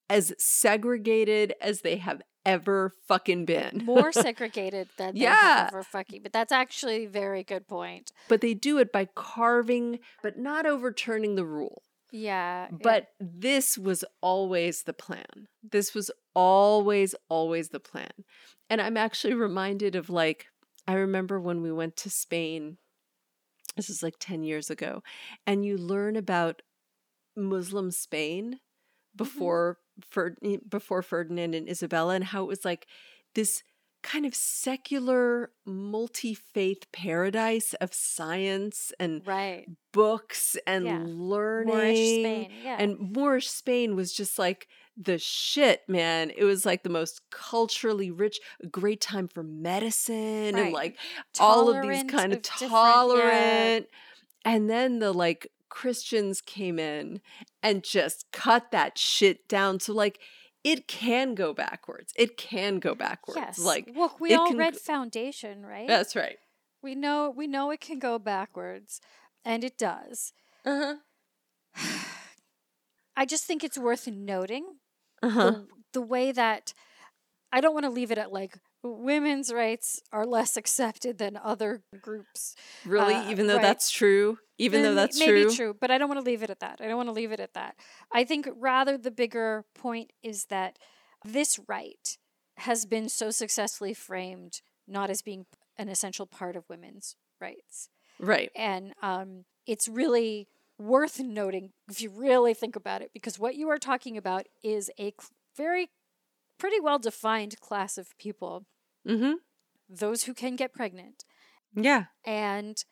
as 0.08 0.32
segregated 0.38 1.52
as 1.60 1.82
they 1.82 1.96
have 1.96 2.22
ever 2.44 2.94
fucking 3.06 3.44
been. 3.44 3.82
More 3.84 4.12
segregated 4.12 4.88
than 4.96 5.16
yeah. 5.16 5.68
ever 5.68 5.82
fucking. 5.82 6.22
But 6.22 6.32
that's 6.32 6.52
actually 6.52 7.04
a 7.04 7.08
very 7.08 7.42
good 7.42 7.66
point. 7.66 8.12
But 8.28 8.40
they 8.40 8.54
do 8.54 8.78
it 8.78 8.92
by 8.92 9.06
carving, 9.14 10.00
but 10.22 10.38
not 10.38 10.66
overturning 10.66 11.34
the 11.34 11.44
rule. 11.44 11.82
Yeah. 12.10 12.68
But 12.70 13.08
yeah. 13.20 13.26
this 13.30 13.78
was 13.78 14.04
always 14.20 14.82
the 14.82 14.92
plan. 14.92 15.48
This 15.62 15.94
was 15.94 16.10
always, 16.34 17.14
always 17.28 17.70
the 17.70 17.80
plan. 17.80 18.12
And 18.68 18.80
I'm 18.80 18.96
actually 18.96 19.34
reminded 19.34 19.94
of 19.96 20.10
like, 20.10 20.46
I 20.86 20.94
remember 20.94 21.40
when 21.40 21.62
we 21.62 21.72
went 21.72 21.96
to 21.98 22.10
Spain, 22.10 22.78
this 23.76 23.88
is 23.88 24.02
like 24.02 24.14
10 24.20 24.44
years 24.44 24.68
ago, 24.68 25.02
and 25.46 25.64
you 25.64 25.78
learn 25.78 26.16
about 26.16 26.62
Muslim 27.36 27.90
Spain 27.90 28.54
mm-hmm. 28.54 29.16
before 29.16 29.78
mm-hmm. 30.10 30.54
before 30.68 31.02
Ferdinand 31.02 31.54
and 31.54 31.68
Isabella 31.68 32.14
and 32.14 32.24
how 32.24 32.44
it 32.44 32.48
was 32.48 32.64
like 32.64 32.86
this 33.34 33.62
kind 34.02 34.26
of 34.26 34.34
secular 34.34 35.50
multi-faith 35.64 36.90
paradise 36.92 37.72
of 37.74 37.94
science 37.94 38.92
and 38.98 39.22
right. 39.26 39.66
books 39.92 40.56
and 40.66 40.84
yeah. 40.84 41.02
learning 41.04 41.74
Moorish 41.74 41.98
Spain, 41.98 42.50
yeah. 42.64 42.76
and 42.78 43.12
Moorish 43.14 43.48
Spain 43.48 43.94
was 43.94 44.12
just 44.12 44.38
like 44.38 44.68
the 44.96 45.18
shit 45.18 45.80
man 45.88 46.30
it 46.36 46.44
was 46.44 46.66
like 46.66 46.82
the 46.82 46.90
most 46.90 47.22
culturally 47.30 48.10
rich 48.10 48.40
great 48.70 49.00
time 49.00 49.26
for 49.26 49.42
medicine 49.42 50.54
right. 50.54 50.64
and 50.64 50.72
like 50.72 50.98
tolerant 51.32 51.68
all 51.68 51.70
of 51.70 51.88
these 51.88 52.12
kind 52.12 52.32
of, 52.32 52.38
of 52.38 52.42
tolerant 52.42 53.86
yeah. 54.44 54.52
and 54.52 54.68
then 54.68 54.98
the 54.98 55.10
like 55.10 55.50
Christians 55.72 56.42
came 56.42 56.78
in 56.78 57.22
and 57.62 57.82
just 57.82 58.26
cut 58.30 58.70
that 58.72 58.98
shit 58.98 59.48
down 59.48 59.80
so 59.80 59.94
like 59.94 60.20
it 60.62 60.86
can 60.86 61.34
go 61.34 61.54
backwards. 61.54 62.12
It 62.14 62.36
can 62.36 62.78
go 62.78 62.94
backwards. 62.94 63.38
Yes. 63.40 63.58
Like 63.58 63.88
look, 63.96 64.20
we 64.20 64.34
all 64.34 64.52
read 64.54 64.76
Foundation, 64.76 65.64
right? 65.64 65.88
That's 65.88 66.14
right. 66.14 66.36
We 66.82 66.94
know 66.94 67.32
we 67.34 67.46
know 67.46 67.70
it 67.70 67.80
can 67.80 67.98
go 67.98 68.18
backwards, 68.18 69.00
and 69.46 69.64
it 69.64 69.78
does. 69.78 70.32
Uh-huh. 70.66 70.96
I 73.16 73.24
just 73.24 73.44
think 73.44 73.64
it's 73.64 73.78
worth 73.78 74.06
noting 74.06 74.64
Uh-huh. 75.22 75.50
the, 75.50 75.66
the 75.94 76.02
way 76.02 76.32
that 76.32 76.74
I 77.50 77.60
don't 77.60 77.74
want 77.74 77.84
to 77.84 77.90
leave 77.90 78.10
it 78.10 78.18
at 78.18 78.32
like 78.32 78.56
women's 78.82 79.52
rights 79.52 80.00
are 80.12 80.26
less 80.26 80.56
accepted 80.56 81.18
than 81.18 81.36
other 81.36 81.82
groups. 82.00 82.54
Really? 82.84 83.14
uh, 83.14 83.30
Even 83.30 83.46
though 83.46 83.54
right. 83.54 83.62
that's 83.62 83.90
true? 83.90 84.38
Even 84.58 84.82
though 84.82 84.88
Then 84.88 84.96
that's 84.96 85.18
maybe 85.18 85.42
true? 85.44 85.54
true, 85.54 85.76
but 85.80 85.90
I 85.90 85.98
don't 85.98 86.08
want 86.08 86.20
to 86.20 86.24
leave 86.24 86.42
it 86.42 86.50
at 86.50 86.60
that. 86.60 86.80
I 86.80 86.86
don't 86.86 86.96
want 86.96 87.08
to 87.08 87.12
leave 87.12 87.32
it 87.32 87.40
at 87.40 87.54
that. 87.54 87.76
I 88.12 88.24
think 88.24 88.48
rather 88.56 88.96
the 88.98 89.10
bigger 89.10 89.64
point 89.74 90.12
is 90.22 90.46
that 90.46 90.78
this 91.24 91.58
right 91.68 92.18
has 92.58 92.84
been 92.84 93.08
so 93.08 93.30
successfully 93.30 93.94
framed 93.94 94.60
not 94.86 95.10
as 95.10 95.22
being 95.22 95.46
an 95.78 95.88
essential 95.88 96.26
part 96.26 96.54
of 96.54 96.68
women's 96.68 97.16
rights. 97.40 97.88
Right. 98.20 98.50
And 98.54 98.92
um, 99.02 99.44
it's 99.66 99.88
really 99.88 100.48
worth 100.78 101.18
noting 101.20 101.70
if 101.88 102.00
you 102.02 102.10
really 102.10 102.54
think 102.54 102.76
about 102.76 103.02
it, 103.02 103.10
because 103.12 103.38
what 103.38 103.54
you 103.54 103.68
are 103.68 103.78
talking 103.78 104.16
about 104.16 104.46
is 104.62 104.90
a 104.98 105.12
cl- 105.18 105.30
very, 105.56 105.90
pretty 106.62 106.80
well 106.80 106.98
defined 106.98 107.60
class 107.60 107.98
of 107.98 108.16
people 108.18 108.66
Mm-hmm. 109.06 109.34
those 109.88 110.24
who 110.24 110.34
can 110.34 110.56
get 110.56 110.72
pregnant, 110.72 111.24
Yeah. 111.74 112.06
and 112.24 112.84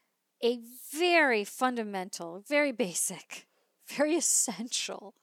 a 0.43 0.61
very 0.93 1.45
fundamental, 1.45 2.41
very 2.41 2.73
basic, 2.73 3.47
very 3.89 4.17
essential 4.17 5.15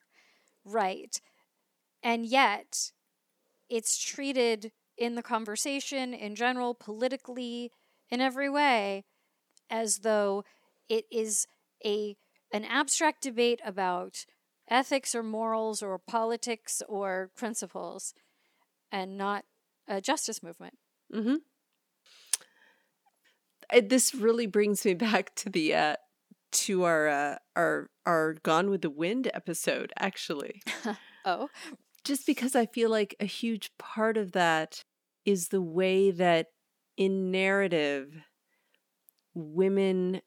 right. 0.66 1.22
And 2.04 2.26
yet, 2.26 2.92
it's 3.70 3.98
treated 3.98 4.72
in 4.98 5.16
the 5.16 5.24
conversation, 5.24 6.14
in 6.14 6.36
general, 6.36 6.76
politically, 6.76 7.72
in 8.10 8.22
every 8.22 8.50
way, 8.50 9.06
as 9.70 10.00
though 10.00 10.44
it 10.90 11.06
is 11.12 11.48
a 11.86 12.18
an 12.54 12.66
abstract 12.66 13.22
debate 13.24 13.62
about 13.66 14.26
ethics 14.70 15.16
or 15.16 15.24
morals 15.24 15.84
or 15.84 16.00
politics 16.00 16.82
or 16.88 17.32
principles, 17.36 18.14
and 18.92 19.18
not 19.18 19.46
a 19.88 20.02
justice 20.02 20.42
movement. 20.44 20.76
Mm-hmm. 21.14 21.36
This 23.88 24.16
really 24.16 24.48
brings 24.48 24.86
me 24.86 24.94
back 25.08 25.36
to 25.36 25.50
the 25.50 25.74
uh 25.76 25.96
to 26.52 26.84
our 26.84 27.08
uh 27.08 27.36
our 27.56 27.90
our 28.06 28.34
Gone 28.36 28.70
with 28.70 28.82
the 28.82 28.90
Wind 28.90 29.30
episode, 29.34 29.92
actually. 30.00 30.62
Oh, 31.26 31.50
Just 32.06 32.26
because 32.26 32.56
I 32.56 32.66
feel 32.66 32.90
like 32.90 33.14
a 33.20 33.26
huge 33.26 33.72
part 33.78 34.16
of 34.16 34.32
that 34.32 34.82
is 35.26 35.50
the 35.50 35.62
way 35.62 36.10
that 36.10 36.48
in 36.96 37.32
narrative 37.32 38.24
women 39.34 40.22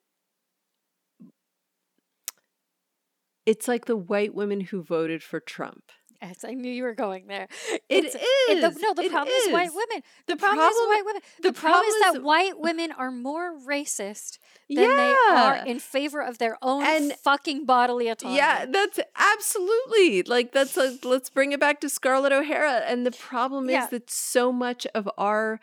it's 3.46 3.66
like 3.66 3.86
the 3.86 3.96
white 3.96 4.34
women 4.34 4.60
who 4.60 4.82
voted 4.82 5.22
for 5.22 5.40
Trump. 5.40 5.90
Yes, 6.22 6.44
I 6.44 6.52
knew 6.54 6.70
you 6.70 6.82
were 6.82 6.94
going 6.94 7.26
there. 7.26 7.48
It 7.72 7.82
It's- 7.88 8.14
is. 8.14 8.20
it- 8.48 8.60
the- 8.60 8.80
no, 8.80 8.94
the 8.94 9.02
It 9.04 9.10
problem 9.10 9.34
is. 9.34 9.52
white 9.52 9.70
women. 9.74 10.02
The 10.26 10.34
The 10.34 10.36
problem, 10.36 10.66
is 10.66 10.74
problem- 10.74 10.88
white 10.88 11.04
women. 11.06 11.22
the 11.40 11.42
The, 11.42 11.52
problem, 11.52 11.84
is 11.84 11.94
problem 11.94 12.12
that 12.14 12.18
is- 12.20 12.24
white 12.24 12.58
women 12.60 12.92
are 12.92 13.10
more 13.10 13.54
racist 13.58 14.38
than 14.68 14.90
yeah. 14.90 14.96
they 14.96 15.34
are 15.34 15.56
in 15.66 15.78
favor 15.78 16.20
of 16.20 16.38
their 16.38 16.56
own 16.62 16.82
And- 16.84 17.14
fucking 17.16 17.64
bodily 17.66 18.08
autonomy. 18.08 18.36
Yeah, 18.38 18.66
that's 18.66 19.00
absolutely 19.16 20.22
like 20.22 20.52
that's 20.52 20.76
a, 20.76 20.98
let's 21.02 21.30
bring 21.30 21.52
it 21.52 21.60
back 21.60 21.80
to 21.80 21.88
Scarlett 21.88 22.32
O'Hara. 22.32 22.82
And 22.86 23.04
the 23.06 23.10
problem 23.12 23.68
Yeah. 23.70 23.84
is 23.84 23.90
that 23.90 24.10
so 24.10 24.52
much 24.52 24.86
of 24.94 25.08
our 25.18 25.60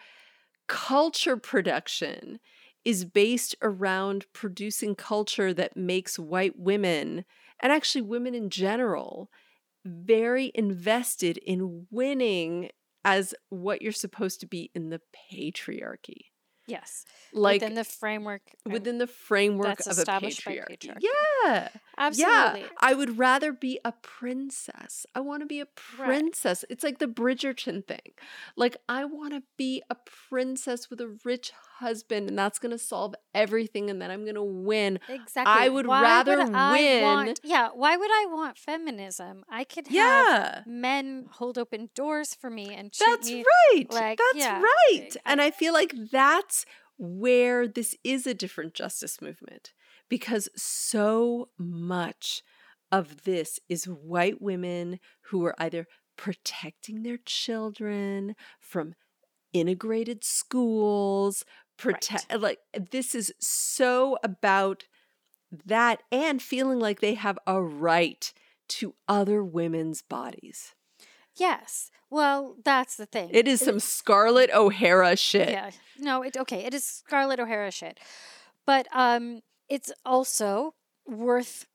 culture 0.68 1.38
production 1.38 2.39
is 2.84 3.05
based 3.05 3.55
around 3.62 4.26
producing 4.34 4.95
culture 4.95 5.53
that 5.53 5.76
makes 5.78 6.18
white 6.18 6.58
women 6.58 7.26
and 7.60 7.72
actually 7.72 8.01
women 8.01 8.34
in 8.36 8.49
general 8.49 9.30
very 9.88 10.51
invested 10.53 11.38
in 11.38 11.88
winning 11.89 12.69
as 13.05 13.33
what 13.49 13.81
you're 13.81 13.91
supposed 13.91 14.39
to 14.41 14.47
be 14.47 14.69
in 14.75 14.89
the 14.89 15.01
patriarchy. 15.31 16.25
Yes. 16.68 17.05
Like 17.34 17.61
within 17.61 17.76
the 17.76 17.84
framework. 17.84 18.41
uh, 18.65 18.70
within 18.72 18.97
the 18.97 19.07
framework 19.07 19.80
of 19.80 19.97
a 19.97 20.01
patriarchy. 20.03 20.78
patriarchy. 20.78 21.03
Yeah. 21.45 21.70
absolutely. 21.97 22.61
Yeah, 22.61 22.68
I 22.80 22.93
would 22.93 23.18
rather 23.18 23.51
be 23.53 23.80
a 23.86 23.91
princess. 23.91 25.05
I 25.15 25.20
want 25.22 25.41
to 25.41 25.45
be 25.45 25.59
a 25.61 25.65
princess. 25.65 26.65
It's 26.70 26.84
like 26.84 26.99
the 26.99 27.07
Bridgerton 27.07 27.86
thing. 27.88 28.11
Like, 28.55 28.78
I 28.89 29.05
want 29.05 29.34
to 29.34 29.43
be 29.57 29.82
a 29.89 29.95
princess 30.30 30.89
with 30.89 30.99
a 31.01 31.18
rich 31.24 31.51
husband, 31.80 32.28
and 32.30 32.38
that's 32.38 32.59
going 32.59 32.72
to 32.72 32.78
solve 32.78 33.15
everything, 33.34 33.89
and 33.89 34.01
then 34.01 34.09
I'm 34.11 34.24
going 34.24 34.36
to 34.36 34.43
win. 34.43 34.99
Exactly. 35.07 35.53
I 35.53 35.70
would 35.70 35.88
Why 35.88 36.01
rather 36.01 36.38
would 36.38 36.53
I 36.53 36.72
win- 36.72 37.03
want- 37.03 37.39
yeah. 37.43 37.70
Why 37.74 37.95
would 37.95 38.11
I 38.11 38.26
want 38.30 38.57
feminism? 38.57 39.43
I 39.49 39.63
could 39.63 39.88
have 39.88 39.95
Yeah. 39.95 40.61
men 40.65 41.28
hold 41.32 41.57
open 41.57 41.89
doors 41.95 42.34
for 42.36 42.49
me 42.49 42.74
and 42.74 42.91
treat 42.91 43.05
That's 43.07 43.30
me. 43.30 43.43
right. 43.74 43.86
like, 43.91 44.18
that's 44.34 44.43
yeah, 44.45 44.61
right. 44.61 45.15
And 45.26 45.39
I 45.41 45.51
feel 45.51 45.74
like 45.74 45.93
that's 46.11 46.57
where 46.98 47.68
this 47.68 47.95
is 48.04 48.26
a 48.26 48.34
different 48.34 48.74
justice 48.74 49.22
movement 49.22 49.74
because 50.10 50.50
so 50.56 51.48
much 51.58 52.41
of 52.91 53.24
this 53.24 53.60
is 53.70 53.86
white 53.86 54.41
women 54.41 55.00
who 55.30 55.45
are 55.45 55.56
either 55.60 55.88
protecting 56.16 57.04
their 57.04 57.20
children 57.26 58.36
from 58.60 58.95
integrated 59.54 60.24
schools 60.24 61.43
protect 61.78 62.34
like 62.39 62.60
this 62.91 63.14
is 63.14 63.32
so 63.39 64.18
about 64.24 64.86
that 65.66 66.02
and 66.12 66.41
feeling 66.41 66.80
like 66.80 67.00
they 67.00 67.14
have 67.14 67.38
a 67.48 67.62
right 67.62 68.34
to 68.68 68.95
other 69.08 69.43
women's 69.43 70.02
bodies 70.02 70.74
Yes. 71.38 71.91
Well, 72.09 72.55
that's 72.63 72.95
the 72.95 73.05
thing. 73.05 73.29
it 73.33 73.47
is 73.47 73.59
some 73.61 73.79
Scarlett 73.79 74.49
O'Hara 74.53 75.15
shit. 75.17 75.49
Yeah. 75.49 75.71
No, 75.99 76.21
it 76.21 76.38
okay. 76.38 76.63
It 76.63 76.73
is 76.73 76.85
Scarlett 76.85 77.39
O'Hara 77.39 77.71
shit. 77.71 77.99
But 78.65 78.88
um 78.93 79.41
it's 79.69 79.91
also 80.05 80.73
worth 81.05 81.67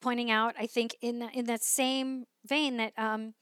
pointing 0.00 0.30
out, 0.30 0.54
I 0.58 0.66
think, 0.66 0.96
in 1.00 1.18
that 1.20 1.34
in 1.34 1.46
that 1.46 1.62
same 1.62 2.26
vein 2.46 2.76
that 2.76 2.92
um 2.96 3.34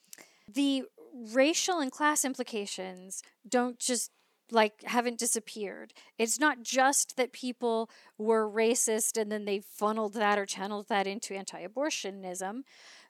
the 0.48 0.84
racial 1.32 1.80
and 1.80 1.90
class 1.92 2.24
implications 2.24 3.22
don't 3.48 3.78
just 3.78 4.10
like 4.52 4.82
haven't 4.84 5.18
disappeared. 5.18 5.92
It's 6.18 6.40
not 6.40 6.62
just 6.62 7.16
that 7.16 7.32
people 7.32 7.90
were 8.18 8.50
racist 8.50 9.20
and 9.20 9.30
then 9.30 9.44
they 9.44 9.60
funneled 9.60 10.14
that 10.14 10.38
or 10.38 10.46
channeled 10.46 10.88
that 10.88 11.06
into 11.06 11.34
anti-abortionism. 11.34 12.62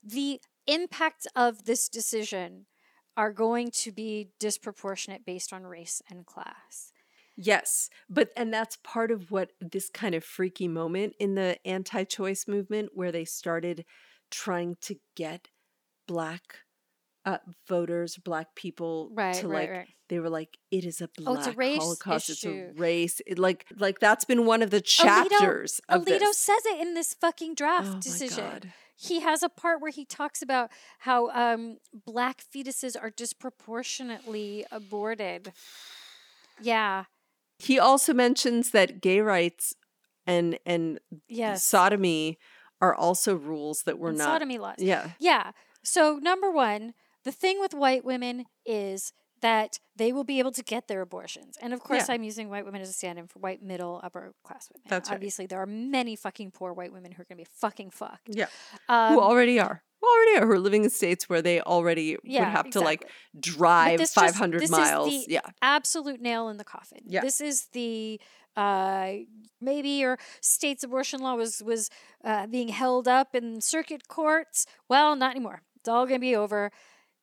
The 0.02 0.40
impacts 0.66 1.26
of 1.36 1.64
this 1.64 1.88
decision 1.88 2.66
are 3.16 3.32
going 3.32 3.70
to 3.70 3.92
be 3.92 4.30
disproportionate 4.38 5.24
based 5.26 5.52
on 5.52 5.64
race 5.64 6.00
and 6.10 6.24
class. 6.26 6.92
Yes, 7.36 7.88
but 8.08 8.30
and 8.36 8.52
that's 8.52 8.76
part 8.84 9.10
of 9.10 9.30
what 9.30 9.52
this 9.60 9.88
kind 9.88 10.14
of 10.14 10.22
freaky 10.24 10.68
moment 10.68 11.14
in 11.18 11.34
the 11.34 11.58
anti-choice 11.66 12.46
movement 12.46 12.90
where 12.94 13.10
they 13.12 13.24
started 13.24 13.84
trying 14.30 14.76
to 14.82 14.96
get 15.16 15.48
black 16.06 16.58
uh, 17.24 17.38
voters, 17.68 18.16
black 18.16 18.54
people 18.54 19.10
Right, 19.12 19.34
to 19.36 19.48
right, 19.48 19.60
like 19.68 19.70
right. 19.70 19.88
they 20.08 20.20
were 20.20 20.30
like 20.30 20.56
it 20.70 20.84
is 20.84 21.00
a 21.00 21.08
Oh, 21.20 21.34
black 21.34 21.38
it's 21.38 21.46
a 21.48 21.52
race 21.52 21.78
holocaust, 21.82 22.30
issue. 22.30 22.48
it's 22.70 22.78
a 22.78 22.80
race. 22.80 23.20
It, 23.26 23.38
like 23.38 23.66
like 23.78 24.00
that's 24.00 24.24
been 24.24 24.44
one 24.46 24.62
of 24.62 24.70
the 24.70 24.80
chapters 24.80 25.80
of 25.88 26.04
Alito 26.04 26.18
this. 26.20 26.38
says 26.38 26.62
it 26.66 26.80
in 26.80 26.94
this 26.94 27.14
fucking 27.14 27.54
draft 27.54 27.88
oh 27.96 28.00
decision. 28.00 28.72
He 29.00 29.20
has 29.20 29.42
a 29.42 29.48
part 29.48 29.80
where 29.80 29.90
he 29.90 30.04
talks 30.04 30.42
about 30.42 30.70
how 31.00 31.30
um, 31.30 31.78
black 31.92 32.42
fetuses 32.42 32.96
are 33.00 33.08
disproportionately 33.10 34.66
aborted. 34.70 35.52
Yeah. 36.60 37.04
He 37.58 37.78
also 37.78 38.12
mentions 38.12 38.72
that 38.72 39.00
gay 39.00 39.20
rights 39.20 39.74
and 40.26 40.58
and 40.66 41.00
Yes. 41.28 41.64
sodomy 41.64 42.38
are 42.80 42.94
also 42.94 43.34
rules 43.34 43.82
that 43.84 43.98
were 43.98 44.10
and 44.10 44.18
not 44.18 44.24
sodomy 44.34 44.58
laws. 44.58 44.76
Yeah. 44.78 45.10
Yeah. 45.18 45.52
So 45.82 46.18
number 46.20 46.50
one, 46.50 46.92
the 47.24 47.32
thing 47.32 47.58
with 47.58 47.72
white 47.72 48.04
women 48.04 48.46
is 48.66 49.12
that 49.40 49.78
they 49.96 50.12
will 50.12 50.24
be 50.24 50.38
able 50.38 50.52
to 50.52 50.62
get 50.62 50.86
their 50.88 51.00
abortions. 51.00 51.56
And 51.62 51.72
of 51.72 51.80
course, 51.80 52.08
Yeah. 52.08 52.14
I'm 52.14 52.22
using 52.22 52.48
white 52.50 52.64
women 52.64 52.80
as 52.82 52.88
a 52.88 52.92
stand 52.92 53.18
in 53.18 53.26
for 53.26 53.38
white 53.38 53.62
middle 53.62 54.00
upper 54.02 54.34
class 54.44 54.68
women. 54.72 54.84
That's 54.88 55.08
right. 55.08 55.14
Obviously, 55.16 55.46
there 55.46 55.60
are 55.60 55.66
many 55.66 56.16
fucking 56.16 56.50
poor 56.52 56.72
white 56.72 56.92
women 56.92 57.12
who 57.12 57.22
are 57.22 57.24
going 57.24 57.38
to 57.38 57.44
be 57.44 57.50
fucking 57.58 57.90
fucked. 57.90 58.28
Yeah. 58.28 58.46
Um, 58.88 59.14
who 59.14 59.20
already 59.20 59.58
are. 59.60 59.82
Who 60.00 60.06
already 60.08 60.38
are 60.42 60.46
who 60.46 60.52
are 60.52 60.58
living 60.58 60.84
in 60.84 60.90
states 60.90 61.28
where 61.28 61.42
they 61.42 61.60
already 61.60 62.16
Yeah, 62.24 62.40
would 62.44 62.48
have 62.52 62.70
to 62.70 62.80
like 62.80 63.06
drive 63.38 63.98
this 63.98 64.14
just- 64.14 64.26
500 64.34 64.60
this 64.62 64.70
is 64.70 64.76
miles. 64.76 65.08
the- 65.26 65.32
yeah. 65.32 65.40
absolute 65.60 66.20
nail 66.20 66.48
in 66.48 66.56
the 66.56 66.64
coffin. 66.64 67.00
Yeah. 67.06 67.20
This 67.20 67.40
is 67.40 67.66
the 67.72 68.18
uh, 68.56 69.12
maybe 69.60 69.90
your 69.90 70.18
state's 70.40 70.82
abortion 70.82 71.20
law 71.20 71.34
was 71.36 71.62
was 71.62 71.88
uh, 72.24 72.46
being 72.46 72.68
held 72.68 73.06
up 73.08 73.34
in 73.34 73.60
circuit 73.60 74.08
courts. 74.08 74.66
Well, 74.88 75.14
not 75.16 75.30
anymore. 75.32 75.62
It's 75.76 75.88
all 75.88 76.04
going 76.06 76.20
to 76.20 76.26
be 76.26 76.34
over. 76.36 76.70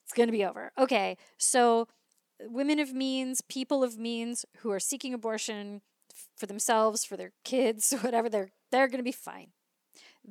It's 0.06 0.14
going 0.14 0.28
to 0.28 0.32
be 0.32 0.46
over. 0.46 0.72
Okay, 0.78 1.18
so 1.38 1.88
women 2.42 2.80
of 2.80 2.94
means, 2.94 3.42
people 3.42 3.84
of 3.84 3.98
means 3.98 4.46
who 4.58 4.72
are 4.72 4.80
seeking 4.80 5.14
abortion 5.14 5.82
for 6.36 6.46
themselves, 6.46 7.04
for 7.04 7.18
their 7.18 7.32
kids, 7.44 7.94
whatever, 8.02 8.30
they're 8.30 8.50
they're 8.72 8.88
going 8.88 9.00
to 9.00 9.04
be 9.04 9.12
fine. 9.12 9.48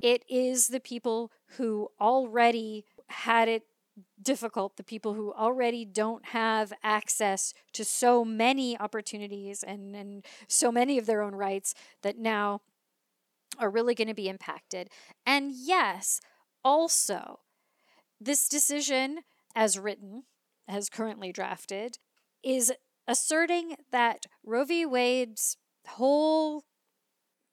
It 0.00 0.24
is 0.28 0.68
the 0.68 0.80
people 0.80 1.32
who 1.57 1.88
already 2.00 2.84
had 3.09 3.48
it 3.48 3.62
difficult, 4.22 4.76
the 4.76 4.84
people 4.84 5.14
who 5.14 5.32
already 5.32 5.84
don't 5.84 6.26
have 6.26 6.72
access 6.82 7.54
to 7.72 7.84
so 7.84 8.24
many 8.24 8.78
opportunities 8.78 9.62
and, 9.62 9.96
and 9.96 10.24
so 10.48 10.70
many 10.70 10.98
of 10.98 11.07
their 11.07 11.22
own 11.22 11.34
rights 11.34 11.74
that 12.02 12.18
now 12.18 12.61
are 13.59 13.70
really 13.70 13.94
going 13.94 14.09
to 14.09 14.14
be 14.14 14.28
impacted. 14.28 14.90
And 15.24 15.52
yes, 15.54 16.20
also, 16.62 17.40
this 18.20 18.48
decision, 18.48 19.20
as 19.54 19.78
written, 19.78 20.24
as 20.69 20.89
currently 20.89 21.33
drafted, 21.33 21.99
is 22.43 22.73
asserting 23.07 23.77
that 23.93 24.27
Roe 24.45 24.64
v. 24.64 24.87
Wade's 24.87 25.57
whole 25.87 26.64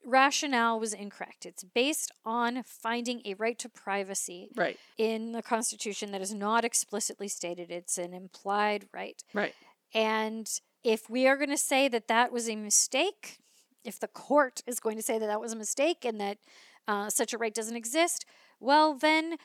rationale 0.06 0.80
was 0.80 0.94
incorrect. 0.94 1.46
It's 1.46 1.64
based 1.64 2.12
on 2.26 2.64
finding 2.64 3.22
a 3.26 3.36
right 3.36 3.58
to 3.60 3.70
privacy 3.70 4.50
right. 4.56 4.78
in 4.98 5.32
the 5.32 5.42
Constitution 5.42 6.12
that 6.12 6.22
is 6.22 6.34
not 6.34 6.66
explicitly 6.66 7.28
stated. 7.28 7.72
It's 7.72 7.98
an 7.98 8.14
implied 8.14 8.88
right. 8.94 9.24
Right. 9.34 9.54
And 9.94 10.50
if 10.84 11.10
we 11.10 11.28
are 11.28 11.38
going 11.38 11.50
to 11.50 11.58
say 11.58 11.88
that 11.88 12.08
that 12.08 12.32
was 12.32 12.50
a 12.50 12.56
mistake, 12.56 13.40
if 13.86 14.00
the 14.00 14.08
court 14.08 14.62
is 14.66 14.80
going 14.80 14.98
to 14.98 15.04
say 15.04 15.18
that 15.18 15.28
that 15.28 15.42
was 15.42 15.54
a 15.54 15.58
mistake 15.58 16.04
and 16.04 16.20
that 16.20 16.38
uh, 16.88 17.10
such 17.10 17.34
a 17.34 17.38
right 17.38 17.54
doesn't 17.54 17.76
exist, 17.76 18.26
well, 18.60 18.94
then 18.94 19.38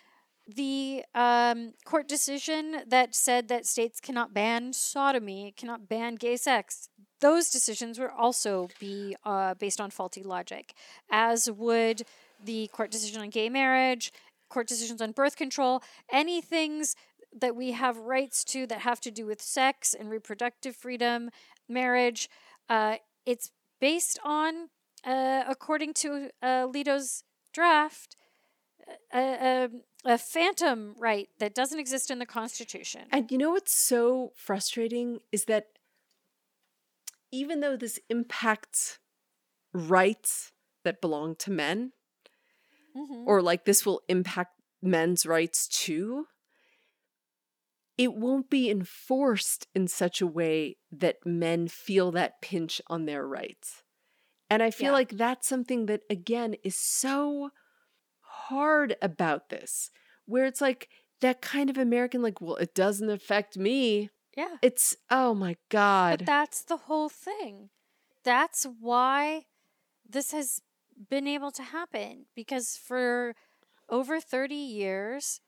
the 0.48 1.04
um, 1.14 1.74
court 1.84 2.08
decision 2.08 2.78
that 2.86 3.14
said 3.14 3.48
that 3.48 3.66
states 3.66 4.00
cannot 4.00 4.32
ban 4.32 4.72
sodomy, 4.72 5.52
cannot 5.56 5.88
ban 5.88 6.14
gay 6.14 6.36
sex, 6.36 6.88
those 7.20 7.50
decisions 7.50 7.98
would 7.98 8.10
also 8.16 8.68
be 8.80 9.14
uh, 9.24 9.54
based 9.54 9.80
on 9.80 9.90
faulty 9.90 10.22
logic, 10.22 10.74
as 11.10 11.50
would 11.50 12.02
the 12.42 12.68
court 12.68 12.90
decision 12.90 13.20
on 13.20 13.28
gay 13.28 13.48
marriage, 13.48 14.12
court 14.48 14.66
decisions 14.66 15.02
on 15.02 15.12
birth 15.12 15.36
control, 15.36 15.82
any 16.10 16.40
things 16.40 16.96
that 17.38 17.54
we 17.54 17.72
have 17.72 17.98
rights 17.98 18.42
to 18.42 18.66
that 18.66 18.80
have 18.80 19.00
to 19.00 19.10
do 19.10 19.26
with 19.26 19.42
sex 19.42 19.94
and 19.98 20.08
reproductive 20.08 20.74
freedom, 20.74 21.30
marriage. 21.68 22.30
Uh, 22.70 22.96
it's 23.26 23.50
based 23.80 24.18
on, 24.24 24.70
uh, 25.04 25.44
according 25.46 25.92
to 25.92 26.30
uh, 26.42 26.66
Alito's 26.66 27.22
draft, 27.52 28.16
a, 29.12 29.18
a, 29.18 29.68
a 30.04 30.18
phantom 30.18 30.94
right 30.98 31.28
that 31.38 31.54
doesn't 31.54 31.78
exist 31.78 32.10
in 32.10 32.18
the 32.18 32.26
Constitution. 32.26 33.02
And 33.10 33.30
you 33.30 33.38
know 33.38 33.50
what's 33.50 33.74
so 33.74 34.32
frustrating 34.36 35.18
is 35.32 35.44
that 35.44 35.66
even 37.30 37.60
though 37.60 37.76
this 37.76 37.98
impacts 38.08 38.98
rights 39.72 40.52
that 40.84 41.00
belong 41.00 41.36
to 41.36 41.50
men, 41.50 41.92
mm-hmm. 42.96 43.24
or 43.26 43.42
like 43.42 43.64
this 43.64 43.84
will 43.84 44.00
impact 44.08 44.52
men's 44.82 45.26
rights 45.26 45.68
too, 45.68 46.26
it 47.98 48.14
won't 48.14 48.48
be 48.48 48.70
enforced 48.70 49.66
in 49.74 49.88
such 49.88 50.20
a 50.20 50.26
way 50.26 50.76
that 50.92 51.26
men 51.26 51.66
feel 51.68 52.12
that 52.12 52.40
pinch 52.40 52.80
on 52.86 53.06
their 53.06 53.26
rights. 53.26 53.82
And 54.48 54.62
I 54.62 54.70
feel 54.70 54.86
yeah. 54.86 54.92
like 54.92 55.10
that's 55.10 55.46
something 55.46 55.86
that, 55.86 56.02
again, 56.08 56.54
is 56.64 56.78
so 56.78 57.50
hard 58.48 58.96
about 59.02 59.48
this, 59.48 59.90
where 60.26 60.46
it's 60.46 60.60
like 60.60 60.88
that 61.20 61.40
kind 61.40 61.70
of 61.70 61.78
American, 61.78 62.22
like, 62.22 62.40
well, 62.40 62.56
it 62.56 62.74
doesn't 62.74 63.10
affect 63.10 63.56
me. 63.56 64.10
Yeah. 64.36 64.56
It's, 64.62 64.96
oh 65.10 65.34
my 65.34 65.56
God. 65.68 66.20
But 66.20 66.26
that's 66.26 66.62
the 66.62 66.76
whole 66.76 67.08
thing. 67.08 67.70
That's 68.24 68.66
why 68.80 69.44
this 70.08 70.32
has 70.32 70.60
been 71.10 71.26
able 71.26 71.50
to 71.52 71.62
happen 71.62 72.26
because 72.34 72.76
for 72.76 73.34
over 73.88 74.20
30 74.20 74.54
years, 74.54 75.40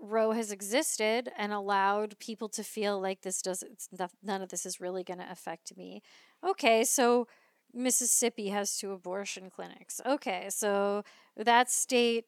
Roe 0.00 0.32
has 0.32 0.50
existed 0.50 1.30
and 1.36 1.52
allowed 1.52 2.18
people 2.18 2.48
to 2.50 2.62
feel 2.62 3.00
like 3.00 3.22
this 3.22 3.42
doesn't, 3.42 3.88
none 4.22 4.42
of 4.42 4.48
this 4.48 4.64
is 4.64 4.80
really 4.80 5.04
going 5.04 5.18
to 5.18 5.30
affect 5.30 5.76
me. 5.76 6.02
Okay, 6.48 6.84
so 6.84 7.26
Mississippi 7.74 8.48
has 8.48 8.76
two 8.76 8.92
abortion 8.92 9.50
clinics. 9.50 10.00
Okay, 10.04 10.46
so 10.48 11.04
that 11.36 11.70
state 11.70 12.26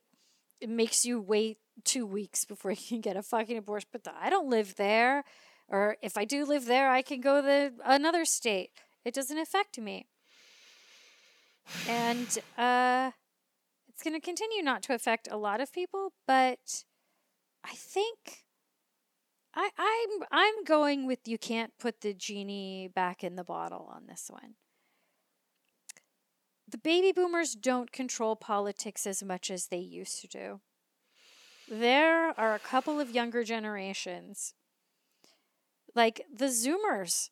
makes 0.67 1.05
you 1.05 1.21
wait 1.21 1.59
two 1.85 2.07
weeks 2.07 2.45
before 2.45 2.71
you 2.71 2.77
can 2.89 3.01
get 3.01 3.17
a 3.17 3.23
fucking 3.23 3.57
abortion. 3.57 3.89
But 3.93 4.07
I 4.21 4.31
don't 4.31 4.49
live 4.49 4.77
there, 4.77 5.25
or 5.69 5.97
if 6.03 6.17
I 6.17 6.25
do 6.25 6.45
live 6.45 6.67
there, 6.67 6.91
I 6.91 7.03
can 7.03 7.21
go 7.21 7.43
to 7.43 7.73
another 7.85 8.25
state. 8.25 8.71
It 9.05 9.15
doesn't 9.15 9.39
affect 9.39 9.79
me, 9.79 10.07
and 11.89 12.39
uh, 12.57 13.11
it's 13.89 14.03
going 14.03 14.15
to 14.15 14.21
continue 14.21 14.63
not 14.63 14.83
to 14.85 14.95
affect 14.95 15.29
a 15.31 15.37
lot 15.37 15.61
of 15.61 15.73
people. 15.73 16.13
But 16.27 16.85
I 17.65 17.75
think 17.75 18.45
I, 19.55 19.71
I'm 19.77 20.27
I'm 20.31 20.65
going 20.65 21.07
with 21.07 21.27
you 21.27 21.39
can't 21.39 21.73
put 21.79 22.01
the 22.01 22.15
genie 22.15 22.89
back 22.95 23.25
in 23.25 23.37
the 23.37 23.45
bottle 23.45 23.91
on 23.93 24.07
this 24.07 24.29
one 24.31 24.55
the 26.73 26.79
baby 26.79 27.13
boomers 27.13 27.55
don't 27.55 27.93
control 27.93 28.35
politics 28.35 29.07
as 29.07 29.23
much 29.23 29.51
as 29.51 29.67
they 29.67 29.79
used 29.79 30.21
to 30.23 30.27
do. 30.27 30.61
There 31.69 32.39
are 32.39 32.55
a 32.55 32.59
couple 32.59 32.99
of 32.99 33.11
younger 33.11 33.45
generations, 33.45 34.55
like 35.95 36.23
the 36.35 36.47
Zoomers, 36.47 37.31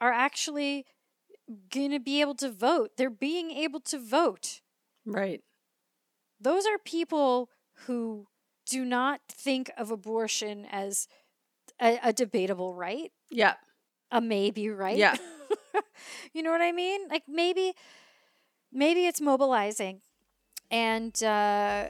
are 0.00 0.12
actually 0.12 0.86
going 1.70 1.90
to 1.90 2.00
be 2.00 2.20
able 2.20 2.34
to 2.36 2.50
vote. 2.50 2.92
They're 2.96 3.10
being 3.10 3.50
able 3.50 3.80
to 3.80 3.98
vote. 3.98 4.62
Right. 5.06 5.42
Those 6.40 6.66
are 6.66 6.78
people 6.78 7.50
who 7.86 8.26
do 8.66 8.84
not 8.84 9.20
think 9.28 9.70
of 9.76 9.90
abortion 9.90 10.66
as 10.70 11.08
a, 11.80 12.00
a 12.02 12.12
debatable 12.12 12.74
right. 12.74 13.12
Yeah. 13.30 13.54
A 14.10 14.20
maybe 14.20 14.70
right. 14.70 14.96
Yeah. 14.96 15.16
you 16.32 16.42
know 16.42 16.50
what 16.50 16.62
I 16.62 16.72
mean? 16.72 17.08
Like 17.08 17.24
maybe 17.28 17.74
maybe 18.72 19.06
it's 19.06 19.20
mobilizing 19.20 20.00
and 20.70 21.22
uh, 21.22 21.88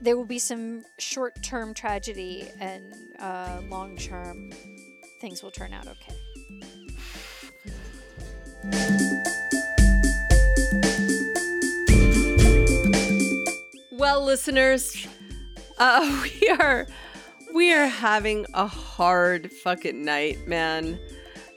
there 0.00 0.16
will 0.16 0.26
be 0.26 0.38
some 0.38 0.84
short 0.98 1.42
term 1.42 1.74
tragedy 1.74 2.48
and 2.60 2.94
uh, 3.18 3.60
long 3.68 3.96
term 3.96 4.52
things 5.20 5.42
will 5.42 5.50
turn 5.50 5.72
out 5.72 5.86
okay. 5.86 6.14
Well, 13.92 14.24
listeners, 14.24 15.08
uh, 15.78 16.24
we 16.40 16.48
are 16.50 16.86
we 17.52 17.72
are 17.72 17.86
having 17.86 18.46
a 18.54 18.66
hard 18.66 19.50
fucking 19.50 20.04
night, 20.04 20.46
man. 20.46 21.00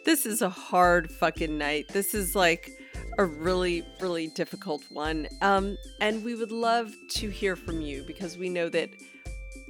This 0.06 0.26
is 0.26 0.42
a 0.42 0.50
hard 0.50 1.12
fucking 1.12 1.58
night. 1.58 1.90
This 1.90 2.16
is 2.16 2.36
like 2.36 2.81
a 3.22 3.26
really, 3.26 3.84
really 4.00 4.28
difficult 4.28 4.84
one. 4.90 5.28
Um, 5.42 5.78
and 6.00 6.24
we 6.24 6.34
would 6.34 6.52
love 6.52 6.92
to 7.10 7.30
hear 7.30 7.56
from 7.56 7.80
you 7.80 8.04
because 8.04 8.36
we 8.36 8.50
know 8.50 8.68
that 8.70 8.90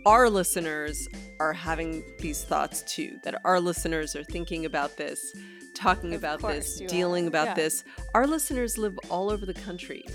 our 0.05 0.29
listeners 0.29 1.07
are 1.39 1.51
having 1.51 2.01
these 2.19 2.43
thoughts 2.43 2.81
too, 2.83 3.17
that 3.23 3.35
our 3.43 3.59
listeners 3.59 4.15
are 4.15 4.23
thinking 4.23 4.65
about 4.65 4.95
this, 4.95 5.19
talking 5.75 6.13
of 6.13 6.21
about 6.21 6.41
this, 6.41 6.79
dealing 6.87 7.25
are. 7.25 7.27
about 7.27 7.47
yeah. 7.47 7.53
this. 7.55 7.83
Our 8.15 8.25
listeners 8.25 8.77
live 8.77 8.97
all 9.09 9.29
over 9.29 9.45
the 9.45 9.53
country 9.53 10.05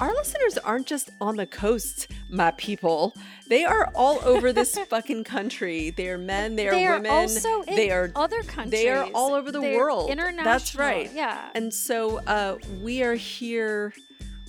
our 0.00 0.12
listeners 0.14 0.58
aren't 0.58 0.86
just 0.86 1.10
on 1.20 1.36
the 1.36 1.46
coast, 1.46 2.10
my 2.28 2.50
people. 2.52 3.14
They 3.48 3.64
are 3.64 3.90
all 3.94 4.18
over 4.24 4.52
this 4.52 4.78
fucking 4.88 5.24
country. 5.24 5.90
They 5.90 6.08
are 6.08 6.18
men, 6.18 6.56
they 6.56 6.68
are 6.68 6.72
women. 6.72 7.02
they 7.02 7.10
women. 7.10 7.10
Are 7.10 7.20
also 7.20 7.62
they 7.64 7.90
are 7.90 8.10
other 8.16 8.42
countries. 8.42 8.70
They 8.70 8.88
are 8.88 9.08
all 9.14 9.34
over 9.34 9.52
the 9.52 9.60
They're 9.60 9.76
world. 9.76 10.10
International. 10.10 10.44
That's 10.44 10.74
right. 10.74 11.10
Yeah. 11.12 11.50
And 11.54 11.72
so 11.72 12.18
uh, 12.26 12.56
we 12.80 13.02
are 13.02 13.14
here 13.14 13.92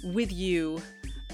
with 0.04 0.32
you 0.32 0.82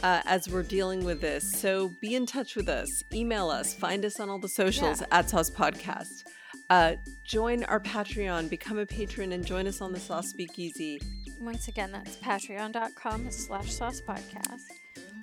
uh, 0.04 0.22
as 0.26 0.50
we're 0.50 0.64
dealing 0.64 1.04
with 1.04 1.22
this. 1.22 1.60
So 1.60 1.90
be 2.02 2.16
in 2.16 2.26
touch 2.26 2.56
with 2.56 2.70
us. 2.70 3.04
Email 3.14 3.50
us. 3.50 3.74
Find 3.74 4.04
us 4.04 4.20
on 4.20 4.30
all 4.30 4.40
the 4.40 4.50
socials 4.50 5.02
yeah. 5.02 5.08
at 5.12 5.30
Sauce 5.30 5.50
Podcast. 5.50 6.24
Uh, 6.70 6.96
join 7.24 7.64
our 7.66 7.80
Patreon, 7.80 8.50
become 8.50 8.78
a 8.78 8.86
patron, 8.86 9.32
and 9.32 9.46
join 9.46 9.68
us 9.68 9.80
on 9.80 9.94
the 9.94 10.00
Sauce 10.00 10.30
Speakeasy. 10.30 11.00
Once 11.40 11.68
again, 11.68 11.92
that's 11.92 12.16
patreon.com 12.18 13.32
slash 13.32 13.72
sauce 13.72 14.02
podcast. 14.02 14.64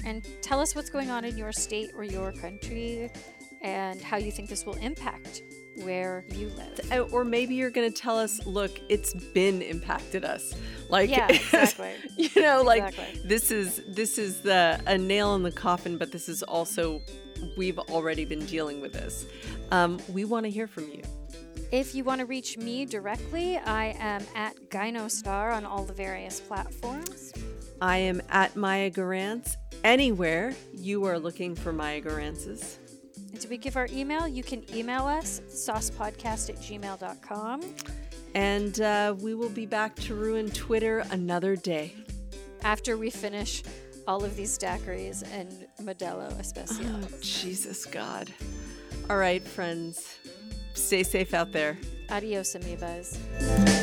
And 0.04 0.26
tell 0.42 0.60
us 0.60 0.74
what's 0.74 0.90
going 0.90 1.10
on 1.10 1.24
in 1.24 1.36
your 1.36 1.52
state 1.52 1.90
or 1.94 2.04
your 2.04 2.32
country 2.32 3.10
and 3.62 4.00
how 4.00 4.18
you 4.18 4.30
think 4.30 4.48
this 4.48 4.66
will 4.66 4.74
impact 4.74 5.42
where 5.76 6.24
you 6.30 6.50
live. 6.50 6.92
Uh, 6.92 7.00
or 7.12 7.24
maybe 7.24 7.54
you're 7.54 7.70
going 7.70 7.90
to 7.90 7.98
tell 8.00 8.18
us, 8.18 8.44
look, 8.46 8.78
it's 8.88 9.14
been 9.32 9.62
impacted 9.62 10.24
us. 10.24 10.54
Like 10.88 11.10
Yeah, 11.10 11.26
exactly. 11.30 11.94
you 12.16 12.30
know, 12.40 12.62
like 12.62 12.88
exactly. 12.88 13.22
this 13.24 13.50
is 13.50 13.82
this 13.88 14.18
is 14.18 14.42
the 14.42 14.80
a 14.86 14.98
nail 14.98 15.34
in 15.34 15.42
the 15.42 15.50
coffin, 15.50 15.96
but 15.96 16.12
this 16.12 16.28
is 16.28 16.42
also 16.42 17.00
we've 17.56 17.78
already 17.78 18.24
been 18.24 18.44
dealing 18.46 18.80
with 18.80 18.92
this. 18.92 19.26
Um, 19.70 19.98
we 20.12 20.24
want 20.24 20.44
to 20.44 20.50
hear 20.50 20.66
from 20.66 20.88
you. 20.90 21.02
If 21.72 21.94
you 21.94 22.04
want 22.04 22.20
to 22.20 22.26
reach 22.26 22.56
me 22.56 22.84
directly, 22.84 23.56
I 23.58 23.96
am 23.98 24.22
at 24.34 24.54
Gynostar 24.70 25.52
on 25.52 25.64
all 25.64 25.84
the 25.84 25.92
various 25.92 26.40
platforms. 26.40 27.32
I 27.80 27.98
am 27.98 28.22
at 28.30 28.54
Maya 28.56 28.90
Gurantz 28.90 29.56
anywhere 29.82 30.54
you 30.72 31.04
are 31.04 31.18
looking 31.18 31.54
for 31.54 31.72
Maya 31.72 32.00
Gurantzes. 32.00 32.78
And 33.32 33.40
do 33.40 33.48
we 33.48 33.58
give 33.58 33.76
our 33.76 33.88
email? 33.92 34.28
You 34.28 34.42
can 34.42 34.64
email 34.74 35.06
us, 35.06 35.40
saucepodcast 35.48 36.50
at 36.50 36.56
gmail.com. 36.56 37.62
And 38.34 38.80
uh, 38.80 39.14
we 39.20 39.34
will 39.34 39.48
be 39.48 39.66
back 39.66 39.96
to 39.96 40.14
ruin 40.14 40.50
Twitter 40.50 41.04
another 41.10 41.56
day. 41.56 41.94
After 42.62 42.96
we 42.96 43.10
finish 43.10 43.62
all 44.06 44.24
of 44.24 44.36
these 44.36 44.58
daiquiris 44.58 45.24
and 45.32 45.66
Modelo 45.82 46.38
especial. 46.38 46.86
Oh, 46.86 47.08
Jesus 47.20 47.84
God. 47.84 48.32
All 49.10 49.16
right, 49.16 49.42
friends. 49.42 50.18
Stay 50.74 51.02
safe 51.02 51.34
out 51.34 51.52
there. 51.52 51.78
Adios, 52.10 52.54
amoebas. 52.54 53.73